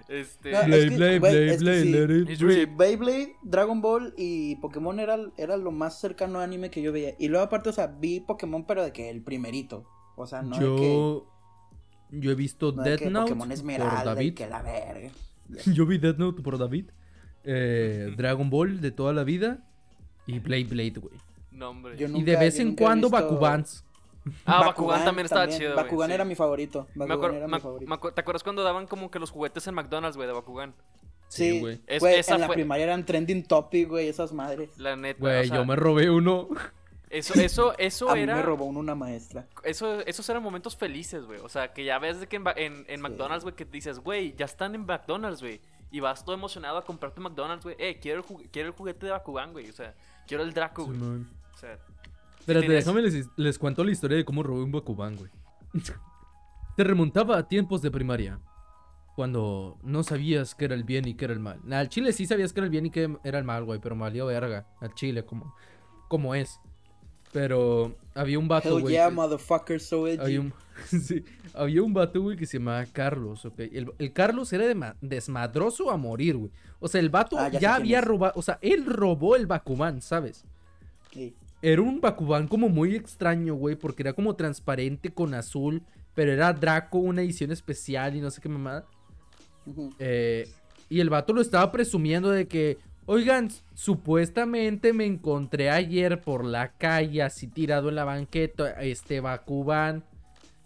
este... 0.07 0.51
No, 0.51 0.59
es 0.59 0.67
Blade, 0.67 0.89
que, 0.89 0.95
Blade, 0.95 1.19
güey, 1.19 1.31
Blade, 1.31 1.53
es 1.53 2.27
que 2.27 2.35
sí. 2.35 2.53
Sí, 2.53 2.65
Beyblade, 2.65 3.35
Dragon 3.43 3.81
Ball 3.81 4.13
y 4.17 4.55
Pokémon 4.57 4.99
era, 4.99 5.17
era 5.37 5.57
lo 5.57 5.71
más 5.71 5.99
cercano 5.99 6.39
a 6.39 6.43
anime 6.43 6.69
que 6.69 6.81
yo 6.81 6.91
veía. 6.91 7.15
Y 7.17 7.29
luego 7.29 7.45
aparte, 7.45 7.69
o 7.69 7.73
sea, 7.73 7.87
vi 7.87 8.19
Pokémon, 8.19 8.65
pero 8.65 8.83
de 8.83 8.91
que 8.91 9.09
el 9.09 9.23
primerito. 9.23 9.85
O 10.15 10.25
sea, 10.27 10.41
no 10.41 10.55
de 10.57 10.59
que, 10.59 10.65
Yo. 10.93 11.27
Yo 12.11 12.31
he 12.31 12.35
visto 12.35 12.71
no 12.71 12.83
de 12.83 12.91
Death 12.91 13.01
Note 13.11 13.23
Pokémon 13.31 13.47
por 13.47 13.53
Esmeralda 13.53 14.01
y 14.01 14.05
David. 14.05 14.33
que 14.35 14.47
la 14.47 14.61
verga. 14.61 15.09
Yo 15.73 15.85
vi 15.85 15.97
Death 15.97 16.17
Note 16.17 16.41
por 16.41 16.57
David. 16.57 16.85
Eh, 17.43 18.13
Dragon 18.17 18.49
Ball 18.49 18.79
de 18.81 18.91
toda 18.91 19.13
la 19.13 19.23
vida. 19.23 19.59
Y 20.27 20.39
Blade 20.39 20.63
Blade, 20.65 20.93
güey. 20.99 21.13
No, 21.51 21.69
hombre. 21.69 21.97
Yo 21.97 22.07
Y 22.07 22.23
de 22.23 22.35
vez 22.35 22.55
yo 22.55 22.61
en 22.63 22.75
cuando 22.75 23.07
visto- 23.09 23.21
Bakubans. 23.23 23.83
Ah, 24.43 24.61
Bakugan, 24.65 25.05
también 25.05 25.25
estaba 25.25 25.47
chido, 25.47 25.75
Bakugan 25.75 26.09
sí. 26.09 26.13
era 26.15 26.25
mi 26.25 26.33
favorito. 26.33 26.87
Me 26.95 27.05
Bakugan 27.05 27.35
era 27.35 27.47
mi 27.47 27.59
favorito. 27.59 28.11
¿Te 28.11 28.21
acuerdas 28.21 28.41
cuando 28.43 28.63
daban 28.63 28.87
como 28.87 29.11
que 29.11 29.19
los 29.19 29.29
juguetes 29.29 29.67
en 29.67 29.75
McDonald's, 29.75 30.17
güey, 30.17 30.27
de 30.27 30.33
Bakugan? 30.33 30.73
Sí, 31.27 31.51
Sí, 31.51 31.59
güey. 31.59 31.81
Es- 31.85 32.01
en 32.29 32.39
la 32.41 32.47
fue- 32.47 32.55
primaria 32.55 32.85
eran 32.85 33.05
trending 33.05 33.43
topic, 33.43 33.87
güey, 33.87 34.07
esas 34.07 34.33
madres. 34.33 34.69
La 34.79 34.95
neta. 34.95 35.19
Güey, 35.19 35.41
o 35.41 35.43
sea, 35.45 35.57
yo 35.57 35.65
me 35.65 35.75
robé 35.75 36.09
uno. 36.09 36.47
Eso, 37.17 37.33
eso, 37.39 37.77
eso 37.77 38.09
A 38.09 38.15
mí 38.15 38.21
era. 38.21 38.35
me 38.35 38.41
robó 38.41 38.65
una 38.65 38.95
maestra. 38.95 39.47
Eso, 39.63 40.01
esos 40.01 40.27
eran 40.29 40.43
momentos 40.43 40.75
felices, 40.75 41.25
güey. 41.25 41.39
O 41.39 41.49
sea, 41.49 41.73
que 41.73 41.83
ya 41.85 41.97
ves 41.99 42.19
de 42.19 42.27
que 42.27 42.35
en, 42.35 42.43
en, 42.55 42.85
en 42.87 42.97
Sí. 42.97 42.97
McDonald's, 43.01 43.43
güey, 43.43 43.55
que 43.55 43.65
dices, 43.65 43.99
güey, 43.99 44.35
ya 44.35 44.45
están 44.45 44.75
en 44.75 44.85
McDonald's, 44.85 45.41
güey. 45.41 45.61
Y 45.91 45.99
vas 46.01 46.25
todo 46.25 46.35
emocionado 46.35 46.77
a 46.77 46.83
comprarte 46.83 47.21
McDonald's, 47.21 47.63
güey. 47.63 47.75
Eh, 47.79 47.99
quiero 48.01 48.19
el, 48.19 48.25
jugue- 48.25 48.49
quiero 48.51 48.69
el 48.69 48.73
juguete 48.75 49.05
de 49.05 49.11
Bakugan, 49.13 49.51
güey. 49.53 49.69
O 49.69 49.73
sea, 49.73 49.93
quiero 50.27 50.43
el 50.43 50.53
Draco, 50.53 50.85
güey. 50.85 50.97
Simón. 50.97 51.29
O 51.53 51.57
sea, 51.57 51.77
Espérate, 52.39 52.67
tienes- 52.67 52.85
déjame 52.85 53.01
les, 53.01 53.27
les 53.37 53.57
cuento 53.59 53.83
la 53.83 53.91
historia 53.91 54.17
de 54.17 54.25
cómo 54.25 54.43
robé 54.43 54.63
un 54.63 54.71
Bakugan, 54.71 55.15
güey. 55.15 55.31
Te 56.75 56.83
remontaba 56.83 57.37
a 57.37 57.47
tiempos 57.47 57.81
de 57.81 57.91
primaria. 57.91 58.39
Cuando 59.15 59.77
no 59.81 60.03
sabías 60.03 60.55
qué 60.55 60.65
era 60.65 60.75
el 60.75 60.83
bien 60.83 61.07
y 61.07 61.13
qué 61.15 61.23
era 61.25 61.33
el 61.33 61.39
mal. 61.39 61.61
Al 61.71 61.87
chile 61.87 62.11
sí 62.11 62.25
sabías 62.25 62.51
qué 62.51 62.59
era 62.59 62.65
el 62.65 62.71
bien 62.71 62.87
y 62.87 62.89
qué 62.89 63.15
era 63.23 63.37
el 63.39 63.45
mal, 63.45 63.63
güey. 63.63 63.79
Pero 63.79 63.95
valió 63.95 64.25
verga. 64.25 64.67
Al 64.81 64.93
chile, 64.93 65.23
como, 65.25 65.55
como 66.09 66.35
es. 66.35 66.59
Pero 67.35 67.93
había 68.13 68.39
un 68.39 68.47
vato, 68.47 68.79
güey. 68.79 68.93
yeah, 68.93 69.09
motherfucker, 69.09 69.81
so 69.81 70.07
edgy. 70.07 70.21
había 70.21 70.39
un, 70.39 70.53
sí, 71.01 71.21
había 71.53 71.83
un 71.83 71.93
vato, 71.93 72.21
güey, 72.21 72.37
que 72.37 72.45
se 72.45 72.59
llamaba 72.59 72.85
Carlos, 72.85 73.43
ok. 73.43 73.59
El, 73.59 73.91
el 73.99 74.13
Carlos 74.13 74.53
era 74.53 74.95
desmadroso 75.01 75.91
a 75.91 75.97
morir, 75.97 76.37
güey. 76.37 76.51
O 76.79 76.87
sea, 76.87 77.01
el 77.01 77.09
vato 77.09 77.37
Ah, 77.37 77.49
ya 77.49 77.75
había 77.75 77.99
robado. 77.99 78.31
O 78.37 78.41
sea, 78.41 78.57
él 78.61 78.85
robó 78.85 79.35
el 79.35 79.47
Bakugan, 79.47 80.01
¿sabes? 80.01 80.45
Sí. 81.11 81.35
Era 81.61 81.81
un 81.81 81.99
Bakugan 81.99 82.47
como 82.47 82.69
muy 82.69 82.95
extraño, 82.95 83.55
güey, 83.55 83.75
porque 83.75 84.03
era 84.03 84.13
como 84.13 84.37
transparente 84.37 85.13
con 85.13 85.33
azul, 85.33 85.83
pero 86.13 86.31
era 86.31 86.53
Draco, 86.53 86.99
una 86.99 87.21
edición 87.21 87.51
especial 87.51 88.15
y 88.15 88.21
no 88.21 88.31
sé 88.31 88.39
qué 88.39 88.47
mamada. 88.47 88.85
Eh, 89.99 90.47
y 90.87 91.01
el 91.01 91.09
vato 91.09 91.33
lo 91.33 91.41
estaba 91.41 91.69
presumiendo 91.73 92.29
de 92.29 92.47
que, 92.47 92.77
oigan, 93.05 93.49
supuestamente 93.73 94.93
me 94.93 95.05
encontré 95.05 95.69
ayer 95.69 96.21
por 96.21 96.43
la 96.45 96.71
calle 96.73 97.21
así 97.23 97.47
tirado 97.47 97.89
en 97.89 97.95
la 97.95 98.03
banqueta, 98.03 98.71
este 98.81 99.19
Bakugan. 99.19 100.03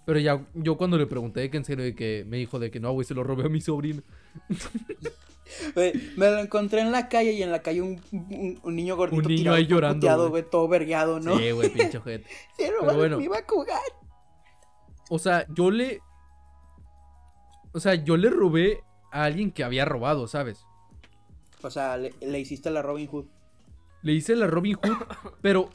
Pero 0.06 0.20
ya, 0.20 0.44
yo 0.56 0.76
cuando 0.78 0.98
le 0.98 1.06
pregunté 1.06 1.42
de 1.42 1.50
que 1.52 1.58
en 1.58 1.66
serio, 1.66 1.84
de 1.86 1.94
que 1.96 2.26
me 2.28 2.38
dijo 2.38 2.58
de 2.58 2.72
que 2.72 2.80
no, 2.80 2.92
güey, 2.94 3.06
se 3.06 3.14
lo 3.14 3.24
robé 3.24 3.46
a 3.46 3.50
mi 3.50 3.62
sobrino. 3.62 4.02
Me 5.76 6.30
lo 6.30 6.38
encontré 6.40 6.82
en 6.82 6.92
la 6.92 7.10
calle 7.10 7.32
y 7.32 7.42
en 7.42 7.52
la 7.52 7.64
calle 7.64 7.82
un, 7.82 8.00
un- 8.12 8.60
un 8.62 8.76
niño 8.76 8.96
gordito 8.96 9.20
Un 9.20 9.28
niño 9.28 9.38
tirado, 9.40 9.58
ahí 9.58 9.64
todo 9.66 9.76
llorando, 9.76 10.00
puteado, 10.00 10.46
todo 10.46 10.68
vergueado, 10.68 11.20
¿no? 11.20 11.38
Sí, 11.40 11.50
güey, 11.52 11.70
pinche 11.70 11.98
ojete. 11.98 12.28
Se 12.58 12.70
robaron 12.72 12.98
bueno. 12.98 13.18
mi 13.18 13.28
Bakugan. 13.28 13.80
O 15.10 15.18
sea, 15.18 15.48
yo 15.50 15.72
le. 15.72 16.02
O 17.74 17.80
sea, 17.80 17.96
yo 17.96 18.16
le 18.16 18.30
robé 18.30 18.84
a 19.12 19.24
alguien 19.24 19.52
que 19.52 19.64
había 19.64 19.86
robado, 19.86 20.28
¿sabes? 20.28 20.66
O 21.62 21.70
sea, 21.70 21.98
le, 21.98 22.14
le 22.22 22.40
hiciste 22.40 22.70
la 22.72 22.82
Robin 22.82 23.08
Hood. 23.08 23.26
Le 24.02 24.14
hice 24.14 24.36
la 24.36 24.48
Robin 24.48 24.76
Hood, 24.76 24.98
pero. 25.42 25.70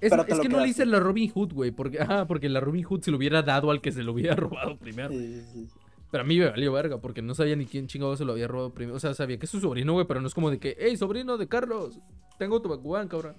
es 0.00 0.10
Pero 0.10 0.24
es 0.26 0.40
que 0.40 0.48
no 0.48 0.60
le 0.60 0.68
hice 0.68 0.84
la 0.84 1.00
Robin 1.00 1.30
Hood, 1.30 1.52
güey. 1.52 1.70
Porque, 1.70 2.00
ajá, 2.00 2.26
porque 2.26 2.48
la 2.48 2.60
Robin 2.60 2.84
Hood 2.84 3.02
se 3.02 3.10
lo 3.10 3.16
hubiera 3.16 3.42
dado 3.42 3.70
al 3.70 3.80
que 3.80 3.92
se 3.92 4.02
lo 4.02 4.12
hubiera 4.12 4.34
robado 4.36 4.76
primero. 4.76 5.10
Sí, 5.10 5.42
sí, 5.42 5.66
sí. 5.66 5.68
Pero 6.10 6.22
a 6.22 6.26
mí 6.26 6.38
me 6.38 6.48
valió 6.48 6.72
verga, 6.72 7.00
porque 7.00 7.22
no 7.22 7.34
sabía 7.34 7.56
ni 7.56 7.66
quién 7.66 7.88
chingado 7.88 8.16
se 8.16 8.24
lo 8.24 8.32
había 8.32 8.46
robado 8.46 8.72
primero. 8.72 8.96
O 8.96 9.00
sea, 9.00 9.14
sabía 9.14 9.38
que 9.38 9.46
es 9.46 9.50
su 9.50 9.60
sobrino, 9.60 9.94
güey, 9.94 10.06
pero 10.06 10.20
no 10.20 10.28
es 10.28 10.34
como 10.34 10.50
de 10.50 10.58
que, 10.58 10.76
hey, 10.78 10.96
sobrino 10.96 11.36
de 11.36 11.48
Carlos, 11.48 11.98
tengo 12.38 12.62
tu 12.62 12.68
Bakugan, 12.68 13.08
cabrón. 13.08 13.34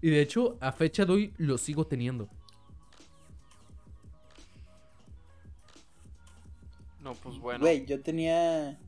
Y 0.00 0.10
de 0.10 0.20
hecho, 0.20 0.58
a 0.60 0.72
fecha 0.72 1.04
de 1.04 1.12
hoy 1.12 1.34
lo 1.38 1.58
sigo 1.58 1.86
teniendo. 1.86 2.28
no, 7.02 7.14
pues 7.14 7.38
bueno. 7.38 7.60
Güey, 7.60 7.84
yo 7.84 8.00
tenía. 8.00 8.78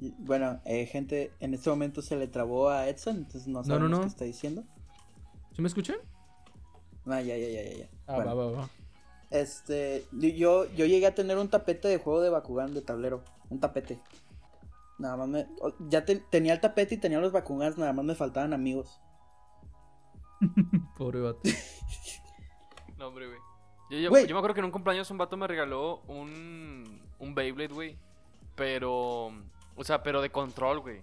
Bueno, 0.00 0.60
eh, 0.64 0.86
gente, 0.86 1.32
en 1.40 1.54
este 1.54 1.70
momento 1.70 2.02
se 2.02 2.16
le 2.16 2.26
trabó 2.26 2.68
a 2.68 2.88
Edson, 2.88 3.16
entonces 3.16 3.46
no 3.46 3.60
no, 3.60 3.64
sabemos 3.64 3.90
no. 3.90 4.00
qué 4.02 4.06
está 4.06 4.24
diciendo. 4.24 4.64
¿Sí 5.54 5.62
me 5.62 5.68
escuchan? 5.68 5.96
Ah, 7.06 7.22
ya, 7.22 7.36
ya, 7.36 7.48
ya, 7.48 7.62
ya. 7.62 7.76
ya. 7.78 7.88
Ah, 8.06 8.16
Bueno, 8.16 8.36
va, 8.36 8.46
va, 8.46 8.52
va. 8.62 8.70
Este, 9.30 10.04
yo, 10.12 10.66
yo 10.74 10.86
llegué 10.86 11.06
a 11.06 11.14
tener 11.14 11.38
un 11.38 11.48
tapete 11.48 11.88
de 11.88 11.98
juego 11.98 12.20
de 12.20 12.30
Bakugan 12.30 12.74
de 12.74 12.82
tablero. 12.82 13.22
Un 13.48 13.58
tapete. 13.60 13.98
Nada 14.98 15.16
más 15.16 15.28
me. 15.28 15.46
Ya 15.88 16.04
te- 16.04 16.16
tenía 16.30 16.52
el 16.54 16.60
tapete 16.60 16.94
y 16.94 16.98
tenía 16.98 17.18
los 17.20 17.32
Bakugans, 17.32 17.76
nada 17.78 17.92
más 17.92 18.04
me 18.04 18.14
faltaban 18.14 18.52
amigos. 18.52 19.00
Pobre 20.98 21.20
vato. 21.20 21.40
No, 22.98 23.08
hombre, 23.08 23.26
güey. 23.26 23.38
Yo, 23.90 23.98
yo 23.98 24.10
me 24.10 24.38
acuerdo 24.38 24.54
que 24.54 24.60
en 24.60 24.66
un 24.66 24.72
cumpleaños 24.72 25.10
un 25.10 25.18
vato 25.18 25.36
me 25.36 25.46
regaló 25.46 26.00
un, 26.08 27.02
un 27.18 27.34
Beyblade, 27.34 27.72
güey. 27.74 27.98
Pero, 28.56 29.32
o 29.76 29.84
sea, 29.84 30.02
pero 30.02 30.20
de 30.22 30.30
control, 30.30 30.80
güey. 30.80 31.02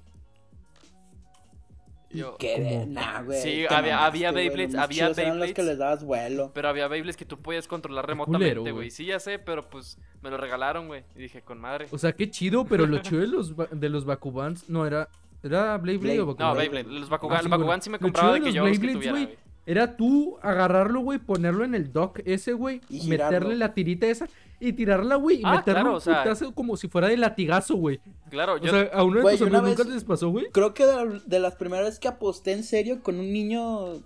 Yo- 2.09 2.37
¿Qué? 2.37 2.59
De- 2.59 2.85
Nah, 2.85 3.23
güey. 3.23 3.41
Sí, 3.41 3.65
había- 3.67 4.05
había 4.05 4.31
güey, 4.31 4.49
Beyblades, 4.49 4.75
había 4.75 5.07
los 5.07 5.17
que 5.17 5.23
Beyblades. 5.23 5.57
les 5.57 5.77
dabas 5.79 6.03
vuelo. 6.03 6.51
Pero 6.53 6.67
había 6.69 6.87
Beyblades 6.87 7.17
que 7.17 7.25
tú 7.25 7.39
podías 7.39 7.67
controlar 7.67 8.05
culero, 8.05 8.25
remotamente, 8.25 8.59
güey. 8.59 8.71
güey. 8.73 8.91
Sí, 8.91 9.05
ya 9.05 9.19
sé, 9.19 9.39
pero 9.39 9.67
pues 9.67 9.97
me 10.21 10.29
lo 10.29 10.37
regalaron, 10.37 10.85
güey. 10.87 11.03
Y 11.15 11.19
dije, 11.23 11.41
con 11.41 11.59
madre. 11.59 11.87
O 11.89 11.97
sea, 11.97 12.11
qué 12.11 12.29
chido, 12.29 12.65
pero 12.65 12.85
lo 12.85 12.97
chido 13.01 13.21
de 13.21 13.27
los, 13.27 13.53
de 13.71 13.89
los 13.89 14.05
Bakugans 14.05 14.69
no 14.69 14.85
era. 14.85 15.09
¿Era 15.41 15.75
Blade 15.77 15.97
Blade 15.97 16.19
o. 16.21 16.25
Bakugan? 16.27 16.47
No, 16.49 16.55
Beyblade. 16.55 16.83
Beyblade. 16.83 16.99
Los 16.99 17.09
Bakugan, 17.09 17.37
Ah, 17.37 17.41
sí, 17.41 17.49
los 17.49 17.59
Bakugan 17.59 17.81
sí 17.81 17.89
me 17.89 17.99
compraba 17.99 18.33
de 18.33 18.39
que 18.41 18.45
los 18.45 18.53
yo 18.55 18.61
los 18.67 18.71
que 18.77 18.77
Beyblades, 18.85 18.95
tuviera, 18.99 19.11
güey, 19.13 19.25
güey. 19.25 19.37
Era 19.65 19.97
tú 19.97 20.37
agarrarlo, 20.43 20.99
güey, 20.99 21.17
ponerlo 21.19 21.63
en 21.65 21.73
el 21.73 21.91
dock 21.91 22.19
ese, 22.25 22.53
güey, 22.53 22.81
Y 22.89 22.99
girarlo. 22.99 23.39
meterle 23.39 23.55
la 23.55 23.73
tirita 23.73 24.05
esa 24.07 24.27
y 24.67 24.73
tirarla, 24.73 25.15
güey, 25.15 25.37
y 25.37 25.43
Ah, 25.45 25.51
meterle 25.57 25.81
claro, 25.81 25.89
un 25.91 25.95
o 25.97 25.99
sea- 25.99 26.51
como 26.55 26.77
si 26.77 26.87
fuera 26.87 27.07
de 27.07 27.17
latigazo, 27.17 27.75
güey. 27.75 27.99
Claro, 28.29 28.53
O 28.53 28.57
yo. 28.57 28.71
sea, 28.71 28.89
a 28.93 29.03
uno 29.03 29.17
de 29.17 29.21
Güey, 29.23 29.37
tus 29.37 29.47
amigos 29.47 29.69
nunca 29.77 29.83
les 29.83 30.03
pasó, 30.03 30.29
güey. 30.29 30.49
Creo 30.51 30.73
que 30.73 30.85
de, 30.85 30.93
la- 31.05 31.21
de 31.25 31.39
las 31.39 31.55
primeras 31.55 31.85
veces 31.85 31.99
que 31.99 32.07
aposté 32.07 32.53
en 32.53 32.63
serio 32.63 33.01
con 33.03 33.19
un 33.19 33.31
niño 33.33 34.01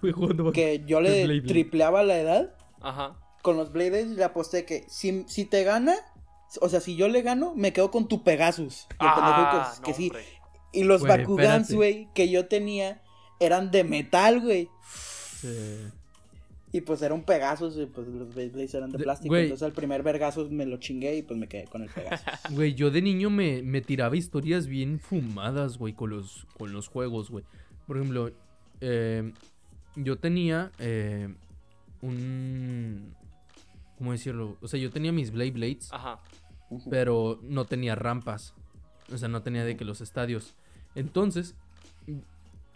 Fue 0.00 0.12
jugando 0.12 0.50
que 0.52 0.82
yo 0.86 1.00
le 1.00 1.10
Blade 1.24 1.24
Blade. 1.40 1.48
tripleaba 1.48 2.02
la 2.02 2.18
edad, 2.18 2.54
Ajá. 2.80 3.16
con 3.42 3.56
los 3.56 3.72
Blades 3.72 4.08
le 4.08 4.24
aposté 4.24 4.64
que 4.64 4.84
si, 4.88 5.24
si 5.28 5.44
te 5.44 5.62
gana, 5.64 5.94
o 6.60 6.68
sea, 6.68 6.80
si 6.80 6.96
yo 6.96 7.08
le 7.08 7.22
gano, 7.22 7.54
me 7.56 7.72
quedo 7.72 7.90
con 7.90 8.08
tu 8.08 8.22
Pegasus. 8.24 8.86
Ah, 8.98 9.72
que, 9.84 9.84
que 9.84 9.90
no, 9.92 9.96
sí. 9.96 10.12
Y 10.72 10.84
los 10.84 11.02
Bakugans, 11.02 11.72
güey, 11.72 12.08
que 12.14 12.28
yo 12.30 12.46
tenía, 12.48 13.02
eran 13.40 13.70
de 13.70 13.84
metal, 13.84 14.40
güey. 14.40 14.68
Sí. 15.40 15.48
Y 16.74 16.80
pues 16.80 17.02
era 17.02 17.12
un 17.14 17.22
Pegasus, 17.22 17.76
y 17.76 17.84
pues 17.86 18.08
los 18.08 18.34
Beyblades 18.34 18.72
eran 18.74 18.90
de 18.90 18.98
De- 18.98 19.04
plástico. 19.04 19.36
Entonces 19.36 19.66
el 19.66 19.74
primer 19.74 20.02
vergazo 20.02 20.48
me 20.50 20.64
lo 20.64 20.78
chingué 20.78 21.16
y 21.18 21.22
pues 21.22 21.38
me 21.38 21.46
quedé 21.46 21.64
con 21.66 21.82
el 21.82 21.90
Pegasus. 21.90 22.26
Güey, 22.50 22.74
yo 22.74 22.90
de 22.90 23.02
niño 23.02 23.28
me, 23.28 23.62
me 23.62 23.82
tiraba 23.82 24.16
historias 24.16 24.66
bien 24.66 24.98
fumadas, 24.98 25.76
güey, 25.76 25.92
con 25.92 26.10
los, 26.10 26.46
con 26.56 26.72
los 26.72 26.88
juegos, 26.88 27.30
güey. 27.30 27.44
Por 27.86 27.98
ejemplo, 27.98 28.30
eh, 28.80 29.32
yo 29.96 30.16
tenía 30.16 30.72
eh, 30.78 31.34
un... 32.00 33.14
¿Cómo 33.98 34.12
decirlo? 34.12 34.56
O 34.62 34.66
sea, 34.68 34.80
yo 34.80 34.90
tenía 34.90 35.12
mis 35.12 35.30
Blade 35.30 35.50
Blades, 35.52 35.92
Ajá. 35.92 36.18
Pero 36.90 37.38
no 37.42 37.66
tenía 37.66 37.94
rampas. 37.94 38.54
O 39.12 39.18
sea, 39.18 39.28
no 39.28 39.42
tenía 39.42 39.64
de 39.64 39.76
que 39.76 39.84
los 39.84 40.00
estadios. 40.00 40.54
Entonces, 40.94 41.54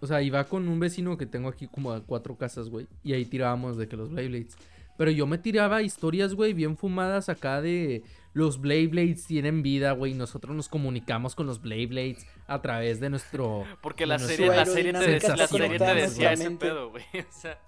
o 0.00 0.06
sea, 0.06 0.22
iba 0.22 0.44
con 0.44 0.68
un 0.68 0.78
vecino 0.78 1.16
que 1.16 1.26
tengo 1.26 1.48
aquí 1.48 1.66
como 1.68 1.92
a 1.92 2.00
cuatro 2.00 2.36
casas, 2.36 2.68
güey. 2.68 2.86
Y 3.02 3.12
ahí 3.12 3.24
tirábamos 3.24 3.76
de 3.76 3.88
que 3.88 3.96
los 3.96 4.10
Blade 4.10 4.28
Blades. 4.28 4.56
Pero 4.96 5.10
yo 5.10 5.26
me 5.26 5.38
tiraba 5.38 5.82
historias, 5.82 6.34
güey, 6.34 6.54
bien 6.54 6.76
fumadas 6.76 7.28
acá 7.28 7.60
de 7.60 8.02
los 8.32 8.60
Blade 8.60 8.88
Blades 8.88 9.26
tienen 9.26 9.62
vida, 9.62 9.92
güey. 9.92 10.14
Nosotros 10.14 10.54
nos 10.56 10.68
comunicamos 10.68 11.34
con 11.34 11.46
los 11.46 11.60
Blade 11.60 11.86
Blades 11.86 12.26
a 12.46 12.60
través 12.62 13.00
de 13.00 13.10
nuestro. 13.10 13.64
Porque 13.82 14.06
la 14.06 14.18
serie, 14.18 14.48
la 14.48 14.66
serie 14.66 14.92
te, 14.92 14.98
aerodinámica 14.98 15.36
la 15.36 15.46
serie 15.46 15.78
te 15.78 15.94
decía 15.94 16.32
ese 16.32 16.50
pedo, 16.52 16.90
güey. 16.90 17.04
O 17.14 17.32
sea, 17.32 17.58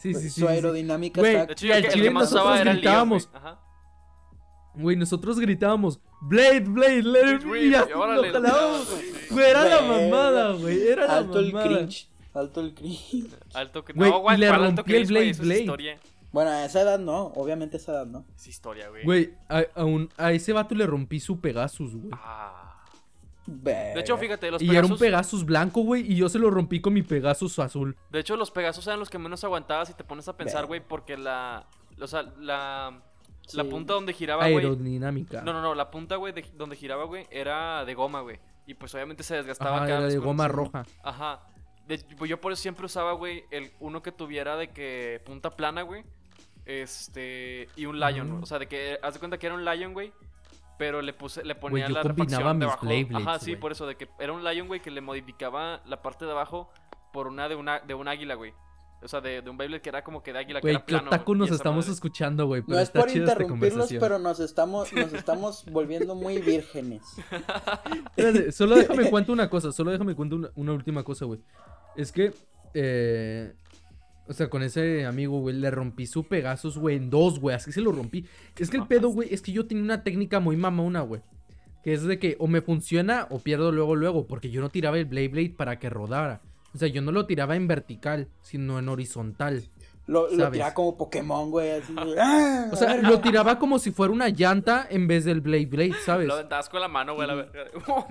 Sí, 0.00 0.14
sí, 0.14 0.30
sí. 0.30 0.40
Su 0.40 0.46
sí. 0.46 0.46
aerodinámica 0.46 1.20
Güey, 1.20 1.36
está... 1.36 1.52
el 1.52 1.84
el 1.84 1.88
chile 1.88 2.04
que 2.04 2.10
más 2.10 2.30
usaba 2.32 2.56
nosotros 2.56 2.60
era 2.60 2.70
el 2.70 2.80
Leon, 2.80 3.08
güey. 3.10 3.20
gritábamos. 3.20 3.30
Ajá. 3.34 3.60
Güey, 4.74 4.96
nosotros 4.96 5.38
gritábamos, 5.38 6.00
Blade, 6.22 6.60
Blade, 6.60 7.02
let 7.02 7.34
it 7.36 7.44
be", 7.44 7.66
y 7.66 7.74
así 7.74 7.92
Güey, 9.30 9.50
era 9.50 9.64
la 9.64 9.80
mamada, 9.82 10.52
güey. 10.52 10.88
Era 10.88 11.06
la 11.06 11.16
Alto 11.18 11.38
el 11.38 11.52
mamada. 11.52 11.76
cringe. 11.78 12.08
Alto 12.34 12.60
el 12.60 12.74
cringe. 12.74 13.26
Alto 13.54 13.84
que 13.84 13.92
no, 13.94 14.20
güey, 14.20 14.36
y 14.36 14.40
le 14.40 14.48
¿cuál 14.48 14.64
alto 14.64 14.76
rompí 14.82 14.94
el? 14.96 15.06
Blade 15.06 15.30
es 15.30 15.38
Blade. 15.40 15.60
historia. 15.60 15.98
Bueno, 16.32 16.50
a 16.50 16.64
esa 16.64 16.82
edad 16.82 16.98
no, 16.98 17.32
obviamente 17.34 17.76
a 17.76 17.80
esa 17.80 17.92
edad 17.92 18.06
no. 18.06 18.24
Es 18.36 18.46
historia, 18.46 18.88
güey. 18.88 19.04
Güey, 19.04 19.34
a, 19.48 19.64
a 19.74 19.84
un- 19.84 20.08
a 20.16 20.30
ese 20.32 20.52
vato 20.52 20.74
le 20.76 20.86
rompí 20.86 21.18
su 21.18 21.40
Pegasus, 21.40 21.96
güey. 21.96 22.10
Ah. 22.12 22.66
Verga. 23.46 23.94
De 23.94 24.00
hecho, 24.00 24.16
fíjate, 24.16 24.48
los 24.50 24.62
Y 24.62 24.66
era 24.70 24.82
un 24.82 24.96
Pegasus. 24.96 25.00
Pegasus 25.00 25.44
blanco, 25.44 25.80
güey, 25.82 26.02
y 26.12 26.14
yo 26.14 26.28
se 26.28 26.38
lo 26.38 26.50
rompí 26.50 26.80
con 26.80 26.92
mi 26.92 27.02
Pegasus 27.02 27.58
azul. 27.58 27.96
De 28.10 28.20
hecho, 28.20 28.36
los 28.36 28.52
Pegasus 28.52 28.86
eran 28.86 29.00
los 29.00 29.10
que 29.10 29.18
menos 29.18 29.42
aguantabas 29.42 29.88
si 29.88 29.94
te 29.94 30.04
pones 30.04 30.28
a 30.28 30.36
pensar, 30.36 30.66
güey, 30.66 30.80
porque 30.86 31.16
la. 31.16 31.66
O 32.00 32.06
sea, 32.06 32.22
la. 32.38 33.02
La 33.54 33.64
punta 33.64 33.94
donde 33.94 34.12
giraba, 34.12 34.44
güey. 34.48 34.64
Aerodinámica. 34.64 35.42
No, 35.42 35.52
no, 35.52 35.60
no, 35.60 35.74
la 35.74 35.90
punta, 35.90 36.14
güey, 36.14 36.32
de- 36.32 36.44
donde 36.56 36.76
giraba, 36.76 37.02
güey, 37.06 37.26
era 37.32 37.84
de 37.84 37.94
goma, 37.94 38.20
güey. 38.20 38.38
Y 38.66 38.74
pues 38.74 38.94
obviamente 38.94 39.22
se 39.22 39.34
desgastaba 39.36 39.76
Ajá, 39.78 39.86
cada 39.86 39.98
era 39.98 40.06
vez 40.06 40.14
de 40.14 40.20
goma 40.20 40.48
roja. 40.48 40.84
Ajá. 41.02 41.40
De- 41.86 41.98
pues 42.16 42.28
yo 42.28 42.40
por 42.40 42.52
eso 42.52 42.62
siempre 42.62 42.86
usaba, 42.86 43.12
güey, 43.12 43.44
el 43.50 43.72
uno 43.80 44.02
que 44.02 44.12
tuviera 44.12 44.56
de 44.56 44.68
que 44.68 45.20
punta 45.24 45.50
plana, 45.50 45.82
güey. 45.82 46.04
Este. 46.66 47.68
Y 47.76 47.86
un 47.86 47.98
Lion, 47.98 48.28
güey. 48.30 48.42
O 48.42 48.46
sea, 48.46 48.58
de 48.58 48.68
que. 48.68 48.98
Haz 49.02 49.14
de 49.14 49.20
cuenta 49.20 49.38
que 49.38 49.46
era 49.46 49.54
un 49.54 49.64
Lion, 49.64 49.92
güey. 49.92 50.12
Pero 50.78 51.02
le 51.02 51.12
puse, 51.12 51.44
le 51.44 51.54
ponía 51.54 51.88
yo 51.88 51.94
la 51.94 52.02
combinaba 52.02 52.54
mis 52.54 52.60
debajo. 52.60 52.86
Ajá, 53.16 53.38
sí, 53.38 53.56
por 53.56 53.72
eso, 53.72 53.86
de 53.86 53.96
que 53.96 54.08
era 54.18 54.32
un 54.32 54.42
Lion, 54.42 54.66
güey, 54.66 54.80
que 54.80 54.90
le 54.90 55.02
modificaba 55.02 55.82
la 55.84 56.00
parte 56.00 56.24
de 56.24 56.30
abajo 56.30 56.72
por 57.12 57.26
una 57.26 57.48
de 57.48 57.54
una 57.56 57.80
de 57.80 57.92
un 57.92 58.08
águila, 58.08 58.34
güey. 58.34 58.54
O 59.02 59.08
sea, 59.08 59.20
de, 59.22 59.40
de 59.40 59.48
un 59.48 59.56
Beyblade 59.56 59.80
que 59.80 59.88
era 59.88 60.04
como 60.04 60.22
que 60.22 60.30
de 60.32 60.40
águila, 60.40 60.60
que 60.60 60.70
era 60.70 60.80
qué 60.80 60.84
plano. 60.84 61.06
otaku 61.08 61.34
nos 61.34 61.50
estamos 61.50 61.86
madre- 61.86 61.94
escuchando, 61.94 62.46
güey. 62.46 62.60
Pero 62.60 62.76
No 62.76 62.82
es 62.82 62.90
por 62.90 63.10
interrumpirlos, 63.10 63.88
pero 63.98 64.18
nos 64.18 64.40
estamos, 64.40 64.92
nos 64.92 65.12
estamos 65.14 65.64
volviendo 65.70 66.14
muy 66.14 66.38
vírgenes. 66.38 67.02
Espérate, 68.16 68.52
solo 68.52 68.76
déjame 68.76 69.08
cuento 69.10 69.32
una 69.32 69.48
cosa, 69.48 69.72
solo 69.72 69.90
déjame 69.90 70.14
cuento 70.14 70.36
una, 70.36 70.50
una 70.54 70.72
última 70.72 71.02
cosa, 71.02 71.24
güey. 71.24 71.40
Es 71.96 72.12
que, 72.12 72.32
eh, 72.74 73.54
o 74.28 74.32
sea, 74.32 74.48
con 74.50 74.62
ese 74.62 75.06
amigo, 75.06 75.40
güey, 75.40 75.56
le 75.56 75.70
rompí 75.70 76.06
su 76.06 76.24
Pegasus, 76.24 76.76
güey, 76.78 76.96
en 76.96 77.10
dos, 77.10 77.40
güey, 77.40 77.56
así 77.56 77.72
se 77.72 77.80
lo 77.80 77.92
rompí. 77.92 78.26
Es 78.56 78.70
que 78.70 78.76
el 78.76 78.86
pedo, 78.86 79.08
güey, 79.08 79.32
es 79.32 79.40
que 79.42 79.52
yo 79.52 79.66
tenía 79.66 79.82
una 79.82 80.04
técnica 80.04 80.40
muy 80.40 80.56
mamona, 80.56 81.00
güey. 81.00 81.22
Que 81.82 81.94
es 81.94 82.02
de 82.04 82.18
que 82.18 82.36
o 82.38 82.46
me 82.46 82.60
funciona 82.60 83.26
o 83.30 83.38
pierdo 83.38 83.72
luego, 83.72 83.96
luego, 83.96 84.26
porque 84.26 84.50
yo 84.50 84.60
no 84.60 84.68
tiraba 84.68 84.98
el 84.98 85.06
Blade 85.06 85.28
Blade 85.28 85.54
para 85.56 85.78
que 85.78 85.88
rodara. 85.88 86.42
O 86.74 86.78
sea, 86.78 86.88
yo 86.88 87.02
no 87.02 87.12
lo 87.12 87.26
tiraba 87.26 87.56
en 87.56 87.66
vertical, 87.66 88.28
sino 88.42 88.78
en 88.78 88.88
horizontal. 88.88 89.64
Lo, 90.06 90.28
lo 90.30 90.50
tiraba 90.50 90.74
como 90.74 90.96
Pokémon, 90.96 91.50
güey. 91.50 91.70
Así, 91.70 91.94
de, 91.94 92.20
¡ah! 92.20 92.68
O 92.72 92.76
sea, 92.76 92.96
lo 92.96 93.20
tiraba 93.20 93.58
como 93.58 93.78
si 93.78 93.92
fuera 93.92 94.12
una 94.12 94.28
llanta 94.28 94.86
en 94.90 95.06
vez 95.06 95.24
del 95.24 95.40
Blade 95.40 95.66
Blade, 95.66 95.94
¿sabes? 96.04 96.26
Lo 96.26 96.34
aventabas 96.34 96.68
con 96.68 96.80
la 96.80 96.88
mano, 96.88 97.14
güey, 97.14 97.30
a 97.30 97.34
la 97.34 97.42
verga. 97.42 97.70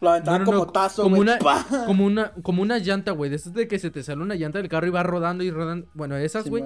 Lo 0.00 0.10
aventaba 0.10 0.38
No, 0.38 0.44
no, 0.44 0.50
como 0.50 0.64
no, 0.66 0.72
tazo, 0.72 1.02
como 1.02 1.16
güey. 1.16 1.28
una, 1.28 1.38
como 1.86 2.04
una, 2.06 2.32
como 2.42 2.62
una 2.62 2.78
llanta, 2.78 3.12
güey. 3.12 3.30
De 3.30 3.36
esas 3.36 3.52
de 3.54 3.66
que 3.68 3.78
se 3.78 3.90
te 3.90 4.02
sale 4.02 4.22
una 4.22 4.34
llanta 4.34 4.58
del 4.58 4.68
carro 4.68 4.86
y 4.86 4.90
va 4.90 5.02
rodando 5.02 5.44
y 5.44 5.50
rodando. 5.50 5.86
Bueno, 5.94 6.16
esas, 6.16 6.48
güey. 6.48 6.64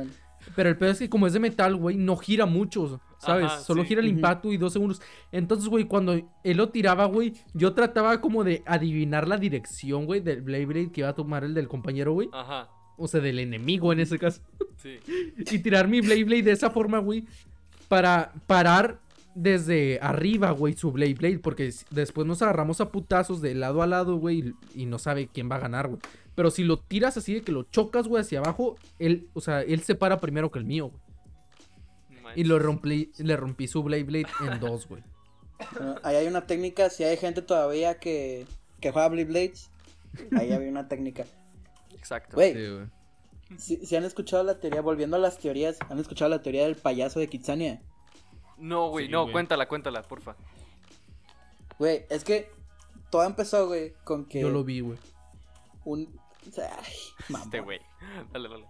Pero 0.55 0.69
el 0.69 0.77
pedo 0.77 0.91
es 0.91 0.99
que 0.99 1.11
como 1.11 1.27
es 1.27 1.33
de 1.33 1.41
metal, 1.41 1.77
güey, 1.77 1.97
no 1.97 2.17
gira 2.17 2.47
mucho, 2.47 3.01
¿sabes? 3.19 3.47
Ajá, 3.47 3.61
Solo 3.61 3.83
sí. 3.83 3.89
gira 3.89 4.01
el 4.01 4.09
impacto 4.09 4.53
y 4.53 4.57
dos 4.57 4.73
segundos. 4.73 5.03
Entonces, 5.33 5.69
güey, 5.69 5.85
cuando 5.85 6.13
él 6.45 6.57
lo 6.57 6.69
tiraba, 6.69 7.07
güey, 7.07 7.33
yo 7.53 7.75
trataba 7.75 8.21
como 8.21 8.45
de 8.45 8.63
adivinar 8.67 9.27
la 9.29 9.37
dirección, 9.39 10.07
güey, 10.07 10.21
del 10.21 10.43
Blade 10.43 10.67
Blade 10.67 10.93
que 10.93 11.01
iba 11.01 11.11
a 11.11 11.15
tomar 11.15 11.45
el 11.45 11.53
del 11.55 11.69
compañero, 11.69 12.13
güey. 12.13 12.29
Ajá, 12.33 12.69
O 12.97 13.09
sea, 13.09 13.21
del 13.21 13.39
enemigo 13.41 13.93
en 13.93 14.01
ese 14.01 14.19
caso. 14.19 14.41
sí. 14.77 14.99
y 15.37 15.59
tirar 15.59 15.89
mi 15.89 16.01
Blade 16.01 16.25
Blade 16.25 16.43
de 16.45 16.53
esa 16.53 16.71
forma, 16.71 16.99
güey, 16.99 17.25
para 17.89 18.33
parar 18.47 19.01
desde 19.35 19.99
arriba, 20.01 20.51
güey, 20.53 20.75
su 20.75 20.93
Blade 20.93 21.15
Blade. 21.15 21.39
Porque 21.41 21.71
después 21.91 22.27
nos 22.27 22.41
agarramos 22.41 22.81
a 22.81 22.91
putazos 22.91 23.43
de 23.43 23.55
lado 23.55 23.83
a 23.83 23.87
lado, 23.87 24.17
güey, 24.17 24.55
y 24.75 24.83
y 24.83 24.87
no 24.87 24.99
sabe 24.99 25.29
quién 25.33 25.51
va 25.51 25.57
a 25.57 25.61
ganar, 25.61 25.89
güey. 25.89 26.01
Pero 26.37 26.51
si 26.53 26.63
lo 26.63 26.79
tiras 26.79 27.17
así 27.17 27.35
de 27.35 27.43
que 27.43 27.51
lo 27.51 27.65
chocas, 27.65 28.07
güey, 28.07 28.21
hacia 28.21 28.39
abajo, 28.39 28.77
él, 29.01 29.29
o 29.35 29.41
sea, 29.41 29.63
él 29.63 29.83
se 29.83 29.95
para 29.97 30.19
primero 30.21 30.51
que 30.53 30.59
el 30.61 30.65
mío, 30.65 30.91
güey. 30.91 32.23
No 32.23 32.29
Y 32.37 32.45
lo 32.45 32.59
rompí, 32.61 33.11
le 33.19 33.37
rompí 33.37 33.67
su 33.67 33.83
Blade 33.83 34.05
Blade 34.05 34.27
en 34.43 34.61
dos, 34.61 34.87
güey. 34.87 35.03
Bueno, 35.73 35.97
Ahí 36.05 36.17
hay 36.17 36.27
una 36.29 36.47
técnica, 36.47 36.91
si 36.91 37.03
hay 37.03 37.17
gente 37.17 37.41
todavía 37.43 37.99
que, 37.99 38.47
que 38.81 38.93
juega 38.93 39.09
Blade 39.09 39.25
Blades, 39.25 39.71
ahí 40.39 40.53
había 40.53 40.69
una 40.69 40.87
técnica. 40.89 41.25
Exacto. 41.97 42.37
Güey, 42.37 42.53
Sí, 42.55 42.69
güey. 42.69 42.87
si, 43.59 43.87
si 43.87 43.97
han 43.97 44.05
escuchado 44.05 44.45
la 44.45 44.61
teoría, 44.61 44.83
volviendo 44.83 45.17
a 45.17 45.21
las 45.21 45.39
teorías, 45.39 45.79
¿han 45.89 45.99
escuchado 45.99 46.29
la 46.29 46.43
teoría 46.43 46.65
del 46.65 46.77
payaso 46.77 47.19
de 47.19 47.29
Kitsania? 47.29 47.81
No, 48.59 48.91
güey, 48.91 49.07
Sí, 49.07 49.13
no, 49.13 49.23
güey. 49.23 49.33
cuéntala, 49.33 49.67
cuéntala, 49.69 50.03
porfa. 50.03 50.37
Güey, 51.79 52.05
es 52.11 52.25
que 52.25 52.51
todo 53.11 53.25
empezó, 53.25 53.67
güey, 53.67 53.95
con 54.05 54.27
que 54.27 54.41
Yo 54.43 54.51
lo 54.51 54.65
vi, 54.65 54.81
güey. 54.81 54.99
un... 55.85 56.21
Ay. 56.59 56.95
Este 57.43 57.61
güey. 57.61 57.81
Dale, 58.33 58.49
dale. 58.49 58.67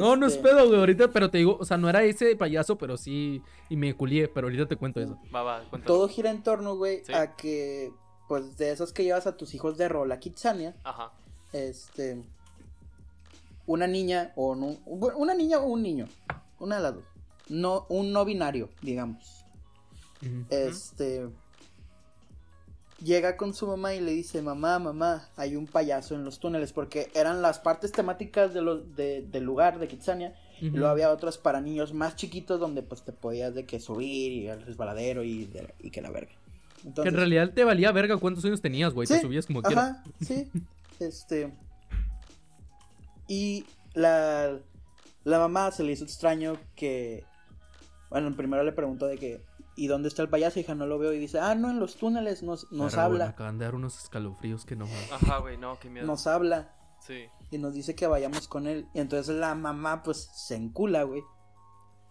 No, 0.00 0.16
no 0.16 0.26
es 0.26 0.34
Este, 0.34 0.48
pedo, 0.48 0.66
güey. 0.66 0.80
Ahorita, 0.80 1.08
pero 1.12 1.30
te 1.30 1.38
digo, 1.38 1.56
o 1.60 1.64
sea, 1.64 1.76
no 1.76 1.88
era 1.88 2.02
ese 2.02 2.34
payaso, 2.36 2.76
pero 2.76 2.96
sí. 2.96 3.40
Y 3.68 3.76
me 3.76 3.94
culié, 3.94 4.26
pero 4.28 4.48
ahorita 4.48 4.66
te 4.66 4.76
cuento 4.76 5.00
eso. 5.00 5.18
Va, 5.34 5.42
va, 5.42 5.58
cuéntala. 5.70 5.84
Todo 5.86 6.08
gira 6.08 6.30
en 6.30 6.42
torno, 6.42 6.76
güey, 6.76 7.04
Sí. 7.04 7.12
a 7.14 7.36
que, 7.36 7.92
pues, 8.28 8.56
de 8.56 8.72
esos 8.72 8.92
que 8.92 9.04
llevas 9.04 9.26
a 9.28 9.36
tus 9.36 9.54
hijos 9.54 9.76
de 9.78 9.88
rol 9.88 10.10
a 10.10 10.18
Kitsania, 10.18 10.74
Ajá. 10.82 11.12
este... 11.52 12.22
Una 13.68 13.86
niña 13.86 14.32
o 14.36 14.54
no... 14.54 14.76
Una 14.86 15.34
niña 15.34 15.58
o 15.58 15.66
un 15.66 15.82
niño. 15.82 16.06
Una 16.58 16.76
de 16.76 16.82
las 16.82 16.94
dos. 16.94 17.04
No, 17.48 17.86
un 17.88 18.12
no 18.12 18.24
binario, 18.24 18.70
digamos. 18.82 19.44
Este. 20.50 21.28
Llega 23.02 23.36
con 23.36 23.52
su 23.52 23.66
mamá 23.66 23.94
y 23.94 24.00
le 24.00 24.12
dice: 24.12 24.40
Mamá, 24.40 24.78
mamá, 24.78 25.28
hay 25.36 25.54
un 25.56 25.66
payaso 25.66 26.14
en 26.14 26.24
los 26.24 26.38
túneles. 26.40 26.72
Porque 26.72 27.10
eran 27.14 27.42
las 27.42 27.58
partes 27.58 27.92
temáticas 27.92 28.54
de 28.54 28.62
los, 28.62 28.96
de- 28.96 29.22
del 29.22 29.44
lugar 29.44 29.78
de 29.78 29.86
Kitsania. 29.88 30.34
Y 30.58 30.70
luego 30.70 30.88
había 30.88 31.10
otras 31.10 31.36
para 31.36 31.60
niños 31.60 31.92
más 31.92 32.16
chiquitos 32.16 32.58
donde 32.58 32.82
pues 32.82 33.02
te 33.04 33.12
podías 33.12 33.54
de 33.54 33.66
que 33.66 33.78
subir 33.78 34.32
y 34.32 34.48
al 34.48 34.62
resbaladero 34.62 35.22
y, 35.22 35.44
de- 35.44 35.74
y 35.80 35.90
que 35.90 36.00
la 36.00 36.10
verga. 36.10 36.32
Que 36.94 37.08
en 37.08 37.14
realidad 37.14 37.52
te 37.52 37.64
valía 37.64 37.92
verga 37.92 38.16
cuántos 38.16 38.42
años 38.46 38.62
tenías, 38.62 38.94
güey. 38.94 39.06
Te 39.06 39.20
subías 39.20 39.44
como 39.46 39.60
quieras. 39.60 39.98
Sí. 40.22 40.48
Este. 40.98 41.52
Y 43.28 43.64
la, 43.94 44.58
la 45.24 45.38
mamá 45.38 45.70
se 45.72 45.82
le 45.82 45.92
hizo 45.92 46.04
extraño 46.04 46.56
que. 46.74 47.24
Bueno, 48.08 48.34
primero 48.36 48.62
le 48.64 48.72
preguntó 48.72 49.06
de 49.06 49.18
que. 49.18 49.40
¿Y 49.76 49.88
dónde 49.88 50.08
está 50.08 50.22
el 50.22 50.28
payaso? 50.30 50.58
Hija, 50.58 50.74
no 50.74 50.86
lo 50.86 50.98
veo. 50.98 51.12
Y 51.12 51.18
dice, 51.18 51.38
ah, 51.38 51.54
no, 51.54 51.70
en 51.70 51.78
los 51.78 51.96
túneles 51.96 52.42
nos, 52.42 52.72
nos 52.72 52.94
habla. 52.96 53.26
acaban 53.28 53.58
de 53.58 53.66
dar 53.66 53.74
unos 53.74 53.98
escalofríos 54.02 54.64
que 54.64 54.74
no. 54.74 54.86
Ajá, 55.12 55.38
güey, 55.38 55.58
no, 55.58 55.78
qué 55.78 55.90
miedo. 55.90 56.06
Nos 56.06 56.26
habla. 56.26 56.74
Sí. 57.06 57.24
Y 57.50 57.58
nos 57.58 57.74
dice 57.74 57.94
que 57.94 58.06
vayamos 58.06 58.48
con 58.48 58.66
él. 58.66 58.88
Y 58.94 59.00
entonces 59.00 59.36
la 59.36 59.54
mamá, 59.54 60.02
pues, 60.02 60.30
se 60.34 60.56
encula, 60.56 61.02
güey. 61.02 61.22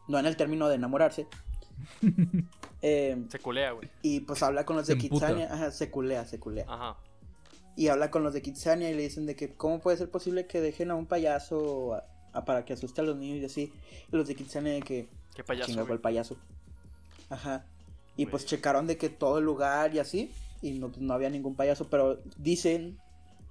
No 0.07 0.19
en 0.19 0.27
el 0.27 0.37
término 0.37 0.67
de 0.69 0.75
enamorarse. 0.75 1.27
Eh, 2.81 3.25
Se 3.29 3.39
culea, 3.39 3.71
güey. 3.71 3.89
y 4.03 4.19
pues 4.19 4.43
habla 4.43 4.63
con 4.65 4.75
los 4.75 4.85
de. 4.85 4.95
Kitsania. 4.97 5.51
Ajá, 5.51 5.71
se 5.71 5.89
culea, 5.89 6.23
se 6.25 6.39
culea. 6.39 6.65
Ajá. 6.67 6.97
Y 7.75 7.87
habla 7.87 8.11
con 8.11 8.21
los 8.23 8.31
de 8.33 8.41
Kitsania 8.43 8.91
y 8.91 8.93
le 8.93 9.01
dicen 9.01 9.25
de 9.25 9.35
que 9.35 9.55
cómo 9.55 9.79
puede 9.79 9.97
ser 9.97 10.11
posible 10.11 10.45
que 10.45 10.61
dejen 10.61 10.91
a 10.91 10.95
un 10.95 11.07
payaso 11.07 11.95
a- 11.95 12.03
a- 12.33 12.45
para 12.45 12.63
que 12.63 12.73
asuste 12.73 13.01
a 13.01 13.03
los 13.03 13.15
niños 13.17 13.39
y 13.41 13.45
así. 13.45 13.73
Y 14.11 14.15
los 14.15 14.27
de 14.27 14.35
Kitsania 14.35 14.73
de 14.73 14.81
que 14.81 15.09
Qué 15.35 15.43
payaso. 15.43 15.71
chinga 15.71 15.91
el 15.91 15.99
payaso. 15.99 16.37
Ajá. 17.29 17.65
Y 18.17 18.27
pues 18.27 18.45
checaron 18.45 18.87
de 18.87 18.97
que 18.97 19.09
todo 19.09 19.39
el 19.39 19.45
lugar 19.45 19.93
y 19.93 19.99
así. 19.99 20.31
Y 20.61 20.71
no, 20.71 20.89
pues, 20.89 21.01
no 21.01 21.13
había 21.13 21.29
ningún 21.29 21.55
payaso. 21.55 21.87
Pero 21.89 22.19
dicen 22.37 22.97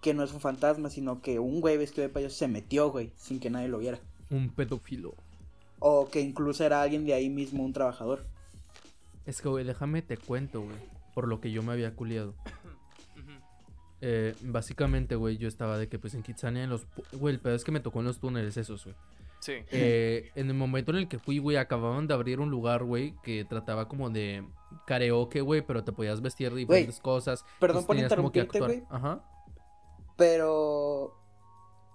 que 0.00 0.14
no 0.14 0.22
es 0.22 0.32
un 0.32 0.40
fantasma, 0.40 0.90
sino 0.90 1.22
que 1.22 1.38
un 1.38 1.60
güey 1.60 1.76
vestido 1.76 2.06
de 2.06 2.12
payaso 2.12 2.36
se 2.36 2.48
metió, 2.48 2.90
güey, 2.90 3.12
sin 3.16 3.40
que 3.40 3.50
nadie 3.50 3.68
lo 3.68 3.78
viera. 3.78 3.98
Un 4.30 4.50
pedófilo. 4.50 5.14
O 5.78 6.08
que 6.10 6.20
incluso 6.20 6.64
era 6.64 6.82
alguien 6.82 7.04
de 7.04 7.14
ahí 7.14 7.28
mismo, 7.30 7.64
un 7.64 7.72
trabajador. 7.72 8.24
Es 9.26 9.40
que, 9.40 9.48
güey, 9.48 9.64
déjame 9.64 10.02
te 10.02 10.16
cuento, 10.16 10.62
güey. 10.62 10.76
Por 11.14 11.28
lo 11.28 11.40
que 11.40 11.50
yo 11.50 11.62
me 11.62 11.72
había 11.72 11.94
culiado. 11.94 12.34
Eh, 14.06 14.34
básicamente, 14.42 15.14
güey, 15.14 15.38
yo 15.38 15.48
estaba 15.48 15.78
de 15.78 15.88
que, 15.88 15.98
pues, 15.98 16.12
en 16.12 16.22
Kitsania, 16.22 16.64
en 16.64 16.68
los... 16.68 16.86
Güey, 17.12 17.36
el 17.36 17.40
pedo 17.40 17.54
es 17.54 17.64
que 17.64 17.72
me 17.72 17.80
tocó 17.80 18.00
en 18.00 18.04
los 18.04 18.20
túneles 18.20 18.54
esos, 18.58 18.84
güey. 18.84 18.94
Sí. 19.44 19.52
Eh, 19.72 20.30
en 20.36 20.48
el 20.48 20.54
momento 20.54 20.90
en 20.92 20.96
el 20.98 21.08
que 21.08 21.18
fui, 21.18 21.38
güey, 21.38 21.58
acababan 21.58 22.06
de 22.06 22.14
abrir 22.14 22.40
un 22.40 22.50
lugar, 22.50 22.82
güey, 22.84 23.14
que 23.22 23.44
trataba 23.44 23.88
como 23.88 24.08
de 24.08 24.42
karaoke, 24.86 25.42
güey, 25.42 25.60
pero 25.60 25.84
te 25.84 25.92
podías 25.92 26.22
vestir 26.22 26.50
de 26.50 26.60
diferentes 26.60 26.98
cosas. 27.00 27.44
perdón 27.60 27.84
por 27.84 27.96
interrumpirte, 27.96 28.58
actuar. 28.58 28.82
Ajá. 28.90 29.22
Pero. 30.16 31.14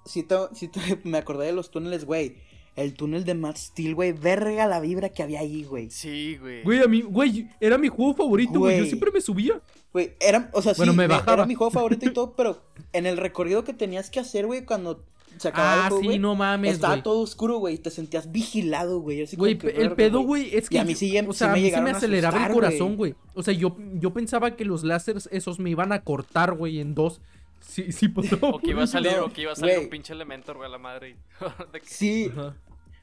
Si 0.06 0.24
te, 0.24 0.36
si 0.54 0.68
te- 0.68 1.00
me 1.04 1.18
acordé 1.18 1.48
de 1.48 1.54
los 1.54 1.72
túneles, 1.72 2.06
güey. 2.06 2.38
El 2.76 2.94
túnel 2.94 3.26
de 3.26 3.34
Matt 3.34 3.58
Steel, 3.58 3.94
güey. 3.96 4.14
Verga 4.14 4.66
la 4.68 4.80
vibra 4.80 5.10
que 5.10 5.22
había 5.24 5.42
ahí, 5.42 5.64
güey. 5.64 5.90
Sí, 5.90 6.38
güey. 6.38 6.64
Güey, 6.64 6.80
a 6.82 6.88
mí, 6.88 7.02
güey, 7.02 7.50
era 7.60 7.78
mi 7.78 7.90
juego 7.90 8.14
favorito, 8.16 8.60
güey. 8.60 8.76
Yo 8.76 8.82
Güey. 8.84 8.90
siempre 8.90 9.12
me 9.12 9.20
subía. 9.22 9.60
Güey, 9.92 10.14
era, 10.20 10.50
o 10.54 10.62
sea, 10.62 10.74
sí, 10.74 10.80
Bueno, 10.80 10.94
me 10.94 11.08
me- 11.08 11.14
bajaba. 11.16 11.34
era 11.34 11.46
mi 11.46 11.56
juego 11.56 11.72
favorito 11.72 12.06
y 12.06 12.14
todo, 12.14 12.36
pero 12.36 12.62
en 12.94 13.06
el 13.06 13.18
recorrido 13.18 13.64
que 13.64 13.74
tenías 13.74 14.10
que 14.10 14.20
hacer, 14.20 14.46
güey, 14.46 14.66
cuando 14.66 15.04
se 15.40 15.48
acababa 15.48 15.74
el 15.76 15.80
Ah, 15.82 15.90
juego, 15.90 16.12
sí, 16.12 16.20
no 16.20 16.36
mames, 16.36 16.74
estaba 16.76 17.02
todo 17.02 17.22
oscuro, 17.22 17.58
güey, 17.58 17.76
y 17.76 17.78
te 17.80 17.90
sentías 17.90 18.32
vigilado, 18.32 19.00
güey. 19.00 19.26
Güey, 19.36 19.58
el 19.76 19.94
pedo, 19.94 20.22
güey, 20.22 20.56
es 20.56 20.66
Y 20.66 20.70
que. 20.70 20.80
a 20.80 20.84
mí 20.84 20.96
sí 20.96 21.18
o 21.18 21.34
sí 21.34 21.40
sea, 21.40 21.48
me 21.48 21.54
a 21.54 21.56
mí 21.56 21.60
sí 21.62 21.66
llegaron 21.66 21.86
me 21.86 21.92
aceleraba 21.92 22.46
el 22.48 22.54
corazón, 22.54 22.96
güey. 22.98 23.16
O 23.34 23.42
sea, 23.44 23.54
yo, 23.54 23.76
yo 23.96 24.12
pensaba 24.14 24.56
que 24.56 24.66
los 24.66 24.84
láseres 24.84 25.28
esos 25.32 25.60
me 25.60 25.70
iban 25.70 25.92
a 25.92 26.04
cortar, 26.04 26.54
güey, 26.56 26.80
en 26.80 26.94
dos. 26.94 27.22
Sí, 27.62 27.92
sí, 27.92 28.08
pasó. 28.08 28.38
O 28.42 28.60
que 28.60 28.72
iba 28.72 28.84
a 28.84 28.88
salir, 28.88 29.12
No, 29.18 29.26
o 29.26 29.34
que 29.34 29.42
iba 29.42 29.52
a 29.52 29.56
salir 29.56 29.80
un 29.80 29.90
pinche 29.90 30.14
Elementor, 30.14 30.58
güey, 30.58 30.68
a 30.68 30.72
la 30.72 30.78
madre. 30.78 31.10
y- 31.12 31.16
que- 31.80 31.86
Sí, 31.86 32.32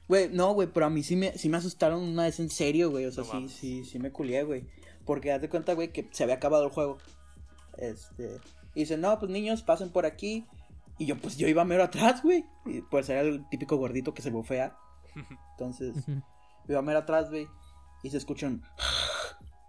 güey, 0.09 0.29
no, 0.31 0.53
güey, 0.55 0.69
pero 0.73 0.87
a 0.87 0.91
mí 0.91 1.03
sí 1.03 1.17
me, 1.17 1.37
sí 1.39 1.49
me 1.49 1.57
asustaron 1.57 2.03
una 2.03 2.25
vez 2.25 2.39
en 2.41 2.49
serio, 2.51 2.91
güey. 2.91 3.05
O 3.07 3.13
sea, 3.13 3.25
No 3.25 3.49
sí, 3.49 3.49
sí, 3.49 3.85
sí 3.85 3.99
me 3.99 4.11
culié, 4.13 4.43
güey. 4.45 4.65
Porque 5.05 5.39
de 5.39 5.49
cuenta, 5.49 5.75
güey, 5.75 5.93
que 5.93 6.09
se 6.11 6.23
había 6.25 6.37
acabado 6.37 6.65
el 6.65 6.71
juego. 6.71 6.99
Este. 7.79 8.39
Y 8.75 8.81
dice, 8.81 8.97
no, 8.97 9.19
pues 9.19 9.31
niños, 9.31 9.63
pasen 9.63 9.91
por 9.91 10.05
aquí. 10.07 10.45
Y 10.99 11.07
yo, 11.07 11.17
pues 11.17 11.37
yo 11.37 11.47
iba 11.49 11.65
mero 11.65 11.83
atrás, 11.85 12.23
güey. 12.23 12.45
Y 12.65 12.81
pues 12.83 13.09
era 13.09 13.21
el 13.21 13.49
típico 13.51 13.77
gordito 13.77 14.15
que 14.15 14.23
se 14.23 14.31
bofea. 14.31 14.77
Entonces, 15.53 15.97
Ujú. 15.97 16.23
iba 16.69 16.83
mero 16.83 17.01
atrás, 17.01 17.29
güey. 17.31 17.47
Y 18.03 18.11
se 18.11 18.17
escuchan. 18.19 18.63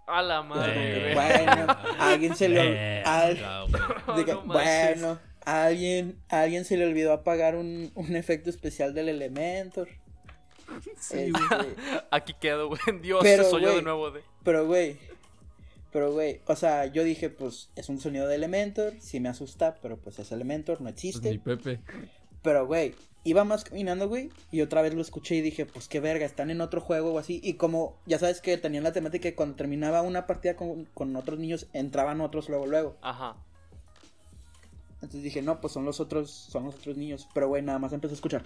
A 0.06 0.22
la 0.22 0.36
Yo 0.36 0.44
madre, 0.44 1.14
bueno, 1.14 1.66
a 1.98 2.08
alguien 2.12 2.34
se 2.34 2.48
le. 2.48 3.02
al- 3.02 3.36
de 4.16 4.24
que, 4.24 4.32
No 4.32 4.42
bueno, 4.42 5.18
alguien, 5.44 6.18
alguien 6.30 6.64
se 6.64 6.78
le 6.78 6.86
olvidó 6.86 7.12
apagar 7.12 7.56
un, 7.56 7.90
un 7.94 8.16
efecto 8.16 8.48
especial 8.48 8.94
del 8.94 9.10
Elementor. 9.10 9.88
Sí. 10.98 11.30
Este, 11.32 11.76
Aquí 12.10 12.34
quedo, 12.40 12.68
güey. 12.68 12.80
Dios, 13.02 13.20
Pero, 13.22 13.44
soy 13.44 13.62
yo 13.62 13.74
de 13.76 13.82
nuevo, 13.82 14.10
de. 14.10 14.22
Pero, 14.44 14.66
güey. 14.66 14.98
Pero, 15.92 16.12
güey. 16.12 16.40
O 16.46 16.56
sea, 16.56 16.86
yo 16.86 17.04
dije, 17.04 17.30
pues, 17.30 17.70
es 17.76 17.88
un 17.88 18.00
sonido 18.00 18.26
de 18.26 18.34
Elementor. 18.34 18.94
Sí 19.00 19.20
me 19.20 19.28
asusta, 19.28 19.76
pero 19.80 19.96
pues 19.96 20.18
es 20.18 20.32
Elementor, 20.32 20.80
no 20.80 20.90
Pues 20.90 21.04
ni 21.04 21.08
existe. 21.08 21.38
Pepe. 21.38 21.80
Pero, 22.42 22.66
güey, 22.66 22.94
iba 23.24 23.44
más 23.44 23.64
caminando, 23.64 24.08
güey, 24.08 24.30
y 24.50 24.60
otra 24.60 24.82
vez 24.82 24.94
lo 24.94 25.02
escuché 25.02 25.36
y 25.36 25.40
dije, 25.40 25.66
pues 25.66 25.88
qué 25.88 26.00
verga, 26.00 26.24
están 26.24 26.50
en 26.50 26.60
otro 26.60 26.80
juego 26.80 27.12
o 27.12 27.18
así. 27.18 27.40
Y 27.42 27.54
como, 27.54 27.98
ya 28.06 28.18
sabes 28.18 28.40
que 28.40 28.56
tenían 28.58 28.84
la 28.84 28.92
temática 28.92 29.22
que 29.22 29.34
cuando 29.34 29.56
terminaba 29.56 30.02
una 30.02 30.26
partida 30.26 30.56
con, 30.56 30.84
con 30.86 31.14
otros 31.16 31.38
niños, 31.38 31.66
entraban 31.72 32.20
otros 32.20 32.48
luego, 32.48 32.66
luego. 32.66 32.96
Ajá. 33.02 33.36
Entonces 34.94 35.22
dije, 35.22 35.42
no, 35.42 35.60
pues 35.60 35.72
son 35.72 35.84
los 35.84 36.00
otros, 36.00 36.30
son 36.30 36.64
los 36.64 36.74
otros 36.74 36.96
niños. 36.96 37.28
Pero, 37.32 37.48
güey, 37.48 37.62
nada 37.62 37.78
más 37.78 37.92
empecé 37.92 38.14
a 38.14 38.16
escuchar. 38.16 38.42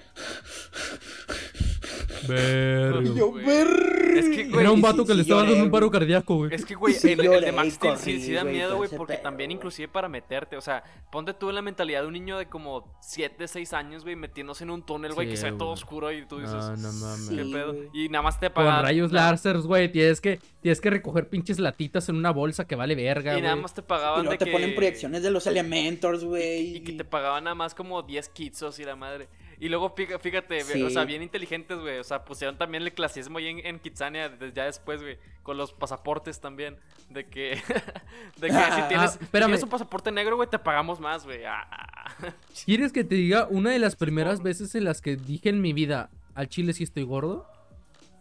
Verga. 2.28 3.02
Y 3.02 3.14
yo, 3.18 3.32
ver. 3.32 3.68
Es 4.14 4.28
que, 4.28 4.44
güey, 4.44 4.60
Era 4.60 4.70
un 4.72 4.82
vato 4.82 5.02
sí, 5.02 5.08
que 5.08 5.14
le 5.14 5.22
estaba 5.22 5.42
dando 5.42 5.64
un 5.64 5.70
paro 5.70 5.90
cardíaco, 5.90 6.36
güey. 6.36 6.54
Es 6.54 6.66
que, 6.66 6.74
güey, 6.74 6.94
el, 7.02 7.08
el 7.10 7.22
lloré 7.22 7.40
de 7.46 7.52
Max 7.52 7.74
Steel 7.74 7.96
sí, 7.96 8.20
sí 8.20 8.32
da 8.34 8.44
miedo, 8.44 8.70
con 8.70 8.78
güey, 8.78 8.90
porque 8.94 9.14
pedo, 9.14 9.22
también 9.22 9.48
güey. 9.48 9.56
inclusive 9.56 9.88
para 9.88 10.06
meterte, 10.08 10.54
o 10.56 10.60
sea, 10.60 10.84
ponte 11.10 11.32
tú 11.32 11.48
en 11.48 11.54
la 11.54 11.62
mentalidad 11.62 12.02
de 12.02 12.08
un 12.08 12.12
niño 12.12 12.36
de 12.36 12.44
como 12.46 12.94
7, 13.00 13.48
6 13.48 13.72
años, 13.72 14.02
güey, 14.04 14.14
metiéndose 14.16 14.64
en 14.64 14.70
un 14.70 14.82
túnel, 14.84 15.14
güey, 15.14 15.28
Sí, 15.28 15.30
que 15.32 15.36
se 15.38 15.50
ve 15.50 15.56
todo 15.56 15.70
oscuro 15.70 16.12
y 16.12 16.26
tú 16.26 16.40
dices, 16.40 16.52
No, 16.54 16.76
no 16.76 16.92
mames. 16.92 17.28
¿qué 17.30 17.42
Sí, 17.44 17.52
pedo? 17.54 17.72
güey. 17.72 17.88
Y 17.94 18.08
nada 18.10 18.22
más 18.22 18.38
te 18.38 18.46
Con 18.50 18.64
pagan. 18.66 18.82
rayos 18.82 19.12
nada- 19.12 19.30
láseres, 19.30 19.62
güey. 19.62 19.90
Tienes 19.90 20.20
que, 20.20 20.38
tienes 20.60 20.80
que 20.82 20.90
recoger 20.90 21.30
pinches 21.30 21.58
latitas 21.58 22.06
en 22.10 22.16
una 22.16 22.32
bolsa 22.32 22.66
que 22.66 22.76
vale 22.76 22.94
verga, 22.94 23.38
Y 23.38 23.40
nada 23.40 23.56
más 23.56 23.72
te 23.72 23.80
Y 23.80 23.84
pagaban 23.84 24.18
luego 24.24 24.32
de 24.32 24.38
te 24.38 24.44
que... 24.44 24.52
ponen 24.52 24.74
proyecciones 24.74 25.22
de 25.22 25.30
los 25.30 25.46
Elementors, 25.46 26.22
güey. 26.22 26.76
Y 26.76 26.80
que 26.80 26.92
te 26.92 27.04
pagaban 27.06 27.44
nada 27.44 27.54
más 27.54 27.74
como 27.74 28.02
10 28.02 28.28
kitsos 28.28 28.78
y 28.78 28.84
la 28.84 28.94
madre. 28.94 29.28
Y 29.62 29.68
luego, 29.68 29.94
fíjate, 29.94 30.60
Sí. 30.62 30.82
o 30.82 30.90
sea, 30.90 31.04
bien 31.04 31.22
inteligentes, 31.22 31.78
güey. 31.78 31.98
O 31.98 32.02
sea, 32.04 32.24
pusieron 32.24 32.58
también 32.58 32.82
el 32.82 32.92
clasismo 32.92 33.38
ahí 33.38 33.46
en, 33.46 33.64
en 33.64 33.78
Kitsania 33.78 34.28
de- 34.28 34.52
ya 34.52 34.64
después, 34.64 35.00
güey. 35.00 35.18
Con 35.44 35.56
los 35.56 35.72
pasaportes 35.72 36.40
también. 36.40 36.76
De 37.10 37.26
que, 37.26 37.50
de 38.38 38.48
que 38.48 38.52
si 38.52 38.58
Ah, 38.58 38.86
tienes, 38.88 39.12
si 39.12 39.18
espérame. 39.22 39.46
tienes 39.50 39.62
un 39.62 39.68
pasaporte 39.68 40.10
negro, 40.10 40.34
güey, 40.34 40.50
te 40.50 40.58
pagamos 40.58 40.98
más, 40.98 41.24
güey. 41.24 41.44
Ah, 41.44 41.64
ah. 41.70 42.14
¿Quieres 42.64 42.92
que 42.92 43.04
te 43.04 43.14
diga 43.14 43.46
una 43.48 43.70
de 43.70 43.78
las 43.78 43.94
primeras 43.94 44.42
veces 44.42 44.74
en 44.74 44.82
las 44.82 45.00
que 45.00 45.14
dije 45.14 45.50
en 45.50 45.60
mi 45.60 45.72
vida 45.72 46.10
al 46.34 46.48
chile 46.48 46.72
si 46.72 46.82
estoy 46.82 47.04
gordo? 47.04 47.46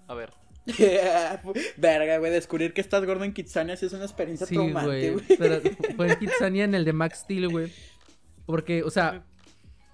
A 0.07 0.13
ver. 0.13 0.33
Verga, 1.77 2.17
güey, 2.19 2.31
descubrir 2.31 2.73
que 2.73 2.81
estás 2.81 3.03
gordo 3.05 3.23
en 3.23 3.33
Kitsania 3.33 3.75
sí 3.77 3.87
es 3.87 3.93
una 3.93 4.03
experiencia 4.05 4.45
Sí, 4.45 4.53
traumante, 4.53 5.11
güey. 5.11 5.25
fue 5.95 6.07
en 6.11 6.19
Kitsania 6.19 6.65
en 6.65 6.75
el 6.75 6.85
de 6.85 6.93
Max 6.93 7.21
Steel, 7.21 7.49
güey. 7.49 7.71
Porque, 8.45 8.83
o 8.83 8.91
sea, 8.91 9.23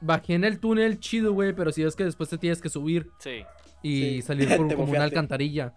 bajé 0.02 0.34
en 0.36 0.44
el 0.44 0.60
túnel 0.60 1.00
chido, 1.00 1.34
güey, 1.34 1.54
pero 1.54 1.72
si 1.72 1.84
es 1.84 1.96
que 1.96 2.04
después 2.06 2.30
te 2.30 2.38
tienes 2.38 2.62
que 2.62 2.70
subir 2.70 3.10
Sí. 3.20 3.44
y 3.84 4.02
Sí. 4.02 4.22
salir 4.22 4.48
por 4.58 4.76
como 4.76 4.92
una 4.92 5.04
alcantarilla. 5.04 5.74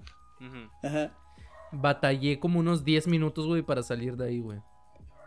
Ajá. 0.82 1.12
Batallé 1.72 2.40
como 2.40 2.58
unos 2.60 2.84
10 2.84 3.06
minutos, 3.06 3.46
güey, 3.46 3.62
para 3.62 3.82
salir 3.82 4.16
de 4.16 4.26
ahí, 4.28 4.40
güey. 4.40 4.58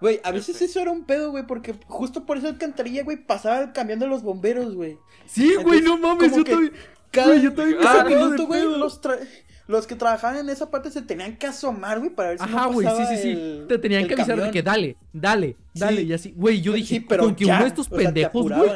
Güey, 0.02 0.20
a 0.26 0.32
veces 0.32 0.62
eso 0.62 0.82
era 0.82 0.92
un 0.92 1.06
pedo, 1.06 1.32
güey, 1.32 1.46
porque 1.48 1.74
justo 1.88 2.26
por 2.26 2.38
esa 2.38 2.50
alcantarilla, 2.50 3.04
güey, 3.04 3.16
pasaba 3.18 3.72
cambiando 3.72 4.06
los 4.08 4.22
bomberos, 4.22 4.76
güey. 4.76 4.98
Sí, 5.26 5.56
güey, 5.64 5.82
no 5.82 5.98
mames, 5.98 6.36
yo 6.36 6.44
que 6.44 6.52
también. 6.52 6.74
Cada, 7.12 7.28
Güey, 7.28 7.42
yo 7.44 7.54
también 7.54 7.78
me 7.78 7.84
cada 7.84 8.04
minuto, 8.06 8.48
güey, 8.48 8.64
los, 8.64 9.00
tra- 9.02 9.20
los 9.68 9.88
que 9.88 9.96
trabajaban 9.96 10.38
en 10.38 10.50
esa 10.50 10.70
parte 10.70 10.92
se 10.92 11.02
tenían 11.02 11.38
que 11.38 11.48
asomar, 11.48 12.00
güey, 12.00 12.12
para 12.12 12.30
ver 12.30 12.38
si 12.40 12.44
Ajá, 12.44 12.66
no 12.66 12.74
güey, 12.74 12.86
sí, 12.88 12.92
pasaba 12.94 13.16
sí, 13.16 13.22
sí. 13.22 13.30
el- 13.32 13.66
Te 13.68 13.78
tenían 13.78 14.08
que 14.08 14.14
avisar 14.14 14.42
de 14.42 14.52
que 14.52 14.62
dale, 14.62 14.98
dale, 15.14 15.56
dale, 15.74 16.02
Sí. 16.02 16.08
y 16.08 16.14
así. 16.14 16.34
Güey, 16.36 16.62
yo 16.62 16.74
dije, 16.74 16.96
Sí, 16.96 17.00
pero 17.02 17.24
con 17.24 17.36
que 17.36 17.46
ya, 17.46 17.56
uno 17.56 17.64
de 17.64 17.70
estos 17.70 17.88
sea, 17.88 17.98
te 17.98 18.04
pendejos, 18.06 18.52
güey, 18.52 18.70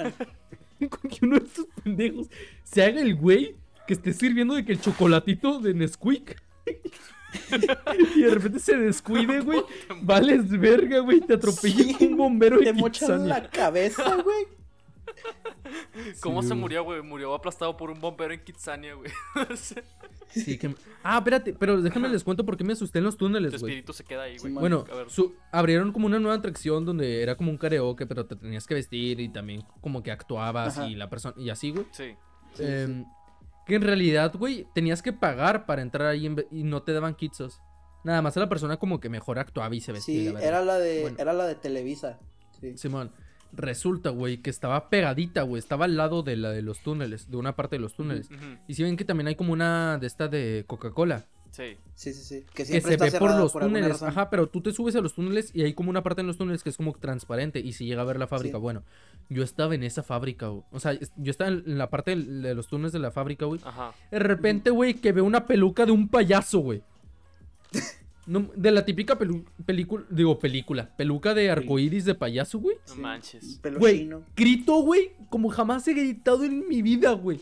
con 0.89 1.09
que 1.09 1.25
uno 1.25 1.39
de 1.39 1.45
estos 1.45 1.65
pendejos 1.83 2.27
se 2.63 2.83
haga 2.83 3.01
el 3.01 3.15
güey 3.15 3.55
que 3.85 3.93
esté 3.93 4.13
sirviendo 4.13 4.55
de 4.55 4.63
que 4.65 4.71
el 4.73 4.81
chocolatito 4.81 5.59
de 5.59 5.73
Nesquik. 5.73 6.41
y 8.15 8.21
de 8.21 8.29
repente 8.29 8.59
se 8.59 8.75
descuide, 8.77 9.39
güey. 9.41 9.61
Vales 10.01 10.49
verga, 10.49 10.99
güey. 10.99 11.21
Te 11.21 11.33
atropellé 11.35 11.83
Sí, 11.83 11.93
con 11.95 12.07
un 12.09 12.17
bombero 12.17 12.59
Te 12.59 12.65
de 12.65 12.73
mochan 12.73 13.07
Kitsania. 13.09 13.27
la 13.27 13.49
cabeza, 13.49 14.15
güey. 14.15 14.47
¿Cómo 16.21 16.41
Sí, 16.41 16.47
se 16.49 16.53
güey. 16.53 16.61
murió, 16.61 16.83
güey? 16.83 17.01
Murió 17.01 17.33
aplastado 17.33 17.75
por 17.77 17.89
un 17.91 17.99
bombero 17.99 18.33
en 18.33 18.43
Kitsania, 18.43 18.93
güey. 18.95 19.11
Sí, 20.29 20.57
que... 20.57 20.75
Ah, 21.03 21.17
espérate, 21.19 21.53
pero 21.53 21.81
déjame 21.81 22.09
les 22.09 22.23
cuento 22.23 22.45
por 22.45 22.57
qué 22.57 22.63
me 22.65 22.73
asusté 22.73 22.99
en 22.99 23.05
los 23.05 23.15
Tu 23.15 23.25
túneles, 23.25 23.59
güey. 23.61 23.71
espíritu 23.71 23.93
se 23.93 24.03
queda 24.03 24.23
ahí, 24.23 24.37
güey. 24.37 24.51
Sí, 24.51 24.59
Bueno, 24.59 24.83
A 24.91 24.95
ver. 24.95 25.09
su- 25.09 25.33
abrieron 25.53 25.93
como 25.93 26.05
una 26.05 26.19
nueva 26.19 26.35
atracción 26.35 26.85
donde 26.85 27.23
era 27.23 27.35
como 27.37 27.49
un 27.49 27.57
karaoke, 27.57 28.05
pero 28.05 28.25
te 28.25 28.35
tenías 28.35 28.67
que 28.67 28.73
vestir 28.73 29.21
y 29.21 29.29
también 29.29 29.63
como 29.79 30.03
que 30.03 30.11
actuabas 30.11 30.77
Ajá. 30.77 30.87
y 30.87 30.95
la 30.95 31.09
persona 31.09 31.33
y 31.37 31.49
así, 31.49 31.71
güey. 31.71 31.85
Sí. 31.91 32.13
Sí, 32.53 32.63
Em, 32.63 33.05
Que 33.65 33.75
en 33.75 33.81
realidad, 33.81 34.33
güey, 34.37 34.65
tenías 34.75 35.01
que 35.01 35.11
pagar 35.13 35.65
para 35.65 35.81
entrar 35.81 36.07
ahí 36.09 36.25
en 36.25 36.45
y 36.51 36.63
no 36.63 36.83
te 36.83 36.91
daban 36.93 37.15
kitsos. 37.15 37.59
Nada 38.03 38.21
más 38.21 38.35
a 38.37 38.39
la 38.41 38.49
persona 38.49 38.77
como 38.77 38.99
que 38.99 39.09
mejor 39.09 39.39
actuaba 39.39 39.73
y 39.75 39.81
se 39.81 39.91
vestía. 39.93 40.31
Sí, 40.31 40.33
la 40.33 40.41
era 40.41 40.61
la 40.61 40.77
de, 40.77 41.01
Bueno. 41.01 41.17
era 41.19 41.33
la 41.33 41.45
de 41.47 41.55
Televisa. 41.55 42.19
Sí. 42.61 42.77
Simón, 42.77 43.11
resulta, 43.57 44.11
güey, 44.11 44.37
que 44.37 44.49
estaba 44.49 44.89
pegadita, 44.89 45.41
güey. 45.41 45.59
Estaba 45.59 45.85
al 45.85 45.97
lado 45.97 46.23
de 46.23 46.37
la 46.37 46.51
de 46.51 46.61
los 46.61 46.79
túneles, 46.79 47.29
de 47.29 47.37
una 47.37 47.55
parte 47.55 47.75
de 47.75 47.81
los 47.81 47.95
túneles. 47.95 48.29
Y 48.67 48.75
si 48.75 48.83
ven 48.83 48.95
que 48.95 49.03
también 49.03 49.27
hay 49.27 49.35
como 49.35 49.51
una 49.51 49.97
de 49.97 50.07
esta 50.07 50.27
de 50.27 50.63
Coca-Cola. 50.67 51.25
Sí. 51.51 51.77
Sí, 51.95 52.13
sí, 52.13 52.23
sí. 52.23 52.45
Que 52.53 52.65
se 52.65 52.77
está 52.77 53.05
ve 53.05 53.11
por 53.13 53.35
los 53.35 53.51
por 53.51 53.63
túneles. 53.63 54.03
Ajá, 54.03 54.29
pero 54.29 54.47
tú 54.47 54.61
te 54.61 54.71
subes 54.71 54.95
a 54.95 55.01
los 55.01 55.13
túneles 55.13 55.49
y 55.53 55.63
hay 55.63 55.73
como 55.73 55.89
una 55.89 56.03
parte 56.03 56.21
en 56.21 56.27
los 56.27 56.37
túneles 56.37 56.61
que 56.61 56.69
es 56.69 56.77
como 56.77 56.93
transparente 56.93 57.59
y 57.59 57.73
se 57.73 57.85
llega 57.85 58.03
a 58.03 58.05
ver 58.05 58.19
la 58.19 58.27
fábrica. 58.27 58.57
Sí. 58.57 58.61
Bueno, 58.61 58.83
yo 59.29 59.43
estaba 59.43 59.73
en 59.73 59.83
esa 59.83 60.03
fábrica, 60.03 60.47
güey. 60.47 60.63
O 60.71 60.79
sea, 60.79 60.93
yo 60.93 61.31
estaba 61.31 61.49
en 61.49 61.77
la 61.77 61.89
parte 61.89 62.15
de 62.15 62.53
los 62.53 62.67
túneles 62.67 62.91
de 62.91 62.99
la 62.99 63.09
fábrica, 63.09 63.45
güey. 63.45 63.59
Ajá. 63.63 63.93
De 64.11 64.19
repente, 64.19 64.69
güey, 64.69 64.93
que 64.93 65.11
veo 65.11 65.25
una 65.25 65.47
peluca 65.47 65.85
de 65.85 65.91
un 65.91 66.07
payaso, 66.09 66.59
güey. 66.59 66.83
No, 68.27 68.49
de 68.55 68.71
la 68.71 68.83
típica 68.83 69.17
película, 69.17 70.03
digo, 70.09 70.37
película, 70.37 70.93
peluca 70.97 71.33
de 71.33 71.49
arcoíris 71.49 72.03
de 72.03 72.13
payaso, 72.13 72.59
güey. 72.59 72.75
No 72.89 72.95
manches. 72.97 73.61
Güey, 73.79 74.09
grito, 74.35 74.81
güey, 74.81 75.13
como 75.29 75.47
jamás 75.49 75.87
he 75.87 75.93
gritado 75.93 76.43
en 76.43 76.67
mi 76.67 76.81
vida, 76.81 77.13
güey. 77.13 77.39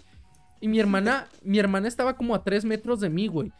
Y 0.62 0.68
mi 0.68 0.80
hermana, 0.80 1.28
mi 1.44 1.58
hermana 1.58 1.88
estaba 1.88 2.16
como 2.16 2.36
a 2.36 2.44
tres 2.44 2.64
metros 2.66 3.00
de 3.00 3.10
mí, 3.10 3.28
güey. 3.28 3.52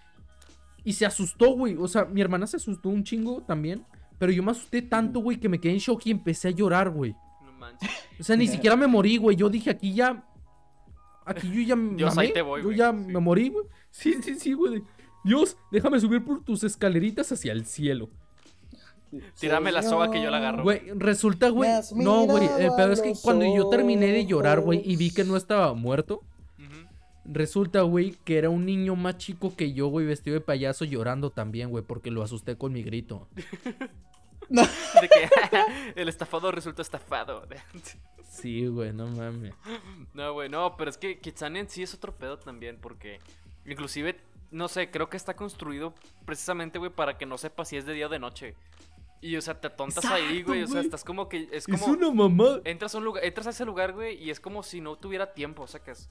Y 0.84 0.94
se 0.94 1.06
asustó, 1.06 1.56
güey. 1.56 1.76
O 1.80 1.88
sea, 1.88 2.06
mi 2.06 2.22
hermana 2.22 2.46
se 2.46 2.58
asustó 2.58 2.90
un 2.90 3.04
chingo 3.04 3.42
también. 3.42 3.84
Pero 4.20 4.32
yo 4.32 4.44
me 4.44 4.52
asusté 4.52 4.84
tanto, 4.84 5.20
güey, 5.20 5.38
que 5.40 5.50
me 5.50 5.60
quedé 5.60 5.74
en 5.74 5.80
shock 5.80 6.06
y 6.06 6.12
empecé 6.12 6.50
a 6.50 6.52
llorar, 6.52 6.92
güey. 6.92 7.16
No 7.44 7.52
manches. 7.54 7.90
O 8.20 8.24
sea, 8.24 8.36
ni 8.38 8.48
siquiera 8.48 8.76
me 8.76 8.86
morí, 8.86 9.18
güey. 9.18 9.36
Yo 9.36 9.50
dije, 9.50 9.72
aquí 9.72 9.94
ya. 9.94 10.24
Aquí 11.26 11.52
yo 11.66 11.76
ya 11.98 12.12
ahí 12.18 12.32
te 12.32 12.44
voy, 12.44 12.62
Yo 12.62 12.72
ya 12.72 12.92
Sí. 12.92 12.98
me 12.98 13.20
morí, 13.20 13.50
güey. 13.50 13.66
Sí, 13.90 14.14
sí, 14.22 14.36
sí, 14.36 14.54
güey. 14.54 14.84
Dios, 15.26 15.58
déjame 15.72 16.00
subir 16.00 16.24
por 16.24 16.44
tus 16.44 16.64
escaleritas 16.64 17.32
hacia 17.32 17.52
el 17.52 17.66
cielo. 17.66 18.10
Tírame 19.40 19.72
la 19.72 19.82
soga 19.82 20.12
que 20.12 20.22
yo 20.22 20.30
la 20.30 20.38
agarro. 20.38 20.64
Güey, 20.64 20.82
resulta, 20.96 21.50
güey. 21.50 21.70
No, 21.96 22.26
güey. 22.26 22.48
A 22.48 22.92
es 22.92 23.02
que 23.02 23.14
cuando 23.22 23.46
yo 23.46 23.70
terminé 23.70 24.08
de 24.08 24.26
llorar, 24.26 24.60
güey, 24.62 24.82
y 24.86 24.96
vi 24.96 25.12
que 25.12 25.24
no 25.24 25.36
estaba 25.36 25.74
muerto, 25.74 26.22
resulta, 27.26 27.82
güey, 27.82 28.12
que 28.24 28.38
era 28.38 28.50
un 28.50 28.66
niño 28.66 28.96
más 28.96 29.18
chico 29.18 29.56
que 29.56 29.74
yo, 29.74 29.88
güey, 29.88 30.06
vestido 30.06 30.36
de 30.36 30.42
payaso 30.42 30.86
llorando 30.86 31.32
también, 31.32 31.70
güey, 31.70 31.84
porque 31.84 32.12
lo 32.12 32.24
asusté 32.24 32.56
con 32.58 32.74
mi 32.74 32.84
grito. 32.84 33.28
De 34.48 35.10
que 35.10 35.30
el 36.02 36.08
estafador 36.08 36.56
resultó 36.56 36.82
estafado. 36.82 37.48
Sí, 38.30 38.68
güey, 38.68 38.92
no 38.92 39.08
mames. 39.08 39.54
No, 40.14 40.34
güey, 40.34 40.50
no, 40.50 40.76
pero 40.76 40.90
es 40.90 40.98
que 40.98 41.20
Kitsania 41.20 41.62
en 41.62 41.70
sí 41.70 41.84
es 41.84 41.94
otro 41.94 42.14
pedo 42.14 42.38
también, 42.38 42.78
porque 42.82 43.20
inclusive, 43.66 44.20
no 44.52 44.68
sé, 44.68 44.90
creo 44.92 45.10
que 45.10 45.18
está 45.18 45.36
construido 45.36 45.94
precisamente, 46.26 46.80
güey, 46.80 46.92
para 46.92 47.18
que 47.18 47.26
no 47.26 47.38
sepas 47.38 47.68
si 47.70 47.78
es 47.78 47.86
de 47.86 47.94
día 47.94 48.08
o 48.08 48.10
de 48.10 48.20
noche. 48.20 48.56
Y, 49.22 49.38
o 49.38 49.42
sea, 49.42 49.60
te 49.60 49.68
atontas 49.68 50.06
ahí, 50.06 50.44
güey, 50.44 50.62
o 50.64 50.68
sea, 50.68 50.82
estás 50.82 51.04
como 51.04 51.28
que, 51.30 51.50
es 51.52 51.68
Es 51.68 51.82
como, 51.82 51.94
una 51.94 52.12
mamá. 52.12 52.60
entras 52.64 52.94
a 52.94 53.00
un 53.00 53.06
lugar, 53.06 53.24
entras 53.26 53.48
a 53.48 53.50
ese 53.52 53.66
lugar, 53.66 53.94
güey, 53.94 54.22
y 54.24 54.30
es 54.30 54.40
como 54.40 54.62
si 54.62 54.82
no 54.82 54.98
tuviera 54.98 55.34
tiempo, 55.34 55.66
sacas. 55.68 56.10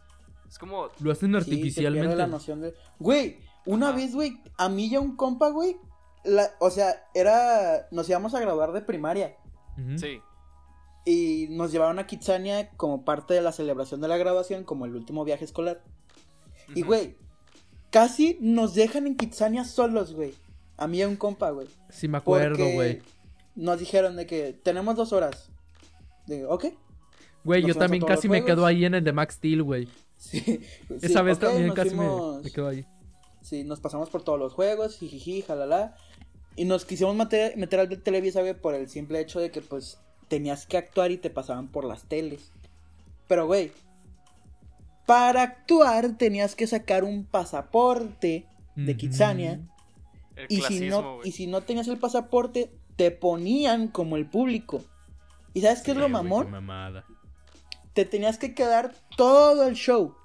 Es 0.48 0.58
como, 0.58 0.88
Lo 1.00 1.12
hacen 1.12 1.30
Sí, 1.30 1.36
artificialmente. 1.36 2.16
la 2.16 2.26
noción 2.26 2.60
de... 2.60 2.74
Güey, 2.98 3.38
una 3.66 3.88
Ajá. 3.90 3.96
vez, 3.96 4.14
güey, 4.14 4.40
a 4.58 4.68
mí 4.68 4.86
y 4.86 4.94
a 4.94 5.00
un 5.00 5.16
compa, 5.16 5.50
güey, 5.50 5.76
la... 6.24 6.50
o 6.60 6.70
sea, 6.70 7.06
era... 7.14 7.86
Nos 7.92 8.08
íbamos 8.08 8.34
a 8.34 8.40
graduar 8.40 8.72
de 8.72 8.82
primaria. 8.82 9.36
Sí, 9.96 10.20
Y 11.04 11.48
nos 11.50 11.72
llevaron 11.72 11.98
a 11.98 12.06
Kitsania 12.06 12.70
como 12.76 13.04
parte 13.04 13.34
de 13.34 13.42
la 13.42 13.52
celebración 13.52 14.00
de 14.00 14.08
la 14.08 14.16
graduación, 14.16 14.64
como 14.64 14.86
el 14.86 14.94
último 14.96 15.24
viaje 15.24 15.44
escolar. 15.44 15.82
Y, 16.74 16.82
güey, 16.82 17.16
casi 17.94 18.36
nos 18.40 18.74
dejan 18.74 19.06
en 19.06 19.16
Kitsania 19.16 19.64
solos, 19.64 20.14
güey. 20.14 20.34
A 20.76 20.88
mí 20.88 20.98
y 20.98 21.02
a 21.02 21.08
un 21.08 21.14
compa, 21.14 21.50
güey. 21.50 21.68
Sí, 21.90 22.08
me 22.08 22.18
acuerdo, 22.18 22.68
güey. 22.68 23.00
Nos 23.54 23.78
dijeron 23.78 24.16
de 24.16 24.26
que 24.26 24.52
tenemos 24.52 24.96
dos 24.96 25.12
horas. 25.12 25.48
Digo, 26.26 26.50
ok. 26.50 26.64
Güey, 27.44 27.64
yo 27.64 27.76
también 27.76 28.02
casi 28.04 28.28
me 28.28 28.44
quedo 28.44 28.66
ahí 28.66 28.84
en 28.84 28.96
el 28.96 29.04
de 29.04 29.12
Max 29.12 29.36
Steel, 29.36 29.62
güey. 29.62 29.88
Sí. 30.18 30.60
Esa 31.02 31.20
sí, 31.20 31.24
vez 31.24 31.38
también 31.38 31.72
casi 31.72 31.94
me, 31.94 32.50
quedo 32.52 32.66
ahí. 32.66 32.84
Sí, 33.42 33.62
nos 33.62 33.78
pasamos 33.78 34.10
por 34.10 34.24
todos 34.24 34.40
los 34.40 34.54
juegos, 34.54 34.98
jijiji, 34.98 35.42
jalala. 35.42 35.94
Y 36.56 36.64
nos 36.64 36.84
quisimos 36.84 37.14
meter, 37.14 37.56
meter 37.56 37.78
al 37.78 37.88
de 37.88 37.96
Televisa, 37.96 38.40
güey, 38.40 38.60
por 38.60 38.74
el 38.74 38.88
simple 38.88 39.20
hecho 39.20 39.38
de 39.38 39.52
que, 39.52 39.60
pues, 39.60 40.00
tenías 40.26 40.66
que 40.66 40.78
actuar 40.78 41.12
y 41.12 41.16
te 41.16 41.30
pasaban 41.30 41.68
por 41.68 41.84
las 41.84 42.08
teles. 42.08 42.50
Pero, 43.28 43.46
güey, 43.46 43.70
para 45.06 45.42
actuar 45.42 46.16
tenías 46.16 46.54
que 46.54 46.66
sacar 46.66 47.04
un 47.04 47.24
pasaporte 47.24 48.46
de. 48.74 48.96
Kitsania. 48.96 49.60
Y 50.48 50.62
si, 50.62 50.88
no, 50.88 51.20
y 51.22 51.32
si 51.32 51.46
no 51.46 51.60
tenías 51.62 51.86
el 51.88 51.98
pasaporte, 51.98 52.70
te 52.96 53.10
ponían 53.10 53.88
como 53.88 54.16
el 54.16 54.26
público. 54.26 54.82
¿Y 55.52 55.60
sabes 55.60 55.82
qué 55.82 55.92
es 55.92 55.96
lo 55.96 56.06
Sí, 56.06 56.12
mamón? 56.12 57.04
te 57.92 58.04
tenías 58.04 58.38
que 58.38 58.54
quedar 58.54 58.92
todo 59.16 59.68
el 59.68 59.74
show. 59.74 60.16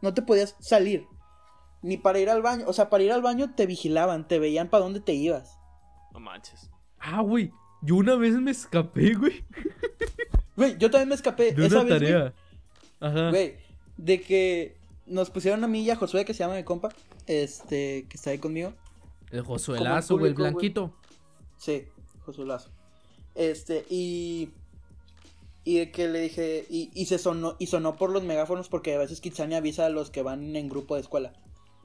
No 0.00 0.14
te 0.14 0.22
podías 0.22 0.56
salir. 0.60 1.06
Ni 1.82 1.98
para 1.98 2.18
ir 2.18 2.30
al 2.30 2.40
baño. 2.40 2.64
O 2.66 2.72
sea, 2.72 2.88
para 2.88 3.04
ir 3.04 3.12
al 3.12 3.20
baño 3.20 3.54
te 3.54 3.66
vigilaban, 3.66 4.26
te 4.26 4.38
veían 4.38 4.68
para 4.68 4.84
dónde 4.84 5.00
te 5.00 5.12
ibas. 5.12 5.58
No 6.12 6.20
manches. 6.20 6.70
Ah, 6.98 7.20
güey. 7.20 7.52
Yo 7.82 7.96
una 7.96 8.14
vez 8.14 8.32
me 8.34 8.50
escapé, 8.50 9.12
güey. 9.14 9.44
Güey, 10.56 10.78
yo 10.78 10.90
también 10.90 11.10
me 11.10 11.14
escapé. 11.16 11.52
De 11.52 11.66
esa 11.66 11.80
una 11.80 11.90
vez, 11.90 12.00
güey, 12.00 12.12
tarea. 12.12 12.34
Ajá. 13.00 13.30
Güey, 13.30 13.56
de 13.96 14.20
que 14.20 14.76
nos 15.06 15.30
pusieron 15.30 15.62
a 15.64 15.68
mí 15.68 15.82
y 15.82 15.90
a 15.90 15.96
Josué, 15.96 16.24
que 16.24 16.34
se 16.34 16.40
llama 16.40 16.56
mi 16.56 16.64
compa, 16.64 16.88
este, 17.26 18.06
que 18.08 18.16
está 18.16 18.30
ahí 18.30 18.38
conmigo. 18.38 18.72
El 19.30 19.42
como 19.42 19.54
Josuelazo, 19.54 20.14
el 20.14 20.20
güey, 20.20 20.32
blanquito. 20.32 20.92
Sí, 21.58 21.84
Josué 22.24 22.46
Lazo. 22.46 22.70
Este, 23.34 23.84
y. 23.90 24.50
Y 25.64 25.78
de 25.78 25.90
que 25.90 26.08
le 26.08 26.20
dije. 26.20 26.66
Y, 26.68 26.90
y 26.94 27.06
se 27.06 27.18
sonó, 27.18 27.56
y 27.58 27.66
sonó 27.66 27.96
por 27.96 28.10
los 28.10 28.22
megáfonos 28.22 28.68
porque 28.68 28.94
a 28.94 28.98
veces 28.98 29.20
Kitsania 29.20 29.58
avisa 29.58 29.86
a 29.86 29.88
los 29.88 30.10
que 30.10 30.22
van 30.22 30.54
en 30.56 30.68
grupo 30.68 30.94
de 30.94 31.00
escuela. 31.00 31.32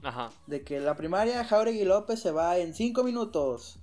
Ajá. 0.02 0.30
De 0.46 0.62
que 0.62 0.80
la 0.80 0.96
primaria 0.96 1.44
Jauregui 1.44 1.84
López 1.84 2.20
se 2.20 2.30
va 2.30 2.58
en 2.58 2.74
5 2.74 3.02
minutos. 3.04 3.78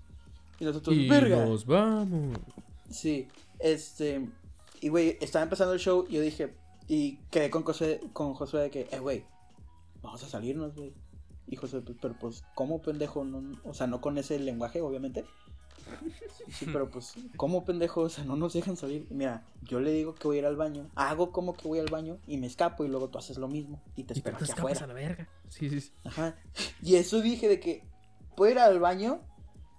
Y 0.59 0.65
nosotros, 0.65 0.95
Y 0.95 1.07
verga. 1.07 1.45
nos 1.45 1.65
vamos. 1.65 2.37
Sí, 2.89 3.27
este. 3.59 4.27
Y 4.81 4.89
güey, 4.89 5.17
estaba 5.19 5.43
empezando 5.43 5.73
el 5.73 5.79
show 5.79 6.05
y 6.09 6.13
yo 6.13 6.21
dije. 6.21 6.53
Y 6.87 7.17
quedé 7.31 7.49
con 7.49 7.63
Josué, 7.63 7.99
con 8.13 8.33
Josué 8.33 8.61
de 8.63 8.69
que, 8.69 8.87
eh, 8.91 8.99
güey, 8.99 9.25
vamos 10.01 10.23
a 10.23 10.27
salirnos, 10.29 10.75
güey. 10.75 10.93
Y 11.47 11.57
pues, 11.57 11.75
pero 12.01 12.13
pues, 12.19 12.43
¿cómo 12.55 12.81
pendejo? 12.81 13.23
No, 13.23 13.57
o 13.63 13.73
sea, 13.73 13.87
no 13.87 14.01
con 14.01 14.17
ese 14.17 14.37
lenguaje, 14.39 14.81
obviamente. 14.81 15.25
Sí, 16.49 16.65
pero 16.71 16.89
pues, 16.91 17.13
¿cómo 17.37 17.63
pendejo? 17.65 18.01
O 18.01 18.09
sea, 18.09 18.23
no 18.25 18.35
nos 18.35 18.53
dejan 18.53 18.75
salir. 18.75 19.07
Mira, 19.09 19.45
yo 19.63 19.79
le 19.79 19.91
digo 19.91 20.15
que 20.15 20.27
voy 20.27 20.37
a 20.37 20.39
ir 20.39 20.45
al 20.45 20.55
baño, 20.57 20.89
hago 20.95 21.31
como 21.31 21.53
que 21.53 21.67
voy 21.67 21.79
al 21.79 21.89
baño 21.89 22.17
y 22.27 22.37
me 22.37 22.47
escapo 22.47 22.83
y 22.83 22.89
luego 22.89 23.09
tú 23.09 23.17
haces 23.17 23.37
lo 23.37 23.47
mismo 23.47 23.81
y 23.95 24.03
te 24.03 24.13
Y 24.13 24.17
espero 24.17 24.37
te 24.37 24.43
aquí 24.45 24.51
afuera. 24.53 24.83
a 24.83 24.87
la 24.87 24.93
verga. 24.93 25.29
Sí, 25.49 25.69
sí, 25.69 25.81
sí. 25.81 25.91
Ajá. 26.03 26.35
Y 26.81 26.95
eso 26.95 27.21
dije 27.21 27.47
de 27.47 27.59
que 27.59 27.83
puedo 28.35 28.51
ir 28.51 28.59
al 28.59 28.79
baño, 28.79 29.21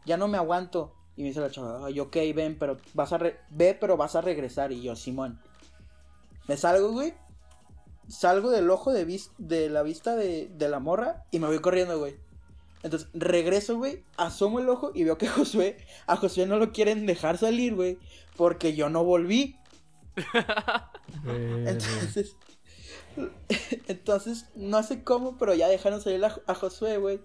ya 0.07 0.17
no 0.17 0.29
me 0.29 0.39
aguanto. 0.39 0.95
Y 1.17 1.23
me 1.23 1.29
dice 1.29 1.41
la 1.41 1.51
chava, 1.51 1.85
ay, 1.85 1.99
ok, 2.01 2.17
ven, 2.35 2.57
pero 2.59 2.77
vas 2.95 3.13
a 3.13 3.19
re- 3.19 3.41
ve, 3.51 3.77
pero 3.79 3.97
vas 3.97 4.15
a 4.15 4.21
regresar. 4.21 4.73
Y 4.73 4.83
yo, 4.83 4.95
Simón. 4.97 5.41
Me 6.49 6.57
salgo, 6.57 6.91
güey. 6.93 7.15
Salgo 8.09 8.51
del 8.51 8.71
ojo 8.71 8.93
de, 8.93 9.05
vis- 9.05 9.33
de 9.39 9.69
la 9.69 9.83
vista 9.83 10.17
de, 10.17 10.49
de 10.49 10.69
la 10.69 10.81
morra 10.81 11.25
y 11.31 11.39
me 11.39 11.47
voy 11.47 11.59
corriendo, 11.61 11.99
güey. 11.99 12.17
Entonces 12.83 13.09
regreso, 13.13 13.77
güey, 13.77 14.05
asomo 14.17 14.61
el 14.61 14.69
ojo 14.69 14.93
y 14.95 15.05
veo 15.05 15.19
que 15.19 15.29
Josué, 15.29 15.77
a 16.07 16.17
Josué 16.17 16.47
no 16.47 16.57
lo 16.59 16.73
quieren 16.73 17.07
dejar 17.07 17.37
salir, 17.39 17.75
güey, 17.75 17.99
porque 18.37 18.75
yo 18.75 18.89
no 18.89 19.05
volví. 19.05 19.57
Verga. 21.25 21.71
Entonces, 21.71 22.37
entonces, 23.89 24.47
no 24.55 24.83
sé 24.83 25.03
cómo, 25.03 25.37
pero 25.39 25.55
ya 25.55 25.69
dejaron 25.69 26.01
salir 26.01 26.25
a, 26.25 26.35
a 26.47 26.55
Josué, 26.55 26.99
güey. 26.99 27.21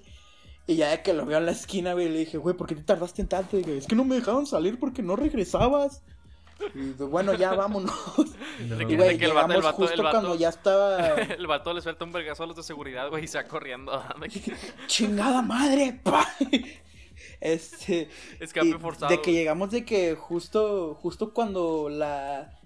Y 0.65 0.75
ya 0.75 0.89
de 0.91 1.01
que 1.03 1.13
lo 1.13 1.25
veo 1.25 1.37
en 1.37 1.45
la 1.45 1.51
esquina, 1.51 1.93
güey, 1.93 2.09
le 2.09 2.19
dije, 2.19 2.37
güey, 2.37 2.55
¿por 2.55 2.67
qué 2.67 2.75
te 2.75 2.83
tardaste 2.83 3.21
en 3.21 3.27
tanto? 3.27 3.57
Y 3.57 3.63
dije, 3.63 3.77
es 3.77 3.87
que 3.87 3.95
no 3.95 4.05
me 4.05 4.15
dejaron 4.15 4.47
salir 4.47 4.79
porque 4.79 5.01
no 5.01 5.15
regresabas. 5.15 6.01
Y 6.75 6.91
bueno, 7.03 7.33
ya 7.33 7.53
vámonos. 7.53 7.91
No. 8.67 8.81
Y 8.81 8.85
que- 8.85 8.95
güey, 8.97 9.17
que 9.17 9.25
el 9.25 9.31
vato- 9.33 9.45
el 9.53 9.57
llegamos 9.57 9.63
vato- 9.63 9.75
justo 9.77 9.93
el 9.95 10.01
vato- 10.03 10.11
cuando 10.11 10.35
ya 10.35 10.49
estaba... 10.49 11.07
El 11.37 11.47
vato 11.47 11.73
le 11.73 11.81
suelta 11.81 12.05
un 12.05 12.11
vergazo 12.11 12.43
a 12.43 12.47
los 12.47 12.55
de 12.55 12.63
seguridad, 12.63 13.09
güey, 13.09 13.23
y 13.25 13.27
se 13.27 13.37
va 13.41 13.47
corriendo. 13.47 14.03
¡Chingada 14.87 15.41
madre! 15.41 15.99
pa". 16.03 16.27
Este... 17.41 18.09
Escape 18.39 18.77
forzado. 18.79 19.09
De 19.09 19.21
que 19.21 19.33
llegamos 19.33 19.71
de 19.71 19.83
que 19.85 20.15
justo, 20.15 20.95
justo 21.01 21.33
cuando 21.33 21.89
la, 21.89 22.59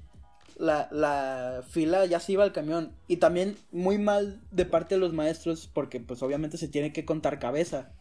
la, 0.58 0.88
la 0.91 1.64
fila 1.70 2.06
ya 2.06 2.20
se 2.20 2.34
iba 2.34 2.43
al 2.43 2.52
camión. 2.54 2.91
Y 3.08 3.18
también 3.18 3.58
muy 3.72 3.98
mal 3.98 4.39
de 4.52 4.66
parte 4.66 4.95
de 4.95 5.02
los 5.02 5.14
maestros 5.14 5.70
porque 5.74 6.00
pues 6.00 6.22
obviamente 6.22 6.58
se 6.58 6.68
tiene 6.68 6.91
que 6.93 7.06
contar 7.06 7.39
cabeza. 7.39 7.91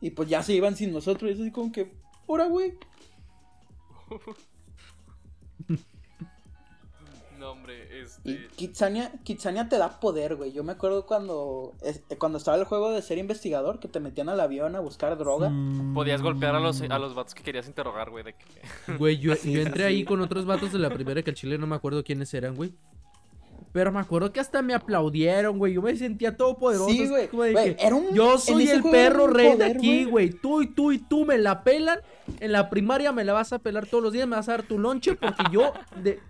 Y 0.00 0.10
pues 0.10 0.28
ya 0.28 0.42
se 0.42 0.52
iban 0.54 0.76
sin 0.76 0.92
nosotros. 0.92 1.30
Y 1.30 1.34
es 1.34 1.40
así 1.40 1.50
como 1.50 1.72
que, 1.72 1.92
¡hora, 2.26 2.46
güey! 2.46 2.74
No, 7.38 7.50
hombre, 7.52 7.86
Y 8.24 8.32
este. 8.32 8.48
Kitsania, 8.56 9.12
Kitsania 9.22 9.68
te 9.68 9.76
da 9.76 10.00
poder, 10.00 10.36
güey. 10.36 10.52
Yo 10.52 10.64
me 10.64 10.72
acuerdo 10.72 11.04
cuando, 11.04 11.74
es- 11.82 12.02
cuando 12.18 12.38
estaba 12.38 12.56
el 12.56 12.64
juego 12.64 12.90
de 12.90 13.02
ser 13.02 13.18
investigador, 13.18 13.78
que 13.78 13.88
te 13.88 14.00
metían 14.00 14.30
al 14.30 14.40
avión 14.40 14.74
a 14.74 14.80
buscar 14.80 15.18
droga. 15.18 15.52
Podías 15.92 16.22
golpear 16.22 16.54
a 16.54 16.60
los, 16.60 16.80
a 16.80 16.98
los 16.98 17.14
vatos 17.14 17.34
que 17.34 17.42
querías 17.42 17.66
interrogar, 17.68 18.08
güey. 18.08 18.24
De 18.24 18.34
que... 18.34 18.94
Güey, 18.96 19.18
yo, 19.18 19.34
yo 19.34 19.60
entré 19.60 19.84
ahí 19.84 20.04
con 20.04 20.22
otros 20.22 20.46
vatos 20.46 20.72
de 20.72 20.78
la 20.78 20.88
primera 20.88 21.20
que 21.22 21.28
el 21.30 21.36
chile 21.36 21.58
no 21.58 21.66
me 21.66 21.76
acuerdo 21.76 22.02
quiénes 22.02 22.32
eran, 22.32 22.54
güey. 22.56 22.72
Pero 23.76 23.92
me 23.92 24.00
acuerdo 24.00 24.32
que 24.32 24.40
hasta 24.40 24.62
me 24.62 24.72
aplaudieron, 24.72 25.58
güey. 25.58 25.74
Yo 25.74 25.82
me 25.82 25.94
sentía 25.96 26.34
todo 26.34 26.56
poderoso. 26.56 26.88
Sí, 26.88 27.06
güey. 27.30 27.76
era 27.78 27.94
un- 27.94 28.14
Yo 28.14 28.38
soy 28.38 28.66
el 28.70 28.82
perro 28.82 29.26
rey 29.26 29.54
de 29.54 29.64
aquí, 29.66 30.04
güey. 30.04 30.30
güey. 30.30 30.30
Tú 30.30 30.62
y 30.62 30.66
tú 30.68 30.92
y 30.92 30.98
tú 30.98 31.26
me 31.26 31.36
la 31.36 31.62
pelan. 31.62 32.00
En 32.40 32.52
la 32.52 32.70
primaria 32.70 33.12
me 33.12 33.22
la 33.22 33.34
vas 33.34 33.52
a 33.52 33.58
pelar 33.58 33.86
todos 33.86 34.02
los 34.02 34.14
días. 34.14 34.26
Me 34.26 34.34
vas 34.36 34.48
a 34.48 34.52
dar 34.52 34.62
tu 34.62 34.78
lonche 34.78 35.14
porque 35.14 35.42
yo... 35.52 35.74
De... 36.02 36.20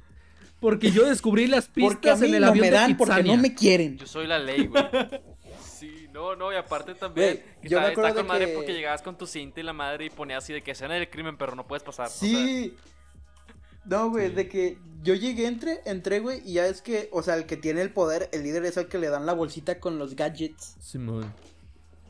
Porque 0.58 0.90
yo 0.90 1.06
descubrí 1.06 1.46
las 1.46 1.68
pistas 1.68 2.20
en 2.22 2.34
el 2.34 2.40
no 2.40 2.48
avión 2.48 2.62
me 2.68 2.70
de 2.72 2.94
porque 2.96 3.22
no 3.22 3.36
me 3.36 3.54
quieren. 3.54 3.96
Yo 3.96 4.06
soy 4.08 4.26
la 4.26 4.40
ley, 4.40 4.66
güey. 4.66 4.82
Sí, 5.60 6.08
no, 6.12 6.34
no, 6.34 6.52
y 6.52 6.56
aparte 6.56 6.94
también. 6.96 7.44
Que 7.62 7.68
yo 7.68 7.78
me 7.78 7.88
está, 7.88 7.92
acuerdo 7.92 8.08
está 8.08 8.14
con 8.14 8.26
de 8.26 8.28
madre 8.32 8.46
que- 8.46 8.52
porque 8.54 8.72
llegabas 8.72 9.02
con 9.02 9.16
tu 9.16 9.26
cinta 9.26 9.60
y 9.60 9.62
la 9.62 9.72
madre 9.72 10.06
y 10.06 10.10
ponías 10.10 10.42
así 10.42 10.52
de 10.52 10.62
que 10.62 10.72
escena 10.72 10.94
del 10.94 11.08
crimen, 11.08 11.36
pero 11.36 11.54
no 11.54 11.64
puedes 11.64 11.84
pasar. 11.84 12.06
o 12.06 12.10
sea, 12.10 12.28
Sí. 12.28 12.74
No, 13.86 14.10
güey, 14.10 14.28
Sí. 14.28 14.34
de 14.34 14.48
que 14.48 14.78
yo 15.02 15.14
llegué, 15.14 15.46
entré, 15.46 15.80
entré, 15.84 16.20
güey, 16.20 16.42
y 16.44 16.54
ya 16.54 16.66
es 16.66 16.82
que, 16.82 17.08
o 17.12 17.22
sea, 17.22 17.36
el 17.36 17.46
que 17.46 17.56
tiene 17.56 17.80
el 17.82 17.92
poder, 17.92 18.28
el 18.32 18.42
líder 18.42 18.64
es 18.64 18.76
el 18.76 18.88
que 18.88 18.98
le 18.98 19.08
dan 19.08 19.26
la 19.26 19.32
bolsita 19.34 19.78
con 19.78 19.98
los 19.98 20.16
gadgets. 20.16 20.76
Simón. 20.80 21.32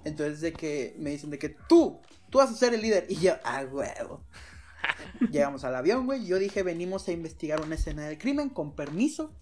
Entonces 0.05 0.41
de 0.41 0.53
que 0.53 0.95
me 0.99 1.11
dicen 1.11 1.31
de 1.31 1.39
que 1.39 1.51
tú, 1.51 2.01
tú 2.31 2.39
vas 2.39 2.51
a 2.51 2.55
ser 2.55 2.73
el 2.75 2.81
líder. 2.83 3.07
Y 3.09 3.17
yo, 3.17 3.35
ah, 3.45 3.65
huevo. 3.71 4.23
Llegamos 5.33 5.65
al 5.65 5.75
avión, 5.75 6.07
güey. 6.07 6.25
Yo 6.27 6.39
dije, 6.39 6.63
venimos 6.63 7.09
a 7.09 7.13
investigar 7.13 7.61
una 7.61 7.75
escena 7.75 8.07
del 8.07 8.17
crimen 8.17 8.49
con 8.49 8.75
permiso. 8.75 9.33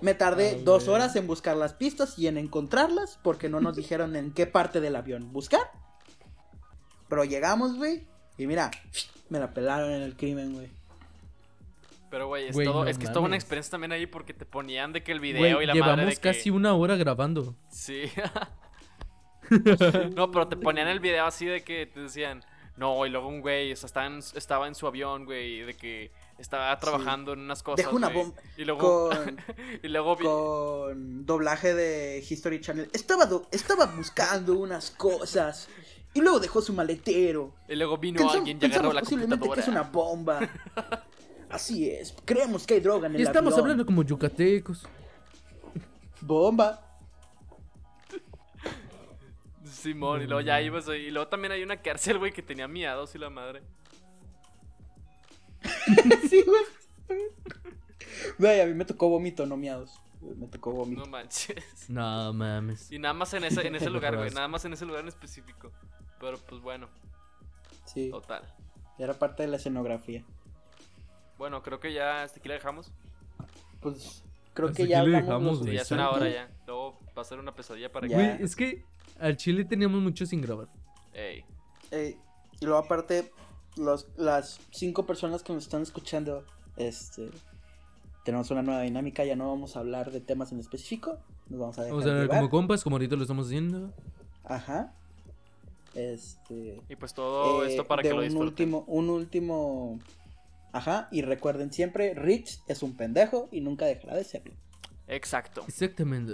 Me 0.00 0.14
tardé 0.14 0.62
dos 0.62 0.88
horas 0.88 1.14
en 1.16 1.26
buscar 1.26 1.56
las 1.56 1.74
pistas 1.74 2.18
y 2.18 2.26
en 2.26 2.36
encontrarlas 2.38 3.18
porque 3.22 3.48
no 3.48 3.60
nos 3.60 3.76
dijeron 3.76 4.16
en 4.16 4.32
qué 4.32 4.46
parte 4.46 4.80
del 4.80 4.96
avión 4.96 5.32
buscar. 5.32 5.62
Pero 7.08 7.24
llegamos, 7.24 7.76
güey. 7.76 8.06
Y 8.38 8.46
mira, 8.46 8.70
me 9.28 9.38
la 9.38 9.52
pelaron 9.54 9.92
en 9.92 10.02
el 10.02 10.16
crimen, 10.16 10.54
güey. 10.54 10.70
Pero, 12.14 12.28
güey, 12.28 12.46
es, 12.46 12.54
Güey, 12.54 12.64
todo, 12.68 12.84
no 12.84 12.88
es 12.88 12.96
que 12.96 13.06
es 13.06 13.12
toda 13.12 13.26
una 13.26 13.34
experiencia 13.34 13.72
también 13.72 13.90
ahí 13.90 14.06
porque 14.06 14.32
te 14.34 14.46
ponían 14.46 14.92
de 14.92 15.02
que 15.02 15.10
el 15.10 15.18
video 15.18 15.40
Güey, 15.56 15.64
y 15.64 15.66
la 15.66 15.72
llevamos 15.74 15.96
madre 15.96 16.10
de 16.10 16.14
que... 16.14 16.20
casi 16.20 16.48
una 16.48 16.72
hora 16.74 16.94
grabando. 16.94 17.56
Sí. 17.68 18.04
no, 20.14 20.30
pero 20.30 20.46
te 20.46 20.56
ponían 20.56 20.86
el 20.86 21.00
video 21.00 21.26
así 21.26 21.44
de 21.46 21.64
que 21.64 21.86
te 21.86 22.00
decían, 22.00 22.44
no, 22.76 23.04
y 23.04 23.10
luego 23.10 23.26
un 23.26 23.40
güey, 23.40 23.72
o 23.72 23.76
sea, 23.76 23.86
estaba 23.88 24.06
en, 24.06 24.18
estaba 24.18 24.68
en 24.68 24.76
su 24.76 24.86
avión, 24.86 25.24
güey, 25.24 25.62
de 25.62 25.74
que 25.74 26.12
estaba 26.38 26.78
trabajando 26.78 27.32
en 27.32 27.40
unas 27.40 27.62
cosas. 27.64 27.84
Dejó 27.84 27.96
una 27.96 28.10
bomba 28.10 28.40
Y 28.56 28.64
luego, 28.64 29.10
con, 29.10 29.40
y 29.82 29.88
luego 29.88 30.16
vi- 30.16 30.24
con 30.24 31.26
doblaje 31.26 31.74
de 31.74 32.24
History 32.30 32.60
Channel. 32.60 32.88
Estaba, 32.92 33.26
do- 33.26 33.48
estaba 33.50 33.86
buscando 33.86 34.54
unas 34.54 34.90
cosas. 34.92 35.68
Y 36.14 36.20
luego 36.20 36.38
dejó 36.38 36.62
su 36.62 36.72
maletero. 36.72 37.52
y 37.68 37.74
luego 37.74 37.98
vino 37.98 38.20
Pensam- 38.20 38.38
alguien 38.38 38.58
y 38.62 38.64
agarró 38.66 38.92
la 38.92 39.00
posiblemente 39.00 39.48
que 39.50 39.60
es 39.60 39.66
una 39.66 39.82
computadora. 39.90 39.90
bomba. 39.90 40.40
Así 41.54 41.88
es. 41.88 42.12
Creemos 42.24 42.66
que 42.66 42.74
hay 42.74 42.80
droga 42.80 43.06
en 43.06 43.14
el 43.14 43.20
Y 43.20 43.22
estamos 43.22 43.52
avión. 43.52 43.64
hablando 43.66 43.86
como 43.86 44.02
yucatecos. 44.02 44.86
Bomba. 46.20 46.80
Simón, 49.64 50.22
y 50.22 50.26
luego 50.26 50.40
ya 50.40 50.60
ibas 50.60 50.88
ahí. 50.88 51.02
Y 51.06 51.10
luego 51.10 51.28
también 51.28 51.52
hay 51.52 51.62
una 51.62 51.76
cárcel, 51.80 52.18
güey, 52.18 52.32
que 52.32 52.42
tenía 52.42 52.66
miados 52.66 53.14
y 53.14 53.18
la 53.18 53.30
madre. 53.30 53.62
sí, 56.28 56.42
güey. 56.42 57.20
Güey, 58.38 58.60
a 58.60 58.66
mí 58.66 58.74
me 58.74 58.84
tocó 58.84 59.08
vómito, 59.08 59.46
no 59.46 59.56
miados. 59.56 60.00
Me 60.20 60.48
tocó 60.48 60.72
vómito. 60.72 61.02
No 61.04 61.06
manches. 61.10 61.88
No 61.88 62.32
mames. 62.32 62.90
Y 62.90 62.98
nada 62.98 63.14
más 63.14 63.32
en 63.34 63.44
ese, 63.44 63.66
en 63.66 63.76
ese 63.76 63.90
lugar, 63.90 64.16
güey. 64.16 64.30
Nada 64.30 64.48
más 64.48 64.64
en 64.64 64.72
ese 64.72 64.86
lugar 64.86 65.02
en 65.02 65.08
específico. 65.08 65.70
Pero 66.18 66.38
pues 66.38 66.60
bueno, 66.62 66.88
Sí, 67.84 68.10
total. 68.10 68.42
era 68.98 69.14
parte 69.14 69.42
de 69.42 69.48
la 69.50 69.56
escenografía. 69.56 70.24
Bueno, 71.38 71.62
creo 71.62 71.80
que 71.80 71.92
ya 71.92 72.22
hasta 72.22 72.38
aquí 72.40 72.48
la 72.48 72.54
dejamos. 72.54 72.90
Pues 73.80 74.22
creo 74.54 74.68
Hasta 74.68 74.82
que 74.82 74.88
ya 74.88 75.00
hablamos 75.00 75.26
dejamos, 75.26 75.58
lo 75.58 75.64
güey, 75.64 75.74
Ya 75.76 75.82
es 75.82 75.90
una 75.90 76.10
hora 76.10 76.28
ya. 76.28 76.48
Luego 76.66 76.98
va 77.16 77.22
a 77.22 77.24
ser 77.24 77.38
una 77.38 77.54
pesadilla 77.54 77.90
para 77.92 78.06
Ya. 78.06 78.16
Güey, 78.16 78.42
es 78.42 78.54
que 78.56 78.84
al 79.18 79.36
chile 79.36 79.64
teníamos 79.64 80.00
mucho 80.00 80.26
sin 80.26 80.40
grabar. 80.40 80.68
que. 81.12 81.18
Ey. 81.20 81.44
Eh, 81.90 82.16
y 82.60 82.64
luego 82.64 82.78
aparte, 82.80 83.30
los, 83.76 84.08
las 84.16 84.60
cinco 84.70 85.04
personas 85.06 85.42
que 85.42 85.52
nos 85.52 85.64
están 85.64 85.82
escuchando, 85.82 86.44
este, 86.76 87.30
tenemos 88.24 88.50
una 88.50 88.62
nueva 88.62 88.80
dinámica, 88.82 89.24
ya 89.24 89.36
no 89.36 89.48
vamos 89.48 89.76
a 89.76 89.80
hablar 89.80 90.10
de 90.12 90.20
temas 90.20 90.50
en 90.52 90.60
específico, 90.60 91.18
nos 91.48 91.60
vamos 91.60 91.78
a 91.78 91.82
dejar 91.82 91.92
Vamos 91.98 92.10
a 92.10 92.14
ver 92.14 92.22
llevar. 92.22 92.38
como 92.38 92.50
compas, 92.50 92.82
como 92.82 92.96
ahorita 92.96 93.16
lo 93.16 93.22
estamos 93.22 93.46
haciendo. 93.46 93.92
Ajá. 94.44 94.94
Este, 95.94 96.80
Y 96.88 96.96
pues 96.96 97.14
todo 97.14 97.64
eh, 97.64 97.70
esto 97.70 97.86
para 97.86 98.02
de 98.02 98.08
que 98.08 98.14
lo 98.14 98.20
un 98.22 98.24
disfruten. 98.28 98.48
último, 98.48 98.84
un 98.88 99.10
último 99.10 99.98
Ajá, 100.74 101.08
y 101.12 101.22
recuerden 101.22 101.72
siempre, 101.72 102.14
Rich 102.14 102.60
es 102.66 102.82
un 102.82 102.96
pendejo 102.96 103.48
y 103.52 103.60
nunca 103.60 103.86
dejará 103.86 104.16
de 104.16 104.24
serlo. 104.24 104.54
Exacto. 105.06 105.64
Exactamente. 105.68 106.32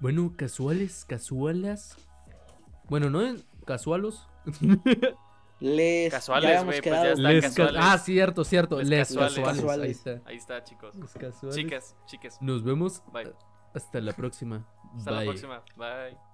Bueno, 0.00 0.34
casuales, 0.36 1.04
casualas. 1.04 1.96
Bueno, 2.88 3.08
no 3.08 3.20
casualos. 3.64 4.28
Les 5.60 6.12
Casuales, 6.12 6.64
güey, 6.64 6.80
pues 6.80 6.94
ya 6.94 7.08
está. 7.12 7.22
Les 7.30 7.44
casuales. 7.44 7.82
Ah, 7.84 7.98
cierto, 7.98 8.44
cierto. 8.44 8.78
Les 8.78 8.88
Les, 8.88 9.08
casuales. 9.08 9.34
casuales. 9.34 9.56
Casuales. 9.60 9.84
Ahí 9.84 9.90
está. 9.90 10.28
Ahí 10.28 10.36
está, 10.36 10.64
chicos. 10.64 10.94
Les 10.96 11.12
casuales. 11.12 11.56
Chicas, 11.56 11.96
chiques. 12.06 12.38
Nos 12.40 12.64
vemos 12.64 13.02
Bye. 13.12 13.32
hasta 13.74 14.00
la 14.00 14.12
próxima. 14.12 14.66
Hasta 14.96 15.10
Bye. 15.10 15.20
la 15.20 15.30
próxima. 15.30 15.64
Bye. 15.76 16.27